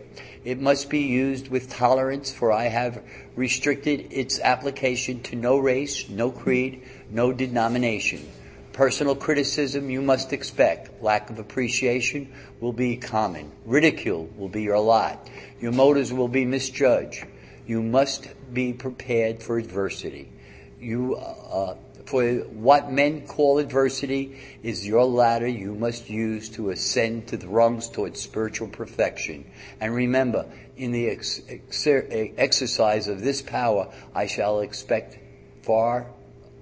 It 0.44 0.60
must 0.60 0.90
be 0.90 1.00
used 1.00 1.48
with 1.48 1.70
tolerance, 1.70 2.32
for 2.32 2.50
I 2.50 2.64
have 2.64 3.02
restricted 3.36 4.08
its 4.10 4.40
application 4.40 5.22
to 5.24 5.36
no 5.36 5.58
race, 5.58 6.08
no 6.08 6.30
creed, 6.30 6.82
no 7.10 7.32
denomination. 7.32 8.28
Personal 8.72 9.14
criticism 9.14 9.88
you 9.90 10.02
must 10.02 10.32
expect. 10.32 11.02
Lack 11.02 11.30
of 11.30 11.38
appreciation 11.38 12.32
will 12.60 12.72
be 12.72 12.96
common. 12.96 13.52
Ridicule 13.64 14.28
will 14.36 14.48
be 14.48 14.62
your 14.62 14.78
lot. 14.80 15.28
Your 15.60 15.72
motives 15.72 16.12
will 16.12 16.28
be 16.28 16.44
misjudged. 16.44 17.24
You 17.66 17.82
must 17.82 18.28
be 18.52 18.72
prepared 18.72 19.42
for 19.42 19.58
adversity. 19.58 20.32
You, 20.80 21.16
uh, 21.16 21.76
for 22.08 22.24
what 22.36 22.90
men 22.90 23.26
call 23.26 23.58
adversity 23.58 24.40
is 24.62 24.86
your 24.86 25.04
ladder 25.04 25.46
you 25.46 25.74
must 25.74 26.08
use 26.08 26.48
to 26.48 26.70
ascend 26.70 27.28
to 27.28 27.36
the 27.36 27.46
rungs 27.46 27.90
towards 27.90 28.18
spiritual 28.18 28.66
perfection. 28.66 29.44
And 29.78 29.94
remember, 29.94 30.46
in 30.74 30.92
the 30.92 31.10
ex- 31.10 31.42
ex- 31.46 31.86
eh, 31.86 32.28
exercise 32.38 33.08
of 33.08 33.20
this 33.20 33.42
power, 33.42 33.92
I 34.14 34.26
shall 34.26 34.60
expect 34.60 35.18
far 35.62 36.06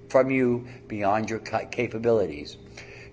from 0.09 0.31
you 0.31 0.67
beyond 0.89 1.29
your 1.29 1.39
capabilities. 1.39 2.57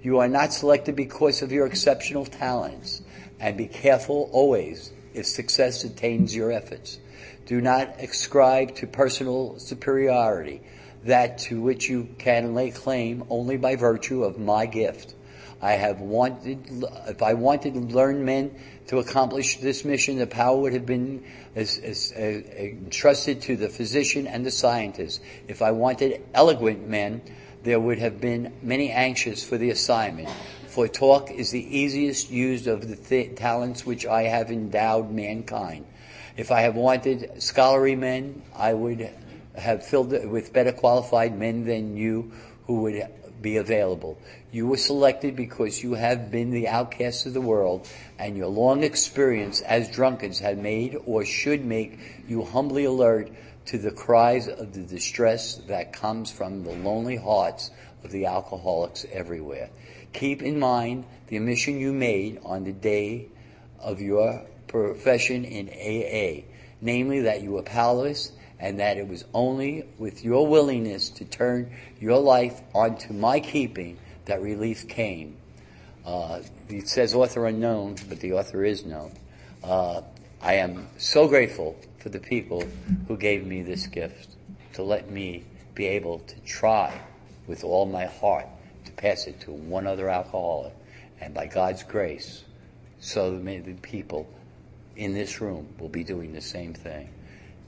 You 0.03 0.19
are 0.19 0.29
not 0.29 0.53
selected 0.53 0.97
because 0.97 1.41
of 1.41 1.53
your 1.53 1.67
exceptional 1.67 2.27
talents. 2.27 3.03
And 3.39 3.57
be 3.57 3.69
careful 3.69 4.29
always 4.33 4.93
if 5.15 5.27
success 5.27 5.85
attains 5.85 6.35
your 6.35 6.51
efforts. 6.51 6.99
Do 7.47 7.61
not 7.61 8.01
ascribe 8.01 8.75
to 8.77 8.89
personal 8.89 9.61
superiority 9.61 10.63
that 11.05 11.39
to 11.39 11.61
which 11.61 11.89
you 11.89 12.09
can 12.19 12.55
lay 12.55 12.71
claim 12.71 13.25
only 13.31 13.57
by 13.57 13.77
virtue 13.77 14.25
of 14.25 14.39
my 14.39 14.67
gift. 14.67 15.15
I 15.61 15.73
have 15.73 16.01
wanted, 16.01 16.85
if 17.07 17.23
I 17.23 17.35
wanted 17.35 17.75
learned 17.93 18.27
men 18.27 18.55
to 18.89 18.99
accomplish 18.99 19.59
this 19.61 19.85
mission, 19.85 20.19
the 20.19 20.27
power 20.27 20.59
would 20.59 20.75
have 20.75 20.85
been 20.85 21.25
uh, 21.57 21.65
entrusted 22.21 23.41
to 23.43 23.57
the 23.57 23.69
physician 23.71 24.27
and 24.27 24.45
the 24.45 24.51
scientist. 24.51 25.23
If 25.49 25.63
I 25.63 25.71
wanted 25.71 26.23
eloquent 26.35 26.87
men, 26.87 27.23
there 27.63 27.81
would 27.81 27.99
have 27.99 28.21
been 28.21 28.53
many 28.61 28.91
anxious 28.91 29.43
for 29.43 29.57
the 29.57 29.71
assignment. 29.71 30.29
For 30.67 30.87
talk 30.87 31.31
is 31.31 31.51
the 31.51 31.79
easiest 31.79 32.31
used 32.31 32.67
of 32.67 32.89
the 32.89 32.97
th- 32.97 33.37
talents 33.37 33.87
which 33.87 34.05
I 34.05 34.25
have 34.25 34.51
endowed 34.51 35.11
mankind. 35.11 35.87
If 36.37 36.51
I 36.51 36.63
have 36.63 36.75
wanted 36.75 37.41
scholarly 37.43 37.97
men, 37.97 38.43
I 38.55 38.75
would 38.75 39.09
have 39.57 39.87
filled 39.87 40.13
it 40.13 40.29
with 40.29 40.53
better 40.53 40.73
qualified 40.73 41.39
men 41.39 41.65
than 41.65 41.97
you 41.97 42.33
who 42.67 42.83
would 42.83 43.07
be 43.41 43.57
available. 43.57 44.19
You 44.51 44.67
were 44.67 44.77
selected 44.77 45.37
because 45.37 45.83
you 45.83 45.95
have 45.95 46.31
been 46.31 46.51
the 46.51 46.69
outcasts 46.69 47.27
of 47.27 47.35
the 47.35 47.41
world 47.41 47.89
and 48.19 48.37
your 48.37 48.49
long 48.49 48.83
experience 48.83 49.61
as 49.61 49.91
drunkards 49.91 50.39
had 50.39 50.59
made 50.59 50.97
or 51.05 51.25
should 51.25 51.65
make 51.65 51.99
you 52.27 52.45
humbly 52.45 52.85
alert 52.85 53.31
to 53.67 53.79
the 53.79 53.91
cries 53.91 54.49
of 54.49 54.73
the 54.75 54.83
distress 54.83 55.57
that 55.69 55.93
comes 55.93 56.31
from 56.31 56.65
the 56.65 56.73
lonely 56.73 57.17
hearts 57.17 57.71
of 58.03 58.11
the 58.11 58.27
alcoholics 58.27 59.07
everywhere. 59.13 59.71
Keep 60.13 60.43
in 60.43 60.59
mind 60.59 61.05
the 61.29 61.37
admission 61.37 61.79
you 61.79 61.93
made 61.93 62.41
on 62.45 62.65
the 62.65 62.73
day 62.73 63.29
of 63.81 64.01
your 64.01 64.45
profession 64.69 65.45
in 65.45 65.69
AA, 65.69 66.45
namely 66.81 67.21
that 67.21 67.43
you 67.43 67.53
were 67.53 67.63
powerless 67.63 68.33
and 68.59 68.81
that 68.81 68.97
it 68.97 69.09
was 69.09 69.25
only 69.35 69.85
with 69.99 70.25
your 70.25 70.47
willingness 70.47 71.11
to 71.11 71.25
turn 71.25 71.71
your 72.01 72.19
life 72.19 72.61
onto 72.75 73.13
my 73.13 73.41
keeping 73.41 73.99
that 74.27 74.41
relief 74.41 74.89
came. 74.89 75.37
Uh, 76.07 76.41
it 76.69 76.89
says 76.89 77.15
author 77.15 77.47
unknown, 77.47 77.97
but 78.09 78.21
the 78.21 78.33
author 78.33 78.65
is 78.65 78.85
known. 78.85 79.13
Uh, 79.63 80.03
I 80.43 80.55
am 80.55 80.89
so 80.99 81.27
grateful 81.27 81.77
for 81.99 82.11
the 82.11 82.21
people 82.21 82.65
who 83.09 83.17
gave 83.17 83.47
me 83.47 83.63
this 83.63 83.87
gift 83.87 84.29
to 84.75 84.83
let 84.83 85.11
me 85.11 85.45
be 85.75 85.87
able 85.87 86.19
to 86.21 86.41
try 86.41 87.01
with 87.47 87.65
all 87.65 87.87
my 87.87 88.05
heart 88.05 88.47
to 88.85 88.93
pass 88.93 89.27
it 89.27 89.41
to 89.41 89.51
one 89.51 89.87
other 89.87 90.09
alcoholic. 90.09 90.75
And 91.21 91.33
by 91.33 91.47
God's 91.47 91.83
grace, 91.83 92.45
so 93.01 93.33
many 93.33 93.73
people 93.75 94.29
in 94.97 95.15
this 95.15 95.41
room 95.41 95.69
will 95.79 95.89
be 95.89 96.05
doing 96.05 96.33
the 96.33 96.41
same 96.41 96.75
thing. 96.75 97.09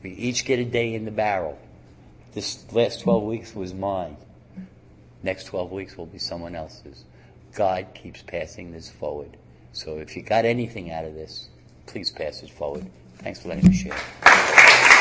We 0.06 0.12
each 0.12 0.44
get 0.44 0.60
a 0.60 0.64
day 0.64 0.94
in 0.94 1.04
the 1.04 1.10
barrel. 1.10 1.58
This 2.32 2.64
last 2.72 3.00
12 3.00 3.24
weeks 3.24 3.56
was 3.56 3.74
mine. 3.74 4.16
Next 5.24 5.46
12 5.46 5.72
weeks 5.72 5.98
will 5.98 6.06
be 6.06 6.20
someone 6.20 6.54
else's. 6.54 7.02
God 7.56 7.88
keeps 7.92 8.22
passing 8.22 8.70
this 8.70 8.88
forward. 8.88 9.36
So 9.72 9.98
if 9.98 10.16
you 10.16 10.22
got 10.22 10.44
anything 10.44 10.92
out 10.92 11.06
of 11.06 11.14
this, 11.14 11.48
please 11.86 12.12
pass 12.12 12.44
it 12.44 12.50
forward. 12.50 12.86
Thanks 13.16 13.40
for 13.40 13.48
letting 13.48 13.68
me 13.68 13.74
share. 13.74 14.92